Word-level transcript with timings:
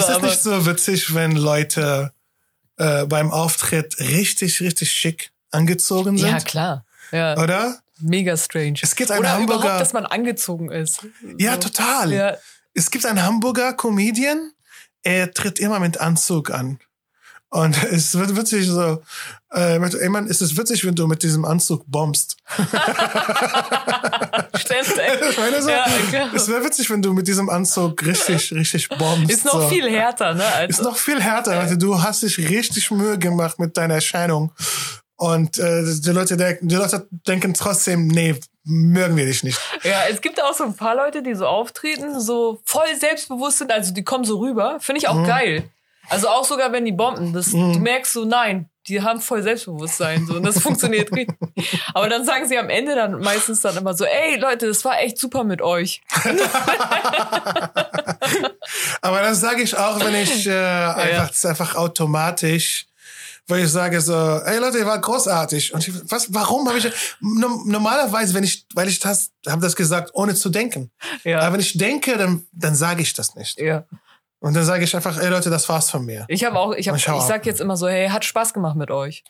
Ist 0.00 0.08
es 0.16 0.22
nicht 0.22 0.42
so 0.42 0.66
witzig, 0.66 1.14
wenn 1.14 1.32
Leute 1.32 2.12
äh, 2.76 3.04
beim 3.06 3.30
Auftritt 3.30 3.98
richtig, 4.00 4.60
richtig 4.60 4.90
schick 4.92 5.30
angezogen 5.50 6.16
sind? 6.18 6.28
Ja, 6.28 6.38
klar. 6.40 6.84
Ja, 7.12 7.36
Oder? 7.38 7.80
mega 7.98 8.36
strange. 8.36 8.78
Es 8.82 8.94
gibt 8.96 9.10
einen 9.10 9.20
Oder 9.20 9.32
Hamburger- 9.34 9.60
überhaupt, 9.64 9.80
dass 9.80 9.92
man 9.92 10.06
angezogen 10.06 10.70
ist. 10.70 11.06
Ja, 11.38 11.54
So. 11.54 11.60
total. 11.60 12.12
Ja, 12.12 12.36
Es 12.72 12.90
gibt 12.90 13.04
einen 13.04 13.22
Hamburger 13.22 13.72
Comedian, 13.74 14.52
er 15.02 15.32
tritt 15.32 15.58
immer 15.58 15.80
mit 15.80 15.98
Anzug 16.00 16.50
an. 16.50 16.78
Und 17.50 17.82
es 17.92 18.16
wird 18.16 18.36
witzig 18.36 18.66
so, 18.68 19.02
äh, 19.52 19.78
mit- 19.78 19.94
ich 19.94 20.08
meine, 20.08 20.28
es 20.30 20.40
ist 20.40 20.56
witzig, 20.56 20.84
wenn 20.84 20.94
du 20.94 21.06
mit 21.08 21.22
diesem 21.22 21.44
Anzug 21.44 21.84
bombst. 21.86 22.36
stimmt. 24.56 24.80
Ich 25.30 25.38
meine 25.38 25.62
so, 25.62 25.70
Ja, 25.70 25.84
klar. 26.10 26.30
es 26.34 26.48
wäre 26.48 26.64
witzig, 26.64 26.90
wenn 26.90 27.02
du 27.02 27.12
mit 27.12 27.26
diesem 27.28 27.48
Anzug 27.48 28.04
richtig, 28.04 28.52
richtig 28.52 28.88
bombst. 28.88 29.30
Ist 29.30 29.44
noch 29.44 29.62
so. 29.62 29.68
viel 29.68 29.88
härter, 29.90 30.34
ne? 30.34 30.44
Als, 30.46 30.78
Ist 30.78 30.82
noch 30.84 30.96
viel 30.96 31.20
härter. 31.20 31.58
Also 31.60 31.76
du 31.76 32.02
hast 32.02 32.22
dich 32.22 32.38
richtig 32.38 32.90
Mühe 32.90 33.18
gemacht 33.18 33.58
mit 33.58 33.76
deiner 33.76 33.94
Erscheinung. 33.94 34.52
Und 35.16 35.58
äh, 35.58 35.82
die, 35.84 36.10
Leute 36.10 36.36
denken, 36.36 36.68
die 36.68 36.76
Leute 36.76 37.06
denken 37.26 37.52
trotzdem, 37.52 38.06
nee, 38.08 38.36
mögen 38.64 39.16
wir 39.16 39.26
dich 39.26 39.42
nicht. 39.42 39.60
Ja, 39.82 40.04
es 40.10 40.20
gibt 40.20 40.42
auch 40.42 40.54
so 40.54 40.64
ein 40.64 40.74
paar 40.74 40.94
Leute, 40.94 41.22
die 41.22 41.34
so 41.34 41.46
auftreten, 41.46 42.18
so 42.20 42.60
voll 42.64 42.86
selbstbewusst 42.98 43.58
sind, 43.58 43.70
also 43.70 43.92
die 43.92 44.02
kommen 44.04 44.24
so 44.24 44.38
rüber. 44.38 44.78
Finde 44.80 44.98
ich 45.00 45.08
auch 45.08 45.14
Mhm. 45.16 45.26
geil. 45.26 45.70
Also 46.10 46.28
auch 46.28 46.44
sogar 46.44 46.72
wenn 46.72 46.84
die 46.84 46.92
bomben, 46.92 47.32
das, 47.32 47.50
du 47.50 47.56
merkst 47.78 48.12
so, 48.12 48.24
nein, 48.24 48.68
die 48.88 49.00
haben 49.02 49.20
voll 49.20 49.42
Selbstbewusstsein 49.42 50.26
so 50.26 50.34
und 50.34 50.42
das 50.42 50.60
funktioniert 50.60 51.10
richtig. 51.16 51.36
Aber 51.94 52.08
dann 52.08 52.24
sagen 52.24 52.46
sie 52.48 52.58
am 52.58 52.68
Ende 52.68 52.94
dann 52.94 53.20
meistens 53.20 53.60
dann 53.60 53.76
immer 53.76 53.94
so, 53.94 54.04
ey 54.04 54.36
Leute, 54.36 54.66
das 54.66 54.84
war 54.84 54.98
echt 55.00 55.18
super 55.18 55.44
mit 55.44 55.62
euch. 55.62 56.00
Aber 59.00 59.20
das 59.22 59.40
sage 59.40 59.62
ich 59.62 59.76
auch, 59.76 60.00
wenn 60.04 60.14
ich 60.14 60.46
äh, 60.46 60.52
einfach, 60.52 61.28
das 61.28 61.36
ist 61.38 61.46
einfach 61.46 61.74
automatisch, 61.76 62.86
weil 63.46 63.64
ich 63.64 63.70
sage 63.70 64.00
so, 64.00 64.14
ey 64.14 64.58
Leute, 64.58 64.78
ihr 64.78 64.86
wart 64.86 65.02
großartig. 65.02 65.74
Und 65.74 65.86
ich, 65.86 65.94
was, 66.10 66.32
warum 66.32 66.68
habe 66.68 66.78
ich, 66.78 66.90
no, 67.20 67.62
normalerweise, 67.66 68.34
wenn 68.34 68.44
ich, 68.44 68.66
weil 68.74 68.88
ich 68.88 68.98
das, 69.00 69.30
habe 69.48 69.60
das 69.60 69.74
gesagt, 69.76 70.10
ohne 70.14 70.34
zu 70.34 70.50
denken. 70.50 70.90
Aber 71.24 71.30
Ja. 71.30 71.52
wenn 71.52 71.60
ich 71.60 71.76
denke, 71.76 72.16
dann, 72.16 72.46
dann 72.52 72.74
sage 72.74 73.02
ich 73.02 73.12
das 73.14 73.34
nicht. 73.34 73.58
ja. 73.60 73.84
Und 74.40 74.54
dann 74.54 74.64
sage 74.64 74.84
ich 74.84 74.96
einfach, 74.96 75.18
ey 75.20 75.28
Leute, 75.28 75.50
das 75.50 75.68
war's 75.68 75.90
von 75.90 76.04
mir. 76.04 76.24
Ich 76.28 76.44
habe 76.44 76.58
auch, 76.58 76.72
ich, 76.72 76.88
hab, 76.88 76.96
ich 76.96 77.08
ab. 77.08 77.20
sag 77.20 77.46
jetzt 77.46 77.60
immer 77.60 77.76
so, 77.76 77.88
hey, 77.88 78.08
hat 78.08 78.24
Spaß 78.24 78.52
gemacht 78.54 78.74
mit 78.76 78.90
euch. 78.90 79.22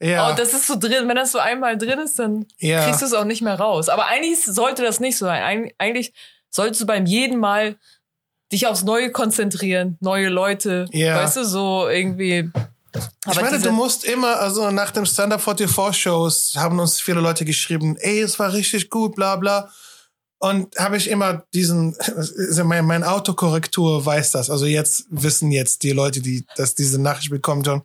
Ja. 0.00 0.30
Oh, 0.30 0.34
das 0.36 0.52
ist 0.52 0.66
so 0.68 0.76
drin, 0.78 1.08
wenn 1.08 1.16
das 1.16 1.32
so 1.32 1.38
einmal 1.40 1.76
drin 1.76 1.98
ist, 1.98 2.18
dann 2.20 2.46
Ja. 2.58 2.84
kriegst 2.84 3.02
du 3.02 3.06
es 3.06 3.14
auch 3.14 3.24
nicht 3.24 3.42
mehr 3.42 3.58
raus. 3.58 3.88
Aber 3.88 4.06
eigentlich 4.06 4.44
sollte 4.44 4.82
das 4.84 5.00
nicht 5.00 5.18
so 5.18 5.26
sein. 5.26 5.42
Eig- 5.42 5.74
Eigentlich 5.78 6.12
solltest 6.50 6.80
du 6.82 6.86
beim 6.86 7.04
jeden 7.04 7.38
Mal 7.40 7.76
dich 8.52 8.66
aufs 8.68 8.84
Neue 8.84 9.10
konzentrieren, 9.10 9.98
neue 10.00 10.28
Leute, 10.28 10.86
Ja. 10.92 11.16
weißt 11.16 11.38
du, 11.38 11.44
so 11.44 11.88
irgendwie. 11.88 12.48
ich 13.30 13.40
meine, 13.40 13.58
du 13.58 13.72
musst 13.72 14.04
immer, 14.04 14.38
also 14.38 14.70
nach 14.70 14.92
dem 14.92 15.04
Stand-Up 15.04 15.42
44 15.42 16.00
Shows 16.00 16.54
haben 16.56 16.78
uns 16.78 17.00
viele 17.00 17.20
Leute 17.20 17.44
geschrieben, 17.44 17.96
ey, 17.98 18.20
es 18.20 18.38
war 18.38 18.52
richtig 18.52 18.88
gut, 18.90 19.16
bla 19.16 19.34
bla. 19.36 19.68
Und 20.40 20.76
habe 20.78 20.96
ich 20.96 21.10
immer 21.10 21.44
diesen, 21.52 21.96
also 21.98 22.64
mein, 22.64 22.84
mein 22.84 23.02
Autokorrektur 23.02 24.04
weiß 24.04 24.30
das. 24.30 24.50
Also 24.50 24.66
jetzt 24.66 25.06
wissen 25.10 25.50
jetzt 25.50 25.82
die 25.82 25.90
Leute, 25.90 26.20
die 26.20 26.44
dass 26.56 26.74
diese 26.74 27.00
Nachricht 27.00 27.30
bekommen 27.30 27.64
schon. 27.64 27.82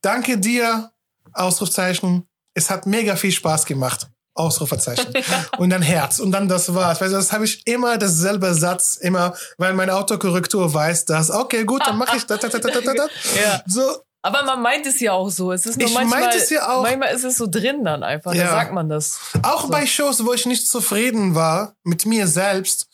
Danke 0.00 0.38
dir, 0.38 0.92
Ausrufzeichen. 1.32 2.26
Es 2.54 2.70
hat 2.70 2.86
mega 2.86 3.16
viel 3.16 3.32
Spaß 3.32 3.66
gemacht. 3.66 4.08
Ausrufezeichen. 4.34 5.12
Und 5.58 5.70
dann 5.70 5.82
Herz. 5.82 6.18
Und 6.18 6.32
dann 6.32 6.48
das 6.48 6.74
war's. 6.74 7.00
Weißt 7.00 7.12
du, 7.12 7.16
das 7.16 7.32
habe 7.32 7.44
ich 7.44 7.66
immer 7.66 7.98
dasselbe 7.98 8.52
Satz, 8.54 8.96
immer, 8.96 9.34
weil 9.58 9.74
meine 9.74 9.94
Autokorrektur 9.94 10.72
weiß 10.72 11.04
das. 11.04 11.30
Okay, 11.30 11.64
gut, 11.64 11.82
dann 11.86 11.98
mache 11.98 12.16
ich 12.16 12.26
das. 12.26 12.40
das, 12.40 12.50
das, 12.50 12.60
das, 12.60 12.72
das, 12.72 12.94
das. 12.94 13.10
Ja. 13.36 13.62
So, 13.66 13.82
Aber 14.24 14.42
man 14.42 14.62
meint 14.62 14.86
es 14.86 15.00
ja 15.00 15.12
auch 15.12 15.28
so. 15.28 15.52
Es 15.52 15.66
ist 15.66 15.78
nur 15.78 15.86
Ich 15.86 15.92
manchmal, 15.92 16.30
es 16.34 16.48
ja 16.48 16.66
auch. 16.74 16.82
manchmal 16.82 17.14
ist 17.14 17.24
es 17.24 17.36
so 17.36 17.46
drin 17.46 17.84
dann 17.84 18.02
einfach. 18.02 18.32
Ja. 18.32 18.44
Da 18.44 18.50
sagt 18.52 18.72
man 18.72 18.88
das. 18.88 19.20
Auch 19.42 19.68
bei 19.68 19.86
Shows, 19.86 20.24
wo 20.24 20.32
ich 20.32 20.46
nicht 20.46 20.66
zufrieden 20.66 21.34
war 21.34 21.74
mit 21.82 22.06
mir 22.06 22.26
selbst, 22.26 22.88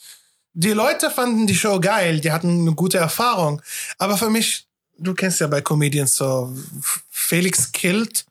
die 0.55 0.73
Leute 0.73 1.09
fanden 1.09 1.47
die 1.47 1.55
Show 1.55 1.79
geil, 1.79 2.19
die 2.19 2.33
hatten 2.33 2.63
eine 2.63 2.73
gute 2.75 2.99
Erfahrung. 2.99 3.63
Aber 3.99 4.17
für 4.19 4.29
mich, 4.29 4.67
du 4.99 5.15
kennst 5.15 5.39
ja 5.39 5.47
bei 5.47 5.61
Comedians 5.61 6.17
so, 6.17 6.53
Felix 7.09 7.71
killt 7.71 8.25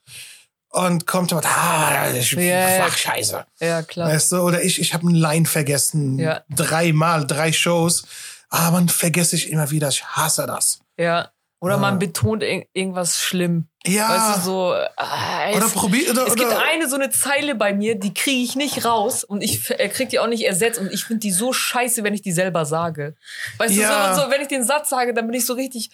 und 0.72 1.08
kommt 1.08 1.32
und 1.32 1.46
ah, 1.46 2.10
Ja, 2.12 2.42
ja. 2.42 2.84
Flachscheiße. 2.84 3.46
Ja, 3.62 3.82
klar. 3.82 4.10
Weißt 4.10 4.34
du, 4.34 4.40
oder 4.42 4.62
ich, 4.62 4.82
ich 4.82 4.94
habe 4.94 5.08
ein 5.08 5.16
Line 5.16 5.46
vergessen, 5.46 6.20
Ja. 6.20 6.42
dreimal, 6.50 7.26
drei 7.26 7.54
Shows, 7.54 8.04
aber 8.50 8.76
dann 8.76 8.90
vergesse 8.90 9.38
ich 9.38 9.50
immer 9.50 9.72
wieder, 9.72 9.88
ich 9.88 10.04
hasse 10.04 10.46
das. 10.46 10.80
Ja. 10.98 11.30
Oder 11.62 11.78
man 11.78 12.00
betont 12.00 12.42
ir 12.42 12.66
irgendwas 12.74 13.20
schlimm. 13.22 13.68
Ja. 13.86 14.10
Weißt 14.10 14.38
du, 14.40 14.42
so. 14.50 14.74
Ah, 14.96 15.52
Oder 15.54 15.66
es, 15.66 15.74
probier, 15.74 16.10
oder, 16.12 16.26
es 16.28 16.36
gibt 16.36 16.48
oder, 16.48 16.62
eine 16.64 16.88
so 16.90 16.96
eine 16.96 17.10
Zeile 17.10 17.54
bei 17.56 17.74
mir, 17.74 17.96
die 17.96 18.14
kriege 18.14 18.42
ich 18.42 18.56
nicht 18.56 18.86
raus 18.86 19.24
und 19.26 19.42
ich 19.42 19.70
äh, 19.72 19.90
krieg 19.90 20.10
die 20.10 20.20
auch 20.20 20.28
nicht 20.28 20.46
ersetzt 20.46 20.80
und 20.80 20.92
ich 20.92 21.04
finde 21.04 21.20
die 21.20 21.32
so 21.32 21.52
scheiße, 21.52 22.04
wenn 22.04 22.14
ich 22.14 22.22
die 22.22 22.32
selber 22.32 22.66
sage. 22.66 23.16
Weißt 23.58 23.74
Ja. 23.76 24.10
du, 24.10 24.16
so, 24.16 24.22
so, 24.26 24.32
wenn 24.32 24.42
ich 24.42 24.48
den 24.48 24.64
Satz 24.64 24.90
sage, 24.90 25.14
dann 25.14 25.28
bin 25.28 25.34
ich 25.36 25.46
so 25.46 25.54
richtig. 25.54 25.90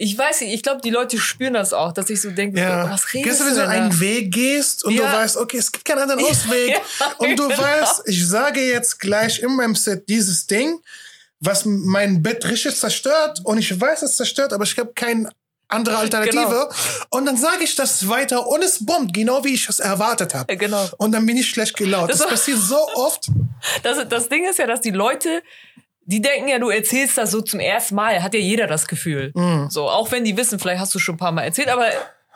Ich 0.00 0.16
weiß 0.16 0.42
nicht, 0.42 0.54
ich 0.54 0.62
glaube, 0.62 0.80
die 0.80 0.90
Leute 0.90 1.18
spüren 1.18 1.54
das 1.54 1.72
auch, 1.72 1.90
dass 1.92 2.08
ich 2.10 2.20
so 2.20 2.30
denke, 2.30 2.60
Ja. 2.60 2.88
was 2.88 3.12
redest 3.12 3.24
Gehst 3.28 3.40
du, 3.40 3.46
wenn 3.46 3.54
du 3.56 3.68
einen 3.68 3.98
Weg 3.98 4.32
gehst 4.32 4.84
und 4.84 4.94
Ja. 4.94 5.10
du 5.10 5.16
weißt, 5.18 5.36
okay, 5.38 5.58
es 5.58 5.72
gibt 5.72 5.84
keinen 5.84 5.98
anderen 6.08 6.24
Ausweg. 6.30 6.70
Ja, 7.00 7.06
und 7.18 7.36
du 7.36 7.48
genau. 7.48 7.60
weißt, 7.60 8.02
ich 8.06 8.24
sage 8.28 8.60
jetzt 8.60 9.00
gleich 9.00 9.40
in 9.42 9.56
meinem 9.56 9.74
Set 9.74 10.08
dieses 10.08 10.46
Ding, 10.46 10.78
was 11.40 11.64
mein 11.64 12.22
Bett 12.22 12.44
richtig 12.46 12.76
zerstört 12.76 13.40
und 13.44 13.58
ich 13.58 13.80
weiß, 13.80 14.02
es 14.02 14.16
zerstört, 14.16 14.52
aber 14.52 14.64
ich 14.64 14.76
habe 14.78 14.92
keine 14.94 15.30
andere 15.68 15.96
Alternative. 15.98 16.44
Genau. 16.46 16.68
Und 17.10 17.26
dann 17.26 17.36
sage 17.36 17.62
ich 17.64 17.74
das 17.76 18.08
weiter 18.08 18.46
und 18.46 18.62
es 18.64 18.84
bombt, 18.84 19.12
genau 19.14 19.44
wie 19.44 19.54
ich 19.54 19.68
es 19.68 19.78
erwartet 19.78 20.34
habe. 20.34 20.52
Äh, 20.52 20.56
Genau. 20.56 20.86
Und 20.98 21.12
dann 21.12 21.26
bin 21.26 21.36
ich 21.36 21.48
schlecht 21.48 21.76
gelaunt. 21.76 22.10
Das, 22.10 22.18
Das- 22.18 22.28
passiert 22.28 22.58
so 22.58 22.76
oft. 22.94 23.26
Das, 23.82 23.98
das 24.08 24.28
Ding 24.28 24.48
ist 24.48 24.58
ja, 24.58 24.66
dass 24.66 24.80
die 24.80 24.90
Leute, 24.90 25.42
die 26.06 26.20
denken 26.22 26.48
ja, 26.48 26.58
du 26.58 26.70
erzählst 26.70 27.18
das 27.18 27.30
so 27.30 27.40
zum 27.42 27.60
ersten 27.60 27.94
Mal, 27.94 28.22
hat 28.22 28.32
ja 28.34 28.40
jeder 28.40 28.66
das 28.66 28.86
Gefühl. 28.88 29.30
Mhm. 29.34 29.68
So, 29.70 29.88
auch 29.90 30.10
wenn 30.10 30.24
die 30.24 30.36
wissen, 30.36 30.58
vielleicht 30.58 30.80
hast 30.80 30.94
du 30.94 30.98
schon 30.98 31.16
ein 31.16 31.18
paar 31.18 31.32
Mal 31.32 31.42
erzählt, 31.42 31.68
aber 31.68 31.86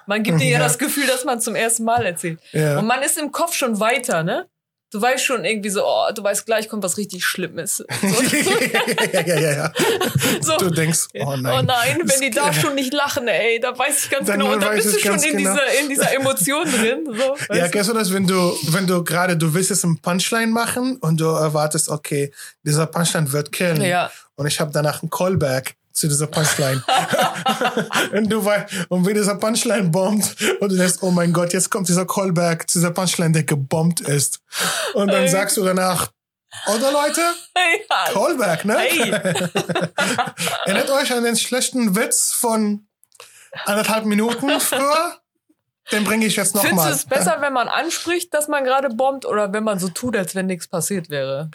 man 0.07 0.23
gibt 0.23 0.41
dir 0.41 0.47
ja, 0.49 0.53
Ja. 0.59 0.65
das 0.65 0.79
Gefühl, 0.79 1.07
dass 1.07 1.25
man 1.25 1.41
zum 1.41 1.55
ersten 1.55 1.85
Mal 1.85 2.05
erzählt. 2.05 2.39
Ja. 2.53 2.79
Und 2.79 2.87
man 2.87 3.03
ist 3.03 3.17
im 3.19 3.33
Kopf 3.33 3.55
schon 3.55 3.81
weiter, 3.81 4.23
ne? 4.23 4.47
Du 4.93 5.01
weißt 5.01 5.25
schon 5.25 5.43
irgendwie 5.47 5.71
so, 5.71 5.87
oh, 5.87 6.13
du 6.15 6.23
weißt 6.23 6.45
gleich 6.45 6.69
kommt 6.69 6.83
was 6.83 6.99
richtig 6.99 7.25
Schlimmes. 7.25 7.83
So, 8.03 8.23
ja, 9.13 9.21
ja, 9.21 9.41
ja, 9.41 9.53
ja. 9.53 9.73
so. 10.43 10.57
Du 10.59 10.71
denkst, 10.71 11.09
oh 11.15 11.35
nein. 11.37 11.61
Oh 11.61 11.63
nein, 11.63 12.03
wenn 12.05 12.21
die 12.21 12.31
da 12.31 12.53
schon 12.53 12.75
nicht 12.75 12.93
lachen, 12.93 13.27
ey, 13.27 13.59
da 13.59 13.77
weiß 13.77 14.05
ich 14.05 14.11
ganz 14.11 14.27
Dann 14.27 14.41
genau. 14.41 14.53
Und 14.53 14.63
da 14.63 14.71
bist 14.71 14.95
du 14.95 14.99
schon 14.99 15.15
in, 15.15 15.37
genau. 15.37 15.55
dieser, 15.55 15.81
in 15.81 15.89
dieser 15.89 16.15
Emotion 16.15 16.65
drin. 16.71 17.07
So, 17.07 17.55
Ja, 17.55 17.69
kennst 17.69 17.89
du 17.89 17.95
das, 17.95 18.13
wenn 18.13 18.27
du, 18.27 18.55
wenn 18.69 18.87
du 18.87 19.03
gerade, 19.03 19.37
du 19.37 19.55
willst 19.55 19.71
jetzt 19.71 19.85
einen 19.85 19.99
Punchline 19.99 20.53
machen 20.53 20.97
und 20.97 21.21
du 21.21 21.27
erwartest, 21.27 21.89
okay, 21.89 22.33
dieser 22.63 22.87
Punchline 22.87 23.33
wird 23.33 23.51
killen. 23.51 23.81
Ja. 23.81 24.11
Und 24.35 24.47
ich 24.47 24.61
habe 24.61 24.73
danach 24.73 25.03
einen 25.03 25.11
Callback 25.11 25.77
zu 25.93 26.09
dieser 26.09 26.27
Punchline. 26.27 26.83
und 28.13 28.29
du 28.31 28.45
weißt, 28.45 28.87
und 28.89 29.07
wenn 29.07 29.15
dieser 29.15 29.37
Punchline 29.37 29.89
bombt 29.91 30.37
und 30.61 30.73
du 30.73 30.77
denkst, 30.77 30.99
oh 31.01 31.11
mein 31.11 31.33
Gott, 31.33 31.53
jetzt 31.53 31.71
kommt 31.71 31.89
dieser 31.89 32.07
Callback 32.07 32.69
zu 32.69 32.79
dieser 32.79 32.91
Punchline, 32.91 33.33
der 33.33 33.45
gebombt 33.45 34.01
ist. 34.01 34.41
Und 34.95 35.09
dann 35.09 35.29
sagst 35.29 35.57
du 35.57 35.65
danach, 35.65 36.11
oder 36.67 36.93
Leute? 36.93 37.21
ja. 37.91 38.13
Callback, 38.13 38.65
ne? 38.65 38.79
Hey. 38.79 39.11
Erinnert 40.67 40.91
euch 40.91 41.13
an 41.13 41.25
den 41.25 41.37
schlechten 41.37 41.97
Witz 41.97 42.33
von 42.33 42.87
anderthalb 43.65 44.05
Minuten 44.05 44.61
früher? 44.61 45.17
Den 45.91 46.05
bringe 46.05 46.27
ich 46.27 46.37
jetzt 46.37 46.53
Findest 46.53 46.73
du 46.73 46.77
nochmal. 46.77 46.93
es 46.93 47.05
besser, 47.05 47.39
wenn 47.41 47.53
man 47.53 47.69
anspricht, 47.69 48.33
dass 48.33 48.49
man 48.49 48.65
gerade 48.65 48.91
bombt 48.91 49.27
oder 49.27 49.53
wenn 49.53 49.65
man 49.65 49.79
so 49.79 49.89
tut, 49.89 50.17
als 50.17 50.35
wenn 50.35 50.47
nichts 50.47 50.69
passiert 50.69 51.11
wäre? 51.11 51.51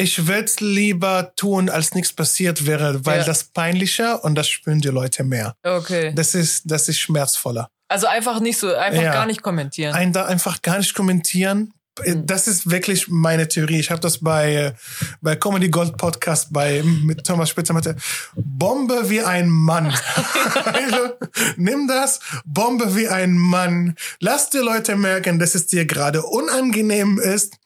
Ich 0.00 0.28
würde 0.28 0.44
es 0.44 0.60
lieber 0.60 1.32
tun, 1.34 1.68
als 1.68 1.92
nichts 1.92 2.12
passiert 2.12 2.66
wäre, 2.66 3.04
weil 3.04 3.18
Ja. 3.20 3.24
das 3.24 3.44
peinlicher 3.44 4.22
und 4.24 4.36
das 4.36 4.48
spüren 4.48 4.80
die 4.80 4.88
Leute 4.88 5.24
mehr. 5.24 5.54
Okay. 5.64 6.12
Das 6.14 6.34
ist, 6.36 6.62
das 6.66 6.88
ist 6.88 7.00
schmerzvoller. 7.00 7.68
Also 7.88 8.06
einfach 8.06 8.38
nicht 8.38 8.58
so, 8.58 8.72
einfach 8.74 9.02
Ja. 9.02 9.12
gar 9.12 9.26
nicht 9.26 9.42
kommentieren. 9.42 9.94
Ein, 9.94 10.14
einfach 10.16 10.62
gar 10.62 10.78
nicht 10.78 10.94
kommentieren. 10.94 11.72
Äh, 12.04 12.14
Mhm. 12.14 12.26
Das 12.26 12.46
ist 12.46 12.70
wirklich 12.70 13.08
meine 13.08 13.48
Theorie. 13.48 13.80
Ich 13.80 13.90
habe 13.90 14.00
das 14.00 14.18
bei, 14.18 14.54
äh, 14.54 14.72
bei 15.20 15.34
Comedy 15.34 15.68
Gold 15.68 15.96
Podcast 15.96 16.52
bei 16.52 16.80
mit 16.84 17.26
Thomas 17.26 17.50
Spitzer 17.50 17.74
der 17.80 17.96
Bombe 18.36 19.10
wie 19.10 19.20
ein 19.22 19.48
Mann. 19.50 19.86
also, 20.64 21.10
nimm 21.56 21.88
das, 21.88 22.20
Bombe 22.44 22.94
wie 22.94 23.08
ein 23.08 23.32
Mann. 23.36 23.96
Lass 24.20 24.48
die 24.50 24.58
Leute 24.58 24.94
merken, 24.94 25.40
dass 25.40 25.56
es 25.56 25.66
dir 25.66 25.86
gerade 25.86 26.22
unangenehm 26.22 27.18
ist 27.18 27.57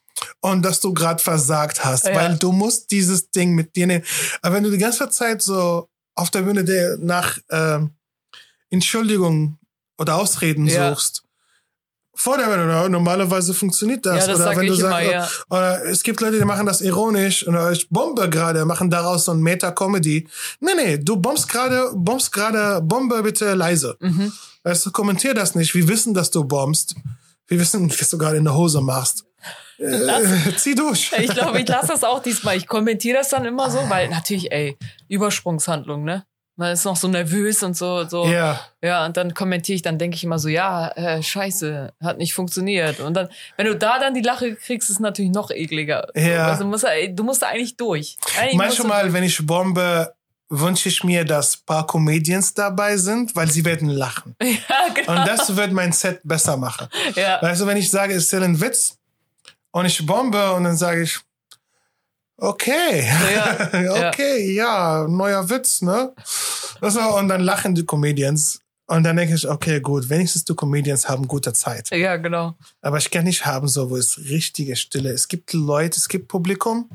und 0.42 0.62
dass 0.62 0.80
du 0.80 0.92
gerade 0.92 1.22
versagt 1.22 1.84
hast, 1.84 2.06
Ja. 2.06 2.14
weil 2.14 2.36
du 2.36 2.52
musst 2.52 2.90
dieses 2.90 3.30
Ding 3.30 3.54
mit 3.54 3.74
dir 3.74 3.86
nehmen. 3.86 4.04
Aber 4.42 4.56
wenn 4.56 4.64
du 4.64 4.70
die 4.70 4.78
ganze 4.78 5.08
Zeit 5.08 5.40
so 5.40 5.88
auf 6.14 6.30
der 6.30 6.42
Bühne 6.42 6.64
der 6.64 6.98
nach 6.98 7.38
ähm, 7.50 7.90
Entschuldigung 8.70 9.58
oder 9.98 10.16
Ausreden 10.16 10.66
Ja. 10.66 10.90
suchst, 10.94 11.22
vor 12.14 12.36
der 12.36 12.48
Welle. 12.50 12.90
Normalerweise 12.90 13.54
funktioniert 13.54 14.04
das. 14.04 14.26
Ja, 14.26 14.32
das 14.32 14.40
oder 14.40 14.56
wenn 14.56 14.66
du 14.66 14.74
sagst, 14.74 15.02
immer, 15.02 15.12
ja. 15.12 15.28
oder 15.48 15.84
es 15.86 16.02
gibt 16.02 16.20
Leute, 16.20 16.38
die 16.38 16.44
machen 16.44 16.66
das 16.66 16.82
ironisch 16.82 17.46
oder 17.48 17.72
ich 17.72 17.88
bombe 17.88 18.28
gerade, 18.28 18.66
machen 18.66 18.90
daraus 18.90 19.24
so 19.24 19.32
ein 19.32 19.40
Meta-Comedy. 19.40 20.28
Nee, 20.60 20.70
nee, 20.76 20.98
du 20.98 21.16
bombst 21.16 21.48
gerade, 21.48 21.90
bombst 21.94 22.30
gerade, 22.30 22.82
bombe 22.82 23.22
bitte 23.22 23.54
leise. 23.54 23.96
Mhm. 24.00 24.30
Weißt 24.62 24.84
du, 24.86 24.90
kommentier 24.90 25.32
das 25.32 25.54
nicht. 25.54 25.74
Wir 25.74 25.88
wissen, 25.88 26.12
dass 26.12 26.30
du 26.30 26.44
bombst. 26.44 26.94
Wir 27.48 27.58
wissen, 27.58 27.90
was 27.90 28.10
du 28.10 28.18
gerade 28.18 28.36
in 28.36 28.44
der 28.44 28.54
Hose 28.54 28.80
machst. 28.82 29.24
Äh, 29.82 30.52
zieh 30.56 30.74
durch. 30.74 31.12
Ich 31.18 31.30
glaube, 31.34 31.60
ich 31.60 31.68
lasse 31.68 31.88
das 31.88 32.04
auch 32.04 32.22
diesmal. 32.22 32.56
Ich 32.56 32.66
kommentiere 32.66 33.18
das 33.18 33.28
dann 33.30 33.44
immer 33.44 33.70
so, 33.70 33.78
weil 33.88 34.08
natürlich, 34.08 34.52
ey, 34.52 34.76
Übersprungshandlung, 35.08 36.04
ne? 36.04 36.24
Man 36.56 36.72
ist 36.72 36.84
noch 36.84 36.96
so 36.96 37.08
nervös 37.08 37.62
und 37.62 37.74
so, 37.76 38.04
so. 38.06 38.26
Ja. 38.26 38.60
Ja, 38.82 39.06
und 39.06 39.16
dann 39.16 39.32
kommentiere 39.32 39.76
ich, 39.76 39.82
dann 39.82 39.98
denke 39.98 40.16
ich 40.16 40.24
immer 40.24 40.38
so, 40.38 40.48
ja, 40.48 40.88
äh, 40.90 41.22
scheiße, 41.22 41.94
hat 42.02 42.18
nicht 42.18 42.34
funktioniert. 42.34 43.00
Und 43.00 43.14
dann, 43.14 43.28
wenn 43.56 43.66
du 43.66 43.74
da 43.74 43.98
dann 43.98 44.12
die 44.12 44.20
Lache 44.20 44.54
kriegst, 44.56 44.90
ist 44.90 44.96
es 44.96 45.00
natürlich 45.00 45.32
noch 45.32 45.50
ekliger. 45.50 46.08
Ja. 46.14 46.48
Also 46.48 46.64
du 46.64 46.68
musst, 46.70 46.84
da- 46.84 47.06
du 47.08 47.24
musst 47.24 47.40
da 47.40 47.46
eigentlich 47.48 47.76
durch. 47.78 48.18
Eigentlich 48.38 48.54
musst 48.58 48.78
du- 48.78 48.82
Manchmal, 48.86 49.12
wenn 49.14 49.24
ich 49.24 49.44
bombe, 49.46 50.12
wünsche 50.50 50.90
ich 50.90 51.02
mir, 51.02 51.24
dass 51.24 51.56
ein 51.56 51.60
paar 51.64 51.86
Comedians 51.86 52.52
dabei 52.52 52.98
sind, 52.98 53.34
weil 53.34 53.50
sie 53.50 53.64
werden 53.64 53.88
lachen. 53.88 54.36
Ja, 54.42 54.92
genau. 54.94 55.12
Und 55.20 55.26
das 55.26 55.56
wird 55.56 55.72
mein 55.72 55.92
Set 55.92 56.20
besser 56.22 56.58
machen. 56.58 56.86
Ja. 57.14 57.40
Weißt 57.40 57.62
du, 57.62 57.66
wenn 57.66 57.78
ich 57.78 57.90
sage, 57.90 58.12
es 58.12 58.24
ist 58.30 58.34
ein 58.34 58.60
Witz 58.60 58.98
und 59.72 59.86
ich 59.86 60.04
bombe 60.06 60.52
und 60.52 60.64
dann 60.64 60.76
sage 60.76 61.02
ich, 61.02 61.18
okay, 62.36 63.08
Ja, 63.34 64.08
okay, 64.08 64.52
ja. 64.54 65.06
neuer 65.08 65.48
Witz, 65.48 65.82
ne? 65.82 66.12
Das 66.80 66.94
war, 66.96 67.14
und 67.14 67.28
dann 67.28 67.40
lachen 67.40 67.74
die 67.74 67.84
Comedians. 67.84 68.60
Und 68.86 69.04
dann 69.04 69.16
denke 69.16 69.34
ich, 69.34 69.48
okay, 69.48 69.80
gut, 69.80 70.08
wenigstens 70.10 70.44
die 70.44 70.54
Comedians 70.54 71.08
haben 71.08 71.26
gute 71.26 71.52
Zeit. 71.52 71.88
Ja, 71.90 72.16
genau. 72.16 72.56
Aber 72.82 72.98
ich 72.98 73.10
kann 73.10 73.24
nicht 73.24 73.46
haben, 73.46 73.68
so, 73.68 73.88
wo 73.90 73.96
es 73.96 74.18
richtige 74.18 74.76
Stille 74.76 75.10
ist. 75.10 75.22
Es 75.22 75.28
gibt 75.28 75.52
Leute, 75.52 75.96
es 75.98 76.08
gibt 76.08 76.28
Publikum. 76.28 76.90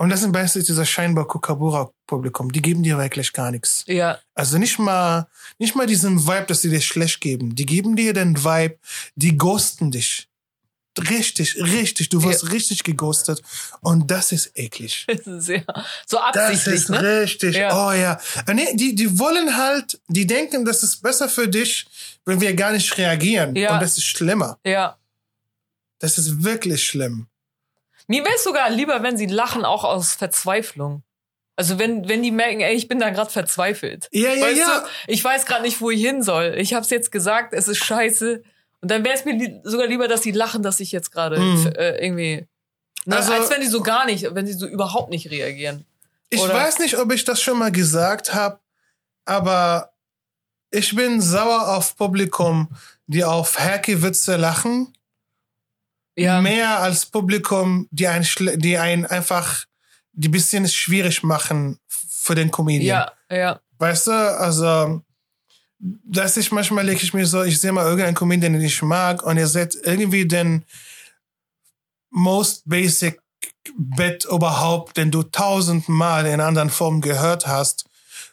Und 0.00 0.10
das 0.10 0.20
sind 0.20 0.32
meistens 0.32 0.64
dieser 0.66 0.86
scheinbar 0.86 1.26
Kukabura-Publikum. 1.26 2.52
Die 2.52 2.62
geben 2.62 2.82
dir 2.84 2.98
wirklich 2.98 3.32
gar 3.32 3.50
nichts. 3.50 3.84
Ja, 3.86 4.18
Also 4.34 4.56
nicht 4.56 4.78
mal, 4.78 5.26
nicht 5.58 5.74
mal 5.74 5.86
diesen 5.86 6.26
Vibe, 6.26 6.46
dass 6.46 6.62
sie 6.62 6.70
dir 6.70 6.80
schlecht 6.80 7.20
geben. 7.20 7.54
Die 7.54 7.66
geben 7.66 7.96
dir 7.96 8.12
den 8.14 8.42
Vibe, 8.42 8.78
die 9.16 9.36
ghosten 9.36 9.90
dich. 9.90 10.27
Richtig, 10.98 11.56
richtig. 11.56 12.08
Du 12.08 12.22
wirst 12.22 12.50
richtig 12.52 12.84
geghostet. 12.84 13.42
Und 13.80 14.10
das 14.10 14.32
ist 14.32 14.52
eklig. 14.56 15.06
das 15.08 15.26
ist 15.26 15.48
ja 15.48 15.62
so 16.06 16.18
Das 16.32 16.44
absichtlich, 16.44 16.74
ist 16.74 16.88
ne? 16.90 17.20
richtig. 17.20 17.56
Ja. 17.56 17.88
Oh 17.88 17.92
ja. 17.92 18.20
Äh, 18.46 18.54
Nee, 18.54 18.74
die, 18.74 18.94
die 18.94 19.18
wollen 19.18 19.56
halt, 19.56 20.00
die 20.08 20.26
denken, 20.26 20.64
das 20.64 20.82
ist 20.82 21.02
besser 21.02 21.28
für 21.28 21.48
dich, 21.48 21.86
wenn 22.24 22.40
wir 22.40 22.54
gar 22.54 22.72
nicht 22.72 22.96
reagieren. 22.98 23.54
Ja. 23.56 23.74
Und 23.74 23.82
das 23.82 23.96
ist 23.98 24.04
schlimmer. 24.04 24.58
Ja. 24.64 24.96
Das 26.00 26.18
ist 26.18 26.44
wirklich 26.44 26.84
schlimm. 26.84 27.26
Mir 28.06 28.24
wäre 28.24 28.34
es 28.36 28.44
sogar 28.44 28.70
lieber, 28.70 29.02
wenn 29.02 29.16
sie 29.16 29.26
lachen, 29.26 29.64
auch 29.64 29.84
aus 29.84 30.14
Verzweiflung. 30.14 31.02
Also 31.56 31.78
wenn, 31.78 32.08
wenn 32.08 32.22
die 32.22 32.30
merken, 32.30 32.60
ey, 32.60 32.74
ich 32.74 32.86
bin 32.86 33.00
da 33.00 33.10
gerade 33.10 33.30
verzweifelt. 33.30 34.08
Ja, 34.12 34.32
ja, 34.32 34.46
weißt 34.46 34.58
ja. 34.58 34.80
Du, 34.80 34.86
ich 35.12 35.22
weiß 35.24 35.44
gerade 35.44 35.62
nicht, 35.62 35.80
wo 35.80 35.90
ich 35.90 36.00
hin 36.00 36.22
soll. 36.22 36.54
Ich 36.56 36.72
hab's 36.72 36.88
jetzt 36.90 37.10
gesagt, 37.10 37.52
es 37.52 37.66
ist 37.68 37.84
scheiße. 37.84 38.42
Und 38.80 38.90
dann 38.90 39.04
wäre 39.04 39.14
es 39.16 39.24
mir 39.24 39.34
li 39.34 39.60
sogar 39.64 39.86
lieber, 39.86 40.06
dass 40.08 40.22
sie 40.22 40.30
lachen, 40.30 40.62
dass 40.62 40.80
ich 40.80 40.92
jetzt 40.92 41.10
gerade 41.10 41.38
Mhm. 41.38 41.66
äh, 41.76 41.98
irgendwie. 42.04 42.46
Ne, 43.06 43.16
Also- 43.16 43.32
als 43.32 43.50
wenn 43.50 43.60
die 43.60 43.66
so 43.66 43.80
gar 43.82 44.06
nicht, 44.06 44.34
wenn 44.34 44.46
sie 44.46 44.52
so 44.52 44.66
überhaupt 44.66 45.10
nicht 45.10 45.30
reagieren. 45.30 45.84
Ich 46.30 46.40
Oder- 46.40 46.54
weiß 46.54 46.78
nicht, 46.78 46.96
ob 46.98 47.10
ich 47.12 47.24
das 47.24 47.40
schon 47.40 47.58
mal 47.58 47.72
gesagt 47.72 48.34
habe, 48.34 48.60
aber 49.24 49.92
ich 50.70 50.94
bin 50.94 51.20
sauer 51.20 51.76
auf 51.76 51.96
Publikum, 51.96 52.68
die 53.06 53.24
auf 53.24 53.58
Hacky-Witze 53.58 54.36
lachen, 54.36 54.92
Ja. 56.16 56.40
mehr 56.40 56.80
als 56.80 57.06
Publikum, 57.06 57.88
die 57.90 58.06
ein, 58.08 58.24
schle- 58.24 58.56
die 58.56 58.76
ein 58.76 59.06
einfach, 59.06 59.64
die 60.12 60.28
bisschen 60.28 60.68
schwierig 60.68 61.22
machen 61.22 61.78
für 61.86 62.34
den 62.34 62.50
Comedian. 62.50 63.08
Ja, 63.30 63.36
ja. 63.36 63.60
Weißt 63.78 64.08
du, 64.08 64.12
also, 64.12 65.02
dass 65.80 66.36
ich 66.36 66.50
manchmal 66.50 66.84
lege 66.84 67.02
ich 67.02 67.14
mir 67.14 67.26
so, 67.26 67.42
ich 67.42 67.60
sehe 67.60 67.72
mal 67.72 67.84
irgendeinen 67.84 68.14
Comedian, 68.16 68.52
den 68.52 68.62
ich 68.62 68.82
mag, 68.82 69.22
und 69.22 69.36
ihr 69.36 69.46
seht 69.46 69.76
irgendwie 69.84 70.26
den 70.26 70.64
most 72.10 72.62
basic 72.68 73.20
Bit 73.76 74.24
überhaupt, 74.24 74.96
den 74.96 75.10
du 75.10 75.22
tausendmal 75.22 76.26
in 76.26 76.40
anderen 76.40 76.70
Formen 76.70 77.00
gehört 77.02 77.46
hast. 77.46 77.84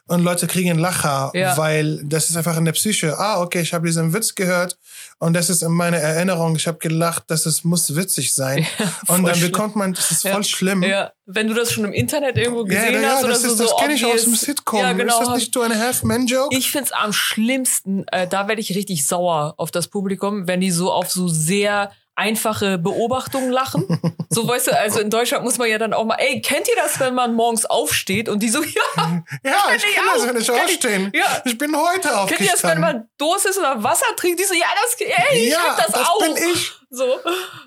Und 0.08 0.24
Leute 0.24 0.48
kriegen 0.48 0.80
Lacher, 0.80 1.32
Ja. 1.34 1.58
weil 1.58 2.02
das 2.06 2.30
ist 2.30 2.38
einfach 2.38 2.58
in 2.58 2.66
der 2.66 2.72
Psyche. 2.72 3.18
Ah, 3.20 3.42
okay, 3.42 3.62
ich 3.62 3.74
habe 3.74 3.86
diesen 3.86 4.14
Witz 4.14 4.34
gehört 4.34 4.78
und 5.20 5.34
das 5.34 5.50
ist 5.50 5.62
in 5.64 5.72
meiner 5.72 5.98
Erinnerung. 5.98 6.56
Ich 6.56 6.68
habe 6.68 6.78
gelacht, 6.78 7.24
dass 7.32 7.46
es 7.46 7.64
muss 7.64 7.96
witzig 7.96 8.34
sein. 8.34 8.66
und 9.08 9.08
voll 9.08 9.22
dann 9.24 9.36
schlimm. 9.36 9.52
bekommt 9.52 9.76
man, 9.76 9.94
das 9.94 10.12
ist 10.12 10.24
Ja. 10.24 10.34
voll 10.34 10.44
schlimm. 10.44 10.84
Ja, 10.84 11.12
wenn 11.26 11.48
du 11.48 11.54
das 11.54 11.72
schon 11.72 11.86
im 11.86 11.94
Internet 11.94 12.38
irgendwo 12.38 12.66
Ja, 12.66 12.82
gesehen 12.86 13.02
ja, 13.02 13.10
hast 13.12 13.24
oder 13.24 13.34
das, 13.34 13.42
so, 13.44 13.48
ist, 13.50 13.60
das 13.60 13.70
so 13.70 13.76
kenne 13.78 13.94
ich 13.94 14.06
aus 14.06 14.24
dem 14.24 14.36
Sitcom. 14.36 14.80
Ja, 14.80 14.94
genau. 14.94 15.20
Ist 15.20 15.28
das 15.28 15.36
nicht 15.38 15.54
so 15.54 15.62
eine 15.62 15.80
Half-Man-Joke? 15.80 16.56
Ich 16.56 16.70
find's 16.72 16.92
am 16.92 17.14
schlimmsten, 17.14 18.06
äh, 18.12 18.28
da 18.28 18.48
werde 18.48 18.62
ich 18.62 18.76
richtig 18.76 19.06
sauer 19.08 19.54
auf 19.58 19.72
das 19.72 19.88
Publikum, 19.88 20.48
wenn 20.48 20.62
die 20.62 20.72
so 20.72 20.92
auf 20.92 21.10
so 21.12 21.28
sehr 21.28 21.92
einfache 22.16 22.78
Beobachtungen 22.78 23.52
lachen. 23.52 23.86
So, 24.30 24.48
weißt 24.48 24.68
du, 24.68 24.80
also 24.80 25.00
in 25.02 25.10
Deutschland 25.10 25.44
muss 25.44 25.58
man 25.58 25.70
ja 25.70 25.78
dann 25.78 25.94
auch 25.94 26.06
mal, 26.06 26.16
ey, 26.16 26.42
kennt 26.42 26.68
ihr 26.70 26.76
das, 26.76 27.00
wenn 27.00 27.14
man 27.14 27.34
morgens 27.34 27.66
aufsteht 27.66 28.30
und 28.30 28.40
die 28.42 28.50
so, 28.50 28.64
ja, 28.64 29.24
Ja, 29.44 29.54
ich 29.76 29.84
ich 29.84 29.96
kenne 29.96 30.08
das, 30.14 30.28
wenn 30.28 30.38
ich 30.38 30.48
Kenn 30.48 30.56
ich. 30.56 30.62
aufstehen. 30.64 31.12
Ja. 31.14 31.42
Ich 31.46 31.58
bin 31.58 31.76
heute 31.76 32.10
kennt 32.28 32.40
ihr 32.42 32.52
das, 32.52 32.64
wenn 32.64 32.72
aufgestanden. 32.72 32.82
man 32.82 33.10
Durst 33.18 33.46
ist 33.46 33.60
oder 33.60 33.84
Wasser 33.84 34.06
trinkt? 34.16 34.40
Die 34.40 34.44
so, 34.46 34.54
ja, 34.54 34.66
das, 34.82 34.96
ey, 35.00 35.38
ich 35.46 35.52
ja, 35.52 35.60
hab 35.60 35.78
das, 35.86 35.94
auch. 35.94 36.20
bin 36.22 36.36
ich. 36.54 36.72
So, 36.90 37.06
Oh 37.06 37.26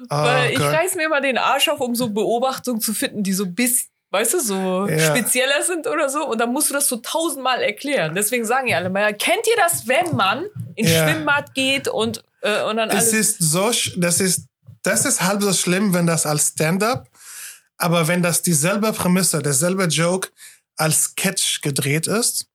weil 0.08 0.52
ich 0.52 0.58
Gott. 0.58 0.72
reiß 0.74 0.94
mir 0.94 1.04
immer 1.04 1.20
den 1.20 1.36
Arsch 1.38 1.68
auf, 1.68 1.80
um 1.80 1.94
so 1.94 2.08
Beobachtungen 2.08 2.80
zu 2.80 2.94
finden, 2.94 3.22
die 3.22 3.34
so 3.34 3.44
bis, 3.46 3.88
weißt 4.10 4.34
du, 4.34 4.40
so 4.40 4.86
Ja. 4.88 4.98
spezieller 5.14 5.62
sind 5.62 5.86
oder 5.86 6.08
so. 6.08 6.24
Und 6.26 6.40
dann 6.40 6.52
musst 6.52 6.70
du 6.70 6.74
das 6.74 6.88
so 6.88 6.96
tausendmal 6.96 7.60
erklären. 7.62 8.14
Deswegen 8.14 8.46
sagen 8.46 8.66
ja 8.68 8.78
alle 8.78 8.88
mal, 8.88 9.12
kennt 9.12 9.46
ihr 9.46 9.56
das, 9.56 9.86
wenn 9.86 10.16
man 10.16 10.46
ins 10.76 10.90
Ja. 10.90 11.06
Schwimmbad 11.06 11.52
geht 11.54 11.88
und, 11.88 12.24
äh, 12.42 12.62
und 12.64 12.76
dann 12.76 12.90
Es 12.90 13.12
ist 13.12 13.38
so, 13.38 13.70
das 13.96 14.20
ist, 14.20 14.46
das 14.82 15.04
ist 15.04 15.22
halb 15.22 15.42
so 15.42 15.52
schlimm, 15.52 15.92
wenn 15.94 16.06
das 16.06 16.26
als 16.26 16.48
Stand-up, 16.48 17.08
aber 17.76 18.08
wenn 18.08 18.22
das 18.22 18.42
dieselbe 18.42 18.92
Prämisse, 18.92 19.40
derselbe 19.40 19.84
Joke 19.84 20.28
als 20.76 21.04
Sketch 21.04 21.60
gedreht 21.60 22.06
ist 22.06 22.46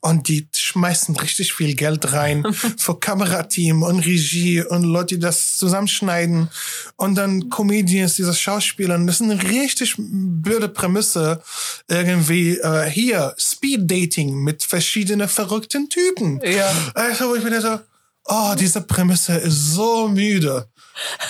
und 0.00 0.28
die 0.28 0.48
schmeißen 0.54 1.16
richtig 1.16 1.52
viel 1.52 1.74
Geld 1.74 2.12
rein 2.12 2.46
für 2.76 2.98
Kamerateam 2.98 3.82
und 3.82 4.00
Regie 4.00 4.62
und 4.62 4.84
Leute, 4.84 5.16
die 5.16 5.20
das 5.20 5.56
zusammenschneiden 5.56 6.48
und 6.96 7.16
dann 7.16 7.48
Comedians, 7.50 8.14
diese 8.14 8.34
Schauspieler. 8.34 8.98
Das 8.98 9.20
ist 9.20 9.22
eine 9.22 9.42
richtig 9.42 9.96
blöde 9.98 10.68
Prämisse. 10.68 11.42
Irgendwie 11.88 12.58
äh, 12.58 12.88
hier 12.88 13.34
Speed 13.38 13.90
Dating 13.90 14.36
mit 14.36 14.62
verschiedenen 14.62 15.28
verrückten 15.28 15.88
Typen. 15.88 16.40
Ja. 16.44 16.72
Also, 16.94 17.30
wo 17.30 17.34
ich 17.34 17.42
mir 17.42 17.50
dachte, 17.50 17.84
oh, 18.26 18.54
diese 18.58 18.80
Prämisse 18.80 19.36
ist 19.36 19.72
so 19.74 20.08
müde. 20.08 20.68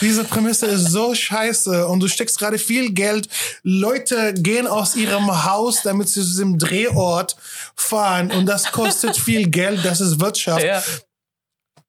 Diese 0.00 0.24
Prämisse 0.24 0.66
ist 0.66 0.90
so 0.90 1.14
scheiße 1.14 1.88
und 1.88 2.00
du 2.00 2.08
steckst 2.08 2.38
gerade 2.38 2.58
viel 2.58 2.92
Geld. 2.92 3.28
Leute 3.62 4.32
gehen 4.34 4.66
aus 4.66 4.94
ihrem 4.94 5.44
Haus, 5.44 5.82
damit 5.82 6.08
sie 6.08 6.20
zu 6.20 6.26
diesem 6.26 6.58
Drehort 6.58 7.36
fahren 7.74 8.30
und 8.30 8.46
das 8.46 8.70
kostet 8.70 9.16
viel 9.16 9.48
Geld. 9.48 9.84
Das 9.84 10.00
ist 10.00 10.20
Wirtschaft. 10.20 10.64
ja. 10.64 10.82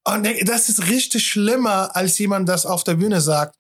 Und 0.04 0.26
das 0.48 0.70
ist 0.70 0.88
richtig 0.88 1.28
schlimmer, 1.28 1.94
als 1.94 2.18
jemand 2.18 2.48
das 2.48 2.66
auf 2.66 2.86
der 2.86 2.94
Bühne 2.94 3.20
sagt 3.20 3.58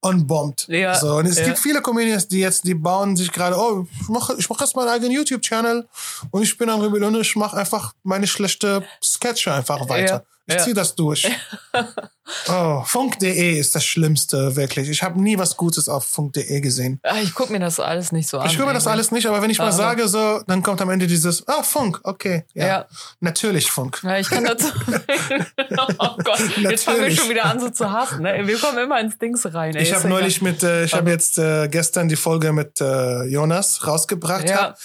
und 0.00 0.26
bombt. 0.26 0.66
Ja, 0.68 0.96
So, 0.96 1.14
und 1.14 1.26
es 1.26 1.38
ja. 1.38 1.44
gibt 1.44 1.58
viele 1.60 1.80
Comedians, 1.80 2.26
die 2.26 2.40
jetzt, 2.40 2.64
die 2.64 2.74
bauen 2.74 3.16
sich 3.16 3.30
gerade, 3.30 3.56
oh, 3.56 3.86
ich 4.00 4.08
mache 4.08 4.34
ich 4.36 4.50
mach 4.50 4.60
jetzt 4.60 4.74
meinen 4.74 4.88
eigenen 4.88 5.12
YouTube-Channel 5.12 5.88
und 6.32 6.42
ich 6.42 6.58
bin 6.58 6.68
ein 6.68 6.80
Rebell 6.80 7.04
und 7.04 7.20
ich 7.20 7.36
mache 7.36 7.56
einfach 7.56 7.94
meine 8.02 8.26
schlechte 8.26 8.84
Sketche 9.00 9.54
einfach 9.54 9.88
weiter. 9.88 10.14
Ja, 10.14 10.31
ich 10.46 10.54
ja. 10.54 10.60
ziehe 10.62 10.74
das 10.74 10.94
durch. 10.94 11.30
oh, 12.48 12.82
Funk.de 12.84 13.58
ist 13.58 13.74
das 13.74 13.84
Schlimmste, 13.84 14.56
wirklich. 14.56 14.88
Ich 14.88 15.02
habe 15.02 15.20
nie 15.20 15.38
was 15.38 15.56
Gutes 15.56 15.88
auf 15.88 16.04
Funk.de 16.04 16.60
gesehen. 16.60 16.98
Ah, 17.02 17.16
Ich 17.22 17.34
guck 17.34 17.50
mir 17.50 17.60
das 17.60 17.78
alles 17.80 18.12
nicht 18.12 18.28
so 18.28 18.38
an. 18.38 18.48
Ich 18.48 18.58
höre 18.58 18.66
mir 18.66 18.74
das 18.74 18.86
alles 18.86 19.10
nicht, 19.12 19.26
aber 19.26 19.40
wenn 19.42 19.50
ich 19.50 19.58
mal 19.58 19.68
Aber- 19.68 19.72
sage 19.76 20.08
so, 20.08 20.40
dann 20.46 20.62
kommt 20.62 20.80
am 20.80 20.90
Ende 20.90 21.06
dieses, 21.06 21.46
ah, 21.48 21.62
Funk, 21.62 22.00
okay. 22.04 22.44
Ja, 22.54 22.66
Ja. 22.66 22.86
natürlich 23.20 23.70
Funk. 23.70 24.00
Ja, 24.02 24.18
ich 24.18 24.28
kann 24.28 24.44
dazu. 24.44 24.66
oh 25.98 26.16
Gott, 26.24 26.40
jetzt 26.58 26.84
fangen 26.84 27.02
wir 27.02 27.10
schon 27.10 27.30
wieder 27.30 27.44
an, 27.44 27.60
so 27.60 27.70
zu 27.70 27.90
hassen. 27.90 28.22
Ne? 28.22 28.42
Wir 28.46 28.58
kommen 28.58 28.78
immer 28.78 29.00
ins 29.00 29.18
Dings 29.18 29.46
rein. 29.54 29.74
Ey. 29.74 29.82
Ich 29.82 29.94
habe 29.94 30.08
neulich 30.08 30.42
mit, 30.42 30.62
äh, 30.62 30.84
ich 30.84 30.94
habe 30.94 31.10
jetzt 31.10 31.38
äh, 31.38 31.68
gestern 31.68 32.08
die 32.08 32.16
Folge 32.16 32.52
mit 32.52 32.80
äh, 32.80 33.24
Jonas 33.24 33.86
rausgebracht. 33.86 34.48
Ja. 34.48 34.56
hab. 34.62 34.78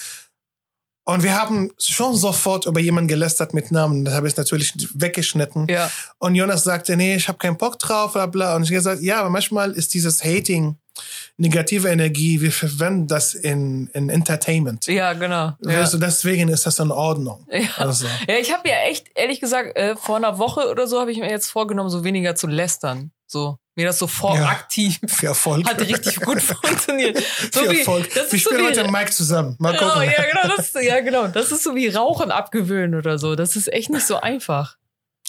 Und 1.08 1.22
wir 1.22 1.40
haben 1.40 1.70
schon 1.78 2.14
sofort 2.14 2.66
über 2.66 2.80
jemanden 2.80 3.08
gelästert 3.08 3.54
mit 3.54 3.72
Namen. 3.72 4.04
Das 4.04 4.12
habe 4.12 4.28
ich 4.28 4.36
natürlich 4.36 4.74
weggeschnitten. 4.92 5.66
Ja. 5.66 5.90
Und 6.18 6.34
Jonas 6.34 6.64
sagte, 6.64 6.98
nee, 6.98 7.16
ich 7.16 7.28
habe 7.28 7.38
keinen 7.38 7.56
Bock 7.56 7.78
drauf, 7.78 8.12
bla 8.12 8.26
bla. 8.26 8.54
Und 8.54 8.64
ich 8.64 8.68
habe 8.68 8.76
gesagt, 8.76 9.00
ja, 9.00 9.20
aber 9.20 9.30
manchmal 9.30 9.72
ist 9.72 9.94
dieses 9.94 10.22
Hating 10.22 10.76
negative 11.38 11.88
Energie, 11.88 12.42
wir 12.42 12.52
verwenden 12.52 13.06
das 13.06 13.32
in, 13.32 13.88
in 13.94 14.10
Entertainment. 14.10 14.86
Ja, 14.86 15.14
genau. 15.14 15.54
Ja. 15.62 15.78
Also 15.78 15.96
deswegen 15.96 16.50
ist 16.50 16.66
das 16.66 16.78
in 16.78 16.90
Ordnung. 16.90 17.46
Ja, 17.50 17.68
Also, 17.78 18.06
ja 18.28 18.34
ich 18.38 18.52
habe 18.52 18.68
ja 18.68 18.74
echt, 18.90 19.06
ehrlich 19.14 19.40
gesagt, 19.40 19.78
äh, 19.78 19.96
vor 19.96 20.16
einer 20.16 20.36
Woche 20.38 20.68
oder 20.68 20.86
so 20.86 21.00
habe 21.00 21.10
ich 21.10 21.18
mir 21.20 21.30
jetzt 21.30 21.48
vorgenommen, 21.48 21.88
so 21.88 22.04
weniger 22.04 22.34
zu 22.34 22.48
lästern. 22.48 23.12
So, 23.26 23.58
mir 23.78 23.86
das 23.86 23.98
so 23.98 24.06
voraktiv. 24.06 24.98
viel 25.06 25.28
Erfolg. 25.28 25.66
Hat 25.68 25.80
richtig 25.80 26.20
gut 26.20 26.42
funktioniert. 26.42 27.16
So 27.52 27.60
viel 27.60 27.70
wie, 27.70 27.78
Erfolg. 27.78 28.12
das 28.14 28.30
Wir 28.32 28.38
so 28.38 28.50
spielen 28.50 28.60
wie, 28.62 28.66
heute 28.78 28.90
Mike 28.90 29.10
zusammen. 29.12 29.56
Mal 29.58 29.72
Genau, 29.76 29.92
gucken. 29.94 30.10
ja, 30.10 30.24
genau, 30.30 30.56
das, 30.56 30.72
ja, 30.82 31.00
genau. 31.00 31.28
Das 31.28 31.50
ist 31.52 31.62
so 31.62 31.74
wie 31.74 31.88
Rauchen 31.88 32.30
abgewöhnen 32.30 32.94
oder 32.98 33.18
so. 33.18 33.34
Das 33.36 33.56
ist 33.56 33.72
echt 33.72 33.88
nicht 33.90 34.06
so 34.06 34.20
einfach. 34.20 34.76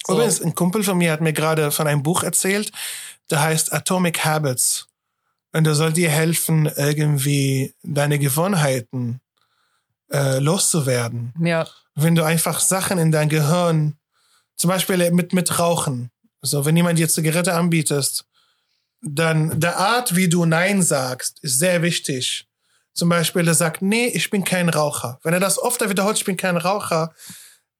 So. 0.05 0.13
Übrigens, 0.13 0.41
ein 0.41 0.55
Kumpel 0.55 0.83
von 0.83 0.97
mir 0.97 1.11
hat 1.11 1.21
mir 1.21 1.33
gerade 1.33 1.71
von 1.71 1.87
einem 1.87 2.03
Buch 2.03 2.23
erzählt, 2.23 2.71
der 3.29 3.41
heißt 3.41 3.71
Atomic 3.71 4.25
Habits. 4.25 4.87
Und 5.53 5.63
der 5.65 5.75
soll 5.75 5.93
dir 5.93 6.09
helfen, 6.09 6.71
irgendwie 6.75 7.73
deine 7.83 8.19
Gewohnheiten 8.19 9.19
äh, 10.11 10.39
loszuwerden. 10.39 11.33
Ja, 11.39 11.67
Wenn 11.95 12.15
du 12.15 12.23
einfach 12.23 12.59
Sachen 12.59 12.97
in 12.97 13.11
dein 13.11 13.29
Gehirn, 13.29 13.95
zum 14.55 14.69
Beispiel 14.69 15.11
mit, 15.11 15.33
mit 15.33 15.57
Rauchen, 15.59 16.11
so 16.41 16.65
wenn 16.65 16.75
jemand 16.77 16.99
dir 16.99 17.09
Zigarette 17.09 17.53
anbietest, 17.53 18.25
dann 19.01 19.59
der 19.59 19.77
Art, 19.77 20.15
wie 20.15 20.29
du 20.29 20.45
Nein 20.45 20.81
sagst, 20.81 21.39
ist 21.41 21.59
sehr 21.59 21.81
wichtig. 21.81 22.47
Zum 22.93 23.09
Beispiel, 23.09 23.43
der 23.43 23.53
sagt, 23.53 23.81
nee, 23.81 24.07
ich 24.07 24.29
bin 24.29 24.43
kein 24.43 24.67
Raucher. 24.69 25.19
Wenn 25.23 25.33
er 25.33 25.39
das 25.39 25.57
oft 25.57 25.87
wiederholt, 25.87 26.17
ich 26.17 26.25
bin 26.25 26.37
kein 26.37 26.57
Raucher, 26.57 27.13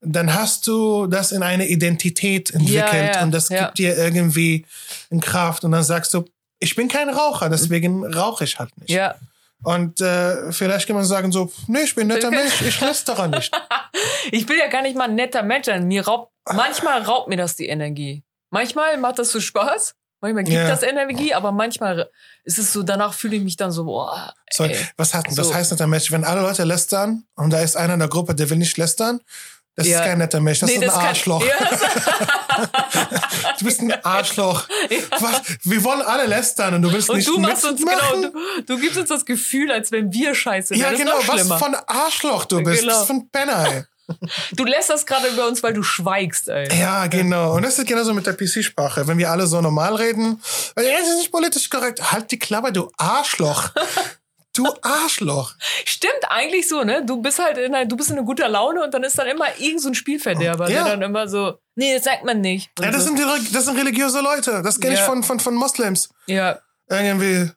dann 0.02 0.34
hast 0.34 0.66
du 0.68 1.08
das 1.08 1.32
in 1.32 1.44
eine 1.44 1.68
Identität 1.68 2.52
entwickelt 2.52 3.16
ja, 3.16 3.24
und 3.24 3.32
das 3.32 3.50
ja. 3.50 3.66
gibt 3.66 3.80
dir 3.80 3.98
irgendwie 3.98 4.66
eine 5.12 5.20
Kraft 5.20 5.66
und 5.66 5.72
dann 5.72 5.84
sagst 5.84 6.14
du, 6.14 6.26
ich 6.60 6.76
bin 6.76 6.88
kein 6.88 7.10
Raucher, 7.10 7.50
deswegen 7.50 8.06
rauche 8.06 8.44
ich 8.44 8.60
halt 8.60 8.78
nicht. 8.78 8.90
ja. 8.90 9.16
Und 9.62 10.00
äh, 10.00 10.54
vielleicht 10.54 10.88
kann 10.88 10.96
man 10.96 11.04
sagen 11.04 11.34
so, 11.34 11.52
nee, 11.68 11.82
ich 11.82 11.94
bin 11.94 12.06
ein 12.06 12.16
netter 12.16 12.32
Mensch, 12.32 12.62
ich 12.62 12.80
lästere 12.80 13.28
nicht. 13.28 13.54
Ich 14.32 14.46
bin 14.46 14.58
ja 14.58 14.68
gar 14.68 14.82
nicht 14.82 14.96
mal 14.96 15.06
ein 15.06 15.16
netter 15.16 15.42
Mensch. 15.44 15.68
Mir 15.68 16.06
raubt, 16.06 16.32
manchmal 16.46 17.02
raubt 17.02 17.30
mir 17.30 17.38
das 17.38 17.56
die 17.56 17.68
Energie. 17.68 18.24
Manchmal 18.52 18.98
macht 18.98 19.18
das 19.18 19.32
so 19.32 19.40
Spaß. 19.40 19.96
Manchmal 20.22 20.44
gibt 20.44 20.56
Ja. 20.58 20.68
das 20.68 20.84
Energie, 20.84 21.34
aber 21.34 21.52
manchmal 21.52 22.10
ist 22.44 22.58
es 22.60 22.74
so, 22.74 22.84
danach 22.84 23.14
fühle 23.14 23.38
ich 23.38 23.44
mich 23.44 23.56
dann 23.56 23.72
so, 23.72 23.86
boah, 23.86 24.34
So, 24.52 24.66
ey. 24.66 24.76
was 24.98 25.14
hat, 25.14 25.26
das 25.28 25.48
so. 25.48 25.54
heißt 25.54 25.72
netter 25.72 25.88
Mensch? 25.88 26.12
Wenn 26.12 26.26
alle 26.26 26.42
Leute 26.42 26.64
lästern 26.66 27.24
und 27.36 27.52
da 27.52 27.62
ist 27.62 27.78
einer 27.78 27.94
in 27.94 28.00
der 28.00 28.10
Gruppe, 28.10 28.36
der 28.36 28.50
will 28.50 28.58
nicht 28.58 28.76
lästern, 28.78 29.22
das 29.76 29.88
Ja. 29.88 30.00
ist 30.00 30.06
kein 30.06 30.18
netter 30.18 30.42
Mensch, 30.42 30.60
das 30.60 30.72
ist 30.72 30.82
ein 30.84 30.90
kann- 30.90 31.06
Arschloch. 31.08 31.46
Ja, 31.46 31.54
das, 31.70 31.80
Du 33.60 33.66
bist 33.66 33.80
ein 33.82 33.94
Arschloch. 34.04 34.68
Was? 35.20 35.42
Wir 35.64 35.84
wollen 35.84 36.02
alle 36.02 36.26
lästern 36.26 36.74
und 36.76 36.82
du 36.82 36.92
willst 36.92 37.10
und 37.10 37.18
nicht 37.18 37.28
du 37.28 37.40
machst 37.40 37.64
uns, 37.66 37.80
genau, 37.80 38.22
du, 38.22 38.64
du 38.66 38.78
gibst 38.80 38.98
uns 38.98 39.10
das 39.10 39.26
Gefühl, 39.26 39.72
als 39.72 39.92
wenn 39.92 40.12
wir 40.12 40.36
scheiße 40.36 40.72
wären. 40.76 40.82
ja, 40.82 40.90
Das 40.92 41.00
genau. 41.00 41.14
Was 41.26 41.40
schlimmer. 41.40 41.58
von 41.60 41.76
Arschloch 41.88 42.46
du 42.46 42.62
bist. 42.64 42.82
Genau. 42.82 42.92
Das 42.94 43.02
ist 43.02 43.08
von 43.08 43.30
Penner, 43.30 43.66
ey. 43.72 43.84
Du 44.54 44.66
lässt 44.66 44.90
das 44.90 45.06
gerade 45.06 45.28
über 45.28 45.48
uns, 45.48 45.62
weil 45.64 45.74
du 45.74 45.84
schweigst, 45.84 46.48
ey. 46.50 46.68
Ja, 46.80 47.08
genau. 47.08 47.56
Und 47.56 47.64
das 47.64 47.78
ist 47.80 47.88
genauso 47.88 48.14
mit 48.14 48.26
der 48.28 48.34
PC-Sprache. 48.34 49.08
Wenn 49.08 49.18
wir 49.18 49.30
alle 49.32 49.48
so 49.48 49.62
normal 49.62 49.96
reden, 49.96 50.42
das 50.76 50.86
ist 50.86 51.18
nicht 51.18 51.32
politisch 51.32 51.70
korrekt. 51.70 52.12
Halt 52.12 52.32
die 52.32 52.40
Klappe, 52.40 52.72
du 52.72 52.92
Arschloch. 52.98 53.70
Du 54.56 54.66
Arschloch. 54.82 55.54
Stimmt 55.86 56.24
eigentlich 56.28 56.68
so, 56.68 56.84
ne? 56.84 57.06
Du 57.06 57.22
bist 57.22 57.38
halt 57.40 57.58
in, 57.60 57.74
einer- 57.74 57.86
du 57.86 57.96
bist 57.96 58.10
in 58.10 58.18
einer 58.18 58.26
guter 58.26 58.50
Laune 58.50 58.84
und 58.84 58.94
dann 58.94 59.04
ist 59.04 59.18
dann 59.18 59.28
immer 59.28 59.46
irgend 59.60 59.80
so 59.82 59.90
ein 59.90 59.94
Spielverderber, 59.96 60.70
Ja. 60.70 60.84
der 60.84 60.94
dann 60.94 61.02
immer 61.04 61.30
so, 61.30 61.60
nee, 61.76 61.94
das 61.94 62.04
sagt 62.04 62.26
man 62.26 62.42
nicht. 62.42 62.70
Ja, 62.80 62.90
das 62.92 63.04
so. 63.06 63.16
sind, 63.16 63.20
die- 63.20 63.54
das 63.54 63.66
sind 63.66 63.78
religiöse 63.78 64.20
Leute. 64.22 64.62
Das 64.64 64.80
kenne 64.80 64.96
ich 64.96 65.00
Ja. 65.00 65.06
von, 65.06 65.22
von, 65.24 65.40
von 65.40 65.54
Moslems. 65.54 66.10
ja, 66.26 66.60
Irgendwie. 66.90 67.52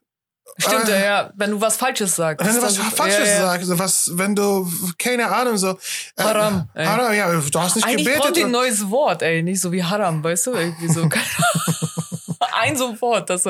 Stimmt, 0.58 0.88
Äh, 0.88 1.04
ja. 1.04 1.32
Wenn 1.36 1.50
du 1.52 1.60
was 1.60 1.76
Falsches 1.76 2.16
sagst. 2.16 2.46
Wenn 2.46 2.54
du 2.54 2.62
was 2.62 2.76
Falsches 2.76 3.28
ja, 3.28 3.34
ja. 3.34 3.40
sagst, 3.42 3.66
so 3.66 3.78
was, 3.78 4.10
wenn 4.14 4.34
du, 4.34 4.70
keine 4.98 5.30
Ahnung, 5.30 5.56
so. 5.56 5.78
Äh, 6.16 6.22
Haram, 6.22 6.68
ey. 6.74 6.84
Haram, 6.86 7.14
ja, 7.14 7.32
du 7.32 7.60
hast 7.60 7.76
nicht 7.76 7.86
Eigentlich 7.86 8.06
gebetet. 8.06 8.36
die 8.36 8.44
ein 8.44 8.50
neues 8.50 8.90
Wort, 8.90 9.22
ey. 9.22 9.42
Nicht 9.42 9.60
so 9.60 9.72
wie 9.72 9.82
Haram, 9.82 10.22
weißt 10.22 10.46
du? 10.48 10.52
Irgendwie 10.52 10.88
so. 10.88 11.08
ein 12.60 12.76
so 12.76 13.00
Wort. 13.00 13.30
Das. 13.30 13.44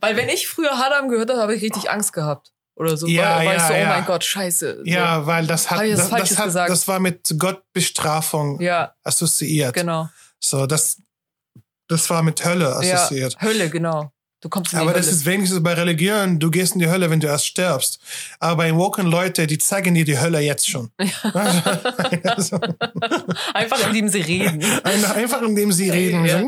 Weil 0.00 0.16
wenn 0.16 0.28
ich 0.28 0.48
früher 0.48 0.78
Haram 0.78 1.08
gehört 1.08 1.30
habe, 1.30 1.40
habe 1.40 1.54
ich 1.54 1.62
richtig 1.62 1.90
Angst 1.90 2.12
gehabt. 2.12 2.52
Oder 2.78 2.96
so. 2.96 3.08
Ja, 3.08 3.38
weil, 3.38 3.46
weil 3.48 3.56
ich 3.56 3.62
ja, 3.62 3.68
so, 3.68 3.74
oh 3.74 3.76
ja. 3.76 3.88
mein 3.88 4.04
Gott, 4.04 4.24
scheiße. 4.24 4.76
So. 4.78 4.84
ja, 4.84 5.26
weil 5.26 5.46
das 5.48 5.68
hat, 5.68 5.82
ich 5.82 5.96
das, 5.96 6.10
das, 6.10 6.38
hat 6.38 6.68
das 6.68 6.86
war 6.86 7.00
mit 7.00 7.34
Gottbestrafung 7.36 8.60
Ja, 8.60 8.94
assoziiert. 9.02 9.74
genau. 9.74 10.08
So, 10.38 10.66
das, 10.66 11.02
das 11.88 12.08
war 12.08 12.22
mit 12.22 12.44
Hölle 12.44 12.78
Ja, 12.82 12.94
assoziiert. 12.94 13.36
Hölle, 13.40 13.68
genau. 13.68 14.12
Du 14.40 14.48
kommst 14.48 14.72
in 14.72 14.78
die 14.78 14.82
Aber 14.82 14.92
Hölle. 14.92 15.00
das 15.02 15.10
ist 15.10 15.26
wenigstens 15.26 15.60
bei 15.62 15.74
Religion, 15.74 16.38
du 16.38 16.50
gehst 16.50 16.74
in 16.74 16.78
die 16.78 16.88
Hölle, 16.88 17.10
wenn 17.10 17.18
du 17.18 17.26
erst 17.26 17.46
stirbst. 17.46 17.98
Aber 18.38 18.56
bei 18.62 18.74
Woken 18.74 19.06
Leute, 19.06 19.48
die 19.48 19.58
zeigen 19.58 19.94
dir 19.94 20.04
die 20.04 20.18
Hölle 20.18 20.38
jetzt 20.38 20.68
schon. 20.68 20.90
Also, 22.22 22.60
Einfach 23.54 23.86
indem 23.88 24.08
sie 24.08 24.20
reden. 24.20 24.62
einfach 24.84 25.42
indem 25.42 25.72
sie 25.72 25.90
reden. 25.90 26.24
Ja. 26.24 26.40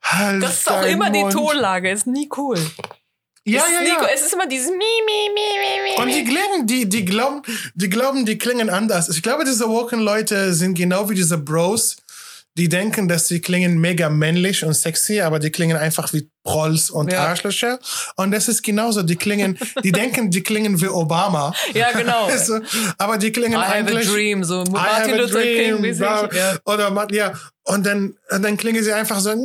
Halt 0.00 0.42
Das 0.42 0.54
ist 0.54 0.70
auch 0.70 0.82
immer 0.84 1.10
die 1.10 1.20
Mund. 1.20 1.32
Tonlage, 1.34 1.90
ist 1.90 2.06
nie 2.06 2.30
cool. 2.38 2.58
Ja, 3.44 3.60
ist 3.62 3.72
ja, 3.72 3.80
nie 3.80 3.88
ja. 3.88 3.96
cool. 4.00 4.08
Es 4.14 4.22
ist 4.22 4.32
immer 4.32 4.46
dieses 4.46 4.70
Mi, 4.70 4.76
Mi, 4.78 5.30
Mi, 5.34 5.40
Mi, 5.60 5.96
Mi. 5.96 6.02
Und 6.02 6.14
die 6.14 6.24
glauben, 6.24 6.66
die, 6.66 6.88
die 6.88 7.04
glauben, 7.04 7.42
die 7.74 7.88
glauben, 7.90 8.24
die 8.26 8.38
klingen 8.38 8.70
anders. 8.70 9.08
Ich 9.08 9.22
glaube, 9.22 9.44
diese 9.44 9.68
Woken-Leute 9.68 10.54
sind 10.54 10.74
genau 10.74 11.08
wie 11.08 11.14
diese 11.14 11.38
Bros, 11.38 11.96
die 12.58 12.68
denken, 12.68 13.08
dass 13.08 13.28
sie 13.28 13.40
klingen 13.40 13.78
mega 13.78 14.10
männlich 14.10 14.64
und 14.64 14.74
sexy, 14.74 15.20
aber 15.20 15.38
die 15.38 15.50
klingen 15.50 15.76
einfach 15.76 16.12
wie 16.12 16.28
Prolls 16.42 16.90
und 16.90 17.12
Ja. 17.12 17.26
Arschlöcher. 17.26 17.78
Und 18.16 18.32
das 18.32 18.48
ist 18.48 18.62
genauso. 18.62 19.02
Die 19.02 19.16
klingen, 19.16 19.58
die 19.84 19.92
denken, 19.92 20.30
die 20.30 20.42
klingen 20.42 20.80
wie 20.80 20.88
Obama. 20.88 21.54
Ja, 21.72 21.92
genau. 21.92 22.26
Also, 22.30 22.58
aber 22.98 23.16
die 23.18 23.30
klingen 23.32 23.54
I 23.60 23.62
have 23.62 23.72
a 23.72 23.74
eigentlich. 23.76 24.08
dream, 24.08 24.42
so 24.44 24.64
I 24.64 24.70
Martin 24.70 25.16
Luther 25.18 25.40
King 25.42 25.80
mäßig. 25.80 26.00
bla, 26.00 26.28
Ja. 26.32 26.56
Oder 26.64 27.06
ja, 27.12 27.32
und 27.64 27.86
dann, 27.86 28.16
und 28.30 28.42
dann 28.42 28.56
klingen 28.56 28.82
sie 28.82 28.92
einfach 28.92 29.20
so. 29.20 29.30
So 29.30 29.36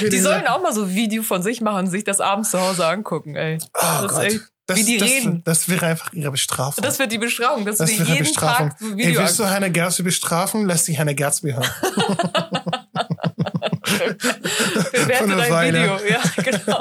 wie 0.00 0.08
Die 0.10 0.18
sollen 0.20 0.46
auch 0.46 0.62
mal 0.62 0.72
so 0.72 0.84
ein 0.84 0.94
Video 0.94 1.22
von 1.22 1.42
sich 1.42 1.60
machen, 1.60 1.88
sich 1.90 2.04
das 2.04 2.20
abends 2.20 2.50
zu 2.50 2.60
Hause 2.60 2.86
angucken, 2.86 3.36
ey. 3.36 3.58
Oh 3.74 3.80
das 3.82 4.02
ist 4.02 4.08
Gott. 4.10 4.24
echt, 4.24 4.40
Das, 4.72 4.78
wie 4.80 4.84
die 4.92 4.98
das, 4.98 5.08
reden. 5.08 5.42
Das 5.44 5.68
wäre 5.68 5.86
einfach 5.86 6.12
ihre 6.12 6.30
Bestrafung. 6.30 6.82
Das 6.82 6.98
wird 6.98 7.12
die 7.12 7.18
Bestrafung, 7.18 7.64
Das 7.64 7.78
du 7.78 7.86
wäre 7.88 8.04
jeden 8.04 8.18
Bestrafung. 8.18 8.70
Tag 8.70 8.78
so 8.78 8.86
Ey, 8.96 9.16
willst 9.16 9.38
du 9.38 9.48
Hannah 9.48 9.68
Gatsby 9.68 10.02
bestrafen? 10.04 10.66
Lass 10.66 10.84
die 10.84 10.98
Hannah 10.98 11.12
Gatsby 11.12 11.52
hören. 11.52 11.68
Bewerte 14.92 15.28
dein 15.36 15.50
Weile. 15.50 15.82
Video. 15.82 15.98
Ja, 16.08 16.22
genau. 16.42 16.80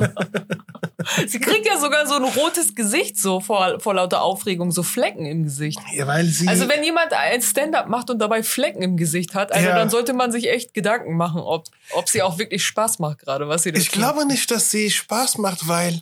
Sie 1.27 1.39
kriegt 1.39 1.65
ja 1.65 1.77
sogar 1.79 2.05
so 2.05 2.13
ein 2.15 2.24
rotes 2.24 2.75
Gesicht 2.75 3.17
so 3.17 3.39
vor, 3.39 3.79
vor 3.79 3.95
lauter 3.95 4.21
Aufregung, 4.21 4.71
so 4.71 4.83
Flecken 4.83 5.25
im 5.25 5.43
Gesicht. 5.43 5.79
Ja, 5.93 6.05
weil 6.07 6.25
sie. 6.25 6.48
Also 6.48 6.69
wenn 6.69 6.83
jemand 6.83 7.12
ein 7.13 7.41
Stand-up 7.41 7.88
macht 7.89 8.10
und 8.10 8.19
dabei 8.19 8.43
Flecken 8.43 8.81
im 8.81 8.98
Gesicht 8.98 9.33
hat, 9.33 9.51
also 9.51 9.67
Ja. 9.67 9.75
dann 9.75 9.89
sollte 9.89 10.13
man 10.13 10.31
sich 10.31 10.50
echt 10.50 10.74
Gedanken 10.74 11.15
machen, 11.17 11.41
ob, 11.41 11.65
ob 11.93 12.07
sie 12.07 12.21
auch 12.21 12.38
wirklich 12.38 12.63
Spaß 12.63 13.00
macht 13.00 13.19
gerade, 13.19 13.48
was 13.48 13.63
sie 13.63 13.71
da 13.71 13.79
ich 13.79 13.88
tut. 13.88 13.95
glaube 13.95 14.25
nicht, 14.25 14.50
dass 14.51 14.69
sie 14.71 14.89
Spaß 14.91 15.38
macht, 15.39 15.67
weil. 15.67 16.01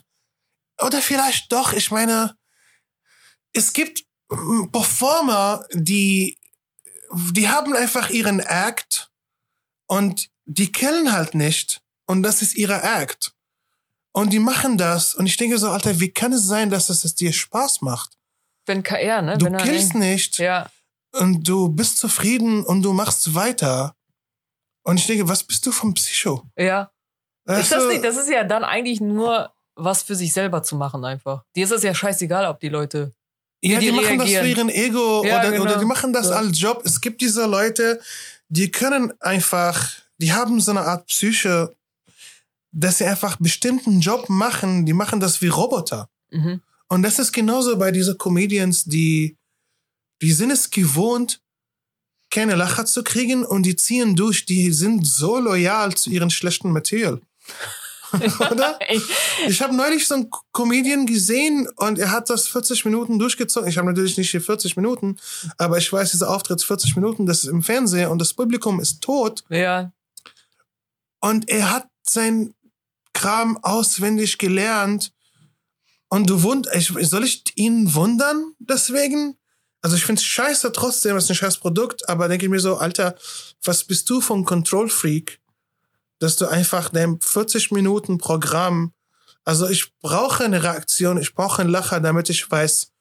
Oder 0.84 1.00
vielleicht 1.02 1.52
doch. 1.52 1.72
Ich 1.72 1.90
meine, 1.90 2.36
es 3.52 3.72
gibt 3.72 4.04
mm, 4.30 4.66
Performer, 4.72 5.64
die, 5.72 6.38
die 7.32 7.48
haben 7.48 7.74
einfach 7.74 8.10
ihren 8.10 8.40
Act 8.40 9.10
und 9.86 10.28
die 10.44 10.72
killen 10.72 11.12
halt 11.12 11.34
nicht. 11.34 11.82
Und 12.06 12.22
das 12.22 12.42
ist 12.42 12.54
ihre 12.56 12.82
Act. 12.82 13.32
Und 14.12 14.32
die 14.32 14.38
machen 14.40 14.76
das. 14.78 15.14
Und 15.14 15.26
ich 15.26 15.36
denke 15.36 15.58
so, 15.58 15.70
Alter, 15.70 16.00
wie 16.00 16.10
kann 16.10 16.32
es 16.32 16.44
sein, 16.46 16.70
dass 16.70 16.88
es, 16.88 17.14
dir 17.14 17.32
Spaß 17.32 17.82
macht? 17.82 18.18
Wenn 18.66 18.82
KR, 18.82 19.22
ne? 19.22 19.38
Du 19.38 19.46
Wenn 19.46 19.56
killst 19.56 19.94
ein- 19.94 20.00
nicht. 20.00 20.38
Ja, 20.38 20.68
und 21.12 21.42
du 21.48 21.68
bist 21.68 21.98
zufrieden 21.98 22.64
und 22.64 22.82
du 22.82 22.92
machst 22.92 23.34
weiter. 23.34 23.96
Und 24.82 24.98
ich 24.98 25.06
denke, 25.06 25.28
was 25.28 25.42
bist 25.44 25.66
du 25.66 25.72
vom 25.72 25.94
Psycho? 25.94 26.44
ja. 26.56 26.90
Weißt 27.46 27.62
Ist 27.62 27.72
das 27.72 27.82
du? 27.84 27.88
nicht, 27.88 28.04
das 28.04 28.16
ist 28.16 28.28
ja 28.30 28.44
dann 28.44 28.62
eigentlich 28.64 29.00
nur 29.00 29.52
was 29.84 30.02
für 30.02 30.14
sich 30.14 30.32
selber 30.32 30.62
zu 30.62 30.76
machen 30.76 31.04
einfach. 31.04 31.44
Dir 31.56 31.64
ist 31.64 31.70
es 31.72 31.82
ja 31.82 31.94
scheißegal, 31.94 32.46
ob 32.46 32.60
die 32.60 32.68
Leute. 32.68 33.12
ja, 33.62 33.78
die, 33.78 33.86
die 33.86 33.92
machen 33.92 34.18
das 34.18 34.28
für 34.28 34.34
reagieren. 34.42 34.68
ihren 34.68 34.70
Ego 34.70 35.24
Ja, 35.24 35.40
oder, 35.40 35.50
genau. 35.50 35.62
oder 35.64 35.78
die 35.78 35.84
machen 35.84 36.12
das 36.12 36.26
So. 36.28 36.32
als 36.34 36.60
Job. 36.60 36.82
Es 36.84 37.00
gibt 37.00 37.20
diese 37.20 37.46
Leute, 37.46 38.00
die 38.48 38.70
können 38.70 39.12
einfach, 39.20 39.88
die 40.18 40.32
haben 40.32 40.60
so 40.60 40.70
eine 40.72 40.82
Art 40.82 41.06
Psyche, 41.06 41.74
dass 42.72 42.98
sie 42.98 43.04
einfach 43.04 43.36
bestimmten 43.40 44.00
Job 44.00 44.28
machen, 44.28 44.86
die 44.86 44.92
machen 44.92 45.18
das 45.20 45.42
wie 45.42 45.48
Roboter. 45.48 46.08
Mhm. 46.30 46.60
Und 46.88 47.02
das 47.02 47.18
ist 47.18 47.32
genauso 47.32 47.76
bei 47.76 47.90
diesen 47.90 48.16
Comedians, 48.18 48.84
die, 48.84 49.36
die 50.22 50.32
sind 50.32 50.50
es 50.50 50.70
gewohnt, 50.70 51.40
keine 52.30 52.54
Lacher 52.54 52.86
zu 52.86 53.02
kriegen 53.02 53.44
und 53.44 53.64
die 53.64 53.74
ziehen 53.76 54.14
durch, 54.14 54.44
die 54.46 54.72
sind 54.72 55.04
so 55.06 55.38
loyal 55.40 55.94
zu 55.94 56.10
ihren 56.10 56.30
schlechten 56.30 56.70
Material. 56.70 57.20
Oder? 58.50 58.78
Ich 59.46 59.62
habe 59.62 59.74
neulich 59.74 60.06
so 60.06 60.14
einen 60.14 60.30
Comedian 60.52 61.06
gesehen 61.06 61.68
und 61.76 61.98
er 61.98 62.10
hat 62.10 62.30
das 62.30 62.48
40 62.48 62.84
Minuten 62.84 63.18
durchgezogen. 63.18 63.68
Ich 63.68 63.78
habe 63.78 63.88
natürlich 63.88 64.16
nicht 64.16 64.30
hier 64.30 64.40
40 64.40 64.76
Minuten, 64.76 65.18
aber 65.58 65.78
ich 65.78 65.92
weiß, 65.92 66.10
dieser 66.12 66.30
Auftritt 66.30 66.60
ist 66.60 66.66
40 66.66 66.96
Minuten, 66.96 67.26
das 67.26 67.44
ist 67.44 67.50
im 67.50 67.62
Fernsehen 67.62 68.10
und 68.10 68.18
das 68.18 68.34
Publikum 68.34 68.80
ist 68.80 69.00
tot 69.00 69.44
ja, 69.48 69.92
und 71.20 71.48
er 71.48 71.70
hat 71.70 71.88
sein 72.02 72.54
Programm 73.20 73.58
auswendig 73.62 74.38
gelernt. 74.38 75.12
Und 76.08 76.28
du 76.28 76.42
wund, 76.42 76.68
ich, 76.74 76.88
soll 77.08 77.24
ich 77.24 77.44
ihn 77.54 77.94
wundern 77.94 78.54
deswegen? 78.58 79.36
Also 79.82 79.96
ich 79.96 80.04
finde 80.04 80.20
es 80.20 80.26
scheiße 80.26 80.72
trotzdem, 80.72 81.16
es 81.16 81.24
ist 81.24 81.30
ein 81.30 81.36
scheiß 81.36 81.58
Produkt, 81.58 82.08
aber 82.08 82.28
denke 82.28 82.46
ich 82.46 82.50
mir 82.50 82.60
so, 82.60 82.76
Alter, 82.76 83.14
was 83.62 83.84
bist 83.84 84.08
du 84.10 84.20
vom 84.20 84.44
Control 84.44 84.88
Freak, 84.88 85.38
dass 86.20 86.36
du 86.36 86.46
einfach 86.46 86.90
dein 86.90 87.18
40 87.20 87.72
Minuten 87.72 88.18
Programm, 88.18 88.92
also 89.44 89.68
ich 89.68 89.92
brauche 90.00 90.44
eine 90.44 90.62
Reaktion, 90.62 91.18
ich 91.18 91.34
brauche 91.34 91.62
einen 91.62 91.70
Lacher, 91.70 91.98
damit 92.00 92.30
ich 92.30 92.48
weiß, 92.48 92.92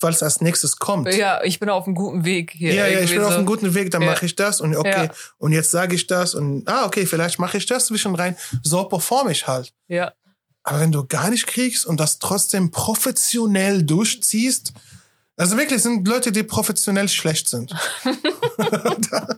was 0.00 0.22
als 0.22 0.40
nächstes 0.40 0.78
kommt. 0.78 1.12
Ja, 1.14 1.42
ich 1.44 1.60
bin 1.60 1.68
auf 1.68 1.86
einem 1.86 1.94
guten 1.94 2.24
Weg 2.24 2.52
hier. 2.52 2.74
Ja, 2.74 2.86
ja, 2.86 3.00
ich 3.00 3.10
bin 3.10 3.22
auf 3.22 3.30
so. 3.30 3.36
einem 3.36 3.46
guten 3.46 3.74
Weg, 3.74 3.90
dann 3.90 4.02
Ja. 4.02 4.10
mache 4.10 4.26
ich 4.26 4.34
das 4.34 4.60
und 4.60 4.74
okay, 4.74 5.04
Ja. 5.06 5.10
und 5.38 5.52
jetzt 5.52 5.70
sage 5.70 5.94
ich 5.94 6.06
das 6.06 6.34
und 6.34 6.66
ah, 6.68 6.86
okay, 6.86 7.04
vielleicht 7.06 7.38
mache 7.38 7.56
ich 7.58 7.66
das 7.66 7.86
zwischen 7.86 8.14
rein. 8.14 8.36
So 8.62 8.82
performe 8.84 9.32
ich 9.32 9.46
halt. 9.46 9.72
Ja. 9.88 10.12
Aber 10.64 10.80
wenn 10.80 10.92
du 10.92 11.04
gar 11.04 11.30
nicht 11.30 11.46
kriegst 11.46 11.84
und 11.86 11.98
das 12.00 12.18
trotzdem 12.20 12.70
professionell 12.70 13.82
durchziehst, 13.82 14.72
also 15.36 15.56
wirklich 15.56 15.82
sind 15.82 16.06
Leute, 16.06 16.30
die 16.30 16.42
professionell 16.44 17.08
schlecht 17.08 17.48
sind. 17.48 17.74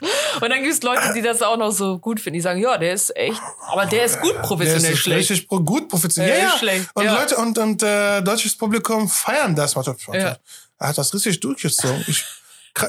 Und 0.40 0.50
dann 0.50 0.62
gibt 0.62 0.74
es 0.74 0.82
Leute, 0.82 1.12
die 1.14 1.22
das 1.22 1.42
auch 1.42 1.56
noch 1.56 1.70
so 1.70 1.98
gut 1.98 2.20
finden. 2.20 2.34
Die 2.34 2.40
sagen, 2.40 2.60
ja, 2.60 2.76
der 2.76 2.92
ist 2.92 3.16
echt, 3.16 3.40
aber 3.68 3.86
der 3.86 4.04
ist 4.04 4.20
gut 4.20 4.34
Der 4.34 4.40
professionell 4.40 4.92
ist 4.92 4.98
schlecht. 4.98 5.30
richtig 5.30 5.48
gut 5.48 5.88
professionell. 5.88 6.30
Ja, 6.30 6.36
Ja, 6.36 6.42
ja. 6.50 6.58
schlecht, 6.58 6.88
Und 6.94 7.04
ja. 7.04 7.14
Leute 7.14 7.36
und, 7.36 7.56
und 7.58 7.82
äh, 7.82 8.20
deutsches 8.22 8.56
Publikum 8.56 9.08
feiern 9.08 9.54
das. 9.54 9.74
Man 9.74 9.84
sagt, 9.84 10.02
Ja. 10.12 10.36
Er 10.78 10.88
hat 10.88 10.98
das 10.98 11.14
richtig 11.14 11.40
durchgezogen. 11.40 12.04
Ich, 12.06 12.22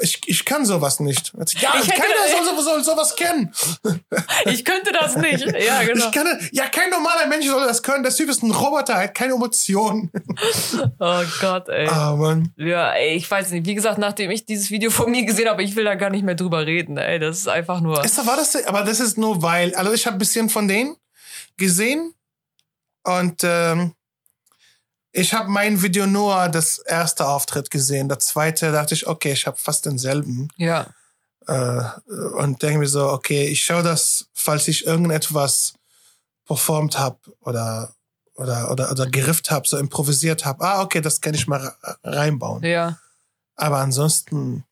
ich, 0.02 0.22
ich 0.26 0.44
kann 0.46 0.66
sowas 0.66 1.00
nicht. 1.00 1.34
Ja, 1.34 1.44
Ich 1.82 1.88
hätte- 1.88 2.02
keiner 2.02 2.44
soll, 2.56 2.64
soll 2.64 2.84
sowas 2.84 3.16
kennen. 3.16 3.54
Ich 4.46 4.64
könnte 4.64 4.92
das 4.92 5.16
nicht. 5.18 5.46
Ja, 5.66 5.82
genau. 5.86 6.06
Ich 6.06 6.12
kann, 6.12 6.50
ja, 6.52 6.68
kein 6.70 6.90
normaler 6.90 7.28
Mensch 7.28 7.46
soll 7.48 7.66
das 7.66 7.82
können. 7.84 8.04
Der 8.04 8.14
Typ 8.14 8.30
ist 8.30 8.44
ein 8.44 8.52
Roboter, 8.52 8.94
er 8.94 9.04
hat 9.06 9.16
keine 9.16 9.34
Emotionen. 9.34 10.12
Oh 11.00 11.22
Gott, 11.42 11.70
ey. 11.70 11.88
Ah, 11.88 12.16
Mann. 12.16 12.54
Ja, 12.58 12.92
ey, 12.94 13.16
ich 13.16 13.30
weiß 13.30 13.52
nicht. 13.52 13.66
Wie 13.66 13.76
gesagt, 13.76 13.98
nachdem 13.98 14.32
ich 14.32 14.46
dieses 14.46 14.70
Video 14.72 14.90
von 14.92 15.10
mir 15.12 15.24
gesehen 15.26 15.48
habe, 15.50 15.64
ich 15.64 15.76
will 15.76 15.84
da 15.86 15.96
gar 15.96 16.10
nicht 16.10 16.24
mehr 16.24 16.36
drüber 16.36 16.66
reden. 16.66 16.98
Ey, 16.98 17.20
das 17.20 17.40
ist 17.40 17.48
einfach 17.48 17.82
nur. 17.82 18.04
Ist, 18.04 18.26
war 18.26 18.36
das, 18.38 18.56
aber 18.66 18.84
das 18.84 19.00
ist 19.00 19.18
nur 19.18 19.42
weil, 19.42 19.74
also 19.76 19.92
ich 19.94 20.06
habe 20.06 20.16
ein 20.18 20.20
bisschen 20.20 20.50
von 20.50 20.68
denen 20.68 20.96
gesehen 21.58 22.14
und 23.04 23.42
ähm, 23.44 23.94
ich 25.18 25.34
habe 25.34 25.50
mein 25.50 25.82
Video 25.82 26.06
nur 26.08 26.48
das 26.50 26.78
erste 26.80 27.28
Auftritt 27.28 27.70
gesehen. 27.72 28.08
Der 28.10 28.20
zweite 28.20 28.72
dachte 28.72 28.94
ich, 28.94 29.08
okay, 29.08 29.32
ich 29.34 29.46
habe 29.48 29.58
fast 29.58 29.86
denselben. 29.86 30.48
Ja, 30.58 30.88
Äh, 31.48 31.82
und 32.42 32.62
denke 32.62 32.80
mir 32.80 32.88
so, 32.88 33.10
okay, 33.10 33.48
ich 33.48 33.64
schaue 33.64 33.82
das, 33.84 34.28
falls 34.34 34.68
ich 34.68 34.86
irgendetwas 34.86 35.74
performt 36.46 37.00
habe 37.00 37.18
oder, 37.42 37.94
oder, 38.36 38.70
oder, 38.72 38.92
oder 38.92 39.06
gerifft 39.08 39.50
habe, 39.50 39.68
so 39.68 39.78
improvisiert 39.78 40.44
habe. 40.46 40.64
Ah, 40.64 40.82
okay, 40.82 41.00
das 41.02 41.22
kann 41.22 41.34
ich 41.34 41.48
mal 41.48 41.62
re- 41.62 41.98
reinbauen. 42.04 42.64
ja. 42.64 42.98
Aber 43.56 43.78
ansonsten, 43.78 44.66